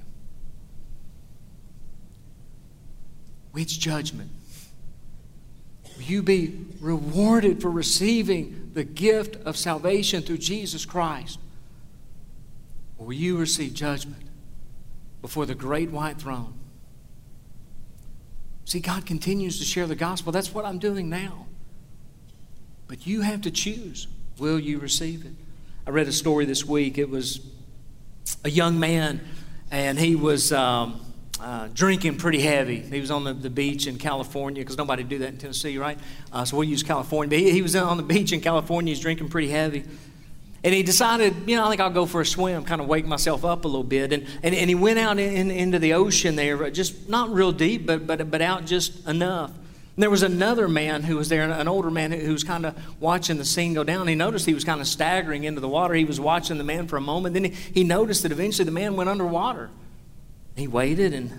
Which 3.54 3.80
judgment? 3.80 4.30
Will 5.96 6.04
you 6.04 6.22
be 6.22 6.66
rewarded 6.82 7.62
for 7.62 7.72
receiving 7.72 8.72
the 8.74 8.84
gift 8.84 9.38
of 9.46 9.56
salvation 9.56 10.22
through 10.22 10.40
Jesus 10.40 10.86
Christ? 10.86 11.40
Or 12.98 13.08
will 13.08 13.14
you 13.14 13.38
receive 13.38 13.74
judgment 13.74 14.24
before 15.24 15.46
the 15.46 15.56
great 15.56 15.90
white 15.90 16.18
throne. 16.18 16.54
See, 18.66 18.82
God 18.82 19.06
continues 19.06 19.58
to 19.58 19.64
share 19.64 19.88
the 19.88 19.96
gospel. 19.96 20.34
That's 20.34 20.54
what 20.54 20.66
I'm 20.66 20.80
doing 20.80 21.10
now. 21.10 21.48
But 22.88 23.08
you 23.08 23.22
have 23.22 23.42
to 23.42 23.52
choose 23.52 24.08
will 24.38 24.60
you 24.60 24.80
receive 24.80 25.26
it? 25.26 25.32
I 25.88 25.92
read 25.92 26.08
a 26.08 26.12
story 26.12 26.44
this 26.46 26.66
week. 26.66 26.98
It 26.98 27.10
was 27.10 27.40
a 28.44 28.50
young 28.50 28.80
man, 28.80 29.22
and 29.72 29.98
he 29.98 30.16
was. 30.16 30.52
Um, 30.52 31.00
uh, 31.40 31.68
drinking 31.74 32.18
pretty 32.18 32.40
heavy. 32.40 32.80
He 32.80 33.00
was 33.00 33.12
on 33.12 33.24
the, 33.24 33.34
the 33.34 33.50
beach 33.50 33.88
in 33.88 33.98
California 33.98 34.62
because 34.62 34.78
nobody 34.78 35.04
do 35.04 35.18
that 35.20 35.30
in 35.30 35.38
Tennessee, 35.38 35.78
right? 35.78 35.98
Uh, 36.32 36.46
so 36.46 36.58
we'll 36.58 36.68
use 36.68 36.84
California. 36.84 37.30
But 37.30 37.40
he, 37.40 37.52
he, 37.52 37.62
was 37.62 37.76
on 37.76 37.98
the 37.98 38.04
beach 38.04 38.32
in 38.32 38.42
California. 38.42 38.92
He's 38.92 39.00
drinking 39.00 39.30
pretty 39.30 39.50
heavy. 39.50 39.84
And 40.64 40.74
he 40.74 40.82
decided, 40.82 41.34
you 41.46 41.58
know, 41.58 41.66
I 41.66 41.70
think 41.70 41.82
I'll 41.82 41.90
go 41.90 42.06
for 42.06 42.22
a 42.22 42.26
swim, 42.26 42.64
kind 42.64 42.80
of 42.80 42.88
wake 42.88 43.06
myself 43.06 43.44
up 43.44 43.66
a 43.66 43.68
little 43.68 43.84
bit. 43.84 44.14
And, 44.14 44.26
and, 44.44 44.56
and 44.56 44.70
he 44.70 44.76
went 44.76 44.98
out 44.98 45.20
in, 45.20 45.36
in, 45.36 45.52
into 45.52 45.80
the 45.80 45.94
ocean 45.94 46.38
there, 46.38 46.70
just 46.70 47.10
not 47.10 47.34
real 47.34 47.52
deep, 47.52 47.86
but, 47.86 48.08
but, 48.08 48.32
but 48.32 48.42
out 48.42 48.66
just 48.66 49.06
enough. 49.06 49.50
And 49.50 50.02
there 50.02 50.10
was 50.10 50.24
another 50.24 50.70
man 50.70 51.04
who 51.04 51.18
was 51.18 51.28
there, 51.28 51.44
an 51.44 51.68
older 51.68 51.92
man 51.92 52.12
who 52.12 52.32
was 52.32 52.46
kind 52.46 52.66
of 52.66 52.76
watching 53.02 53.38
the 53.38 53.46
scene 53.46 53.74
go 53.74 53.84
down. 53.84 54.08
He 54.08 54.16
noticed 54.16 54.46
he 54.46 54.54
was 54.54 54.64
kind 54.64 54.80
of 54.80 54.88
staggering 54.88 55.44
into 55.44 55.60
the 55.60 55.68
water. 55.68 55.94
He 55.94 56.06
was 56.06 56.20
watching 56.20 56.58
the 56.58 56.64
man 56.64 56.88
for 56.88 56.96
a 56.96 57.02
moment. 57.02 57.34
Then 57.34 57.44
he, 57.44 57.50
he 57.50 57.84
noticed 57.84 58.24
that 58.24 58.32
eventually 58.32 58.66
the 58.66 58.72
man 58.72 58.96
went 58.96 59.10
underwater. 59.10 59.70
He 60.56 60.68
waited 60.68 61.14
and 61.14 61.32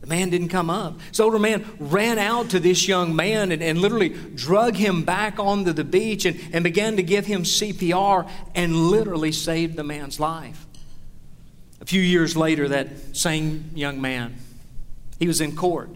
the 0.00 0.06
man 0.06 0.30
didn't 0.30 0.48
come 0.48 0.70
up. 0.70 0.98
This 1.08 1.20
older 1.20 1.38
man 1.38 1.64
ran 1.78 2.18
out 2.18 2.50
to 2.50 2.60
this 2.60 2.86
young 2.86 3.16
man 3.16 3.50
and, 3.50 3.62
and 3.62 3.78
literally 3.78 4.10
drug 4.10 4.76
him 4.76 5.02
back 5.02 5.40
onto 5.40 5.72
the 5.72 5.84
beach 5.84 6.24
and, 6.24 6.38
and 6.52 6.62
began 6.62 6.96
to 6.96 7.02
give 7.02 7.26
him 7.26 7.42
CPR 7.42 8.28
and 8.54 8.74
literally 8.74 9.32
saved 9.32 9.76
the 9.76 9.84
man's 9.84 10.20
life. 10.20 10.66
A 11.80 11.84
few 11.84 12.00
years 12.00 12.36
later, 12.36 12.68
that 12.68 13.16
same 13.16 13.70
young 13.74 14.00
man, 14.00 14.36
he 15.18 15.26
was 15.26 15.40
in 15.40 15.56
court. 15.56 15.90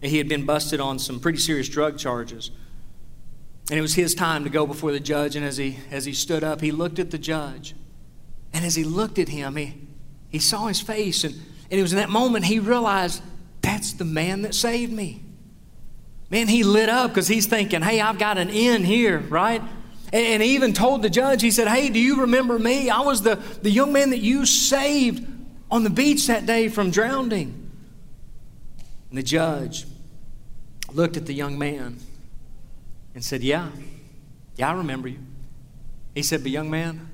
And 0.00 0.10
he 0.10 0.18
had 0.18 0.28
been 0.28 0.44
busted 0.44 0.80
on 0.80 0.98
some 0.98 1.20
pretty 1.20 1.38
serious 1.38 1.68
drug 1.68 1.98
charges. 1.98 2.50
And 3.70 3.78
it 3.78 3.82
was 3.82 3.94
his 3.94 4.14
time 4.14 4.44
to 4.44 4.50
go 4.50 4.66
before 4.66 4.92
the 4.92 5.00
judge. 5.00 5.36
And 5.36 5.44
as 5.44 5.58
he, 5.58 5.78
as 5.90 6.04
he 6.04 6.12
stood 6.12 6.42
up, 6.42 6.60
he 6.60 6.72
looked 6.72 6.98
at 6.98 7.10
the 7.10 7.18
judge. 7.18 7.74
And 8.52 8.64
as 8.64 8.74
he 8.74 8.82
looked 8.82 9.18
at 9.18 9.28
him, 9.28 9.56
he, 9.56 9.74
he 10.30 10.38
saw 10.38 10.66
his 10.66 10.80
face. 10.80 11.22
And, 11.22 11.40
and 11.72 11.78
it 11.78 11.82
was 11.82 11.94
in 11.94 11.98
that 11.98 12.10
moment 12.10 12.44
he 12.44 12.58
realized 12.58 13.22
that's 13.62 13.94
the 13.94 14.04
man 14.04 14.42
that 14.42 14.54
saved 14.54 14.92
me. 14.92 15.22
Man, 16.28 16.46
he 16.46 16.64
lit 16.64 16.90
up 16.90 17.10
because 17.10 17.26
he's 17.26 17.46
thinking, 17.46 17.80
hey, 17.80 17.98
I've 17.98 18.18
got 18.18 18.36
an 18.36 18.50
in 18.50 18.84
here, 18.84 19.18
right? 19.18 19.62
And, 20.12 20.42
he 20.42 20.54
even 20.54 20.74
told 20.74 21.00
the 21.00 21.08
judge, 21.08 21.40
he 21.40 21.50
said, 21.50 21.68
hey, 21.68 21.88
do 21.88 21.98
you 21.98 22.20
remember 22.20 22.58
me? 22.58 22.90
I 22.90 23.00
was 23.00 23.22
the, 23.22 23.36
the 23.62 23.70
young 23.70 23.90
man 23.90 24.10
that 24.10 24.18
you 24.18 24.44
saved 24.44 25.26
on 25.70 25.82
the 25.82 25.88
beach 25.88 26.26
that 26.26 26.44
day 26.44 26.68
from 26.68 26.90
drowning. 26.90 27.70
And 29.08 29.18
the 29.18 29.22
judge 29.22 29.86
looked 30.92 31.16
at 31.16 31.24
the 31.24 31.32
young 31.32 31.58
man 31.58 31.96
and 33.14 33.24
said, 33.24 33.42
yeah, 33.42 33.70
yeah, 34.56 34.68
I 34.68 34.74
remember 34.74 35.08
you. 35.08 35.20
He 36.14 36.22
said, 36.22 36.42
but 36.42 36.50
young 36.50 36.70
man, 36.70 37.08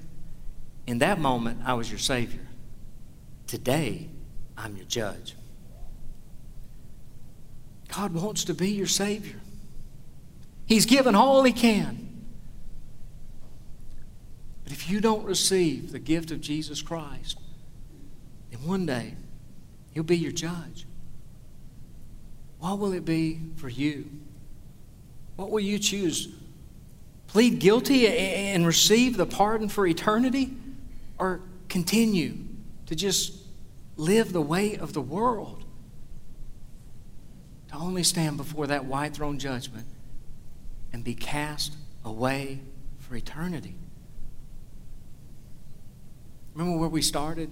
in 0.88 0.98
that 0.98 1.20
moment, 1.20 1.60
I 1.64 1.74
was 1.74 1.88
your 1.88 2.00
Savior. 2.00 2.40
Today, 3.46 4.08
I'm 4.58 4.76
your 4.76 4.86
judge. 4.86 5.34
God 7.94 8.12
wants 8.12 8.44
to 8.44 8.54
be 8.54 8.70
your 8.70 8.86
Savior. 8.86 9.40
He's 10.66 10.84
given 10.84 11.14
all 11.14 11.44
He 11.44 11.52
can. 11.52 12.06
But 14.64 14.72
if 14.72 14.90
you 14.90 15.00
don't 15.00 15.24
receive 15.24 15.92
the 15.92 15.98
gift 15.98 16.30
of 16.30 16.40
Jesus 16.40 16.82
Christ, 16.82 17.38
then 18.50 18.66
one 18.66 18.84
day 18.84 19.14
He'll 19.92 20.02
be 20.02 20.18
your 20.18 20.32
judge. 20.32 20.86
What 22.58 22.78
will 22.78 22.92
it 22.92 23.04
be 23.04 23.40
for 23.56 23.68
you? 23.68 24.10
What 25.36 25.50
will 25.50 25.60
you 25.60 25.78
choose? 25.78 26.28
Plead 27.28 27.60
guilty 27.60 28.08
and 28.08 28.66
receive 28.66 29.16
the 29.16 29.26
pardon 29.26 29.68
for 29.68 29.86
eternity? 29.86 30.50
Or 31.18 31.40
continue 31.68 32.36
to 32.86 32.96
just 32.96 33.37
live 33.98 34.32
the 34.32 34.40
way 34.40 34.74
of 34.76 34.94
the 34.94 35.02
world? 35.02 35.66
to 37.68 37.76
only 37.76 38.02
stand 38.02 38.36
before 38.36 38.66
that 38.66 38.84
white 38.86 39.14
throne 39.14 39.38
judgment 39.38 39.86
and 40.92 41.04
be 41.04 41.14
cast 41.14 41.74
away 42.04 42.60
for 42.98 43.14
eternity. 43.14 43.74
Remember 46.54 46.78
where 46.78 46.88
we 46.88 47.02
started? 47.02 47.50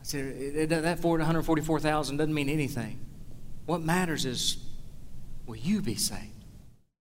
I 0.00 0.04
said 0.04 0.68
that 0.70 1.02
144,000 1.02 2.16
doesn't 2.16 2.34
mean 2.34 2.48
anything. 2.48 3.00
What 3.66 3.82
matters 3.82 4.24
is 4.24 4.58
will 5.46 5.56
you 5.56 5.82
be 5.82 5.96
saved? 5.96 6.30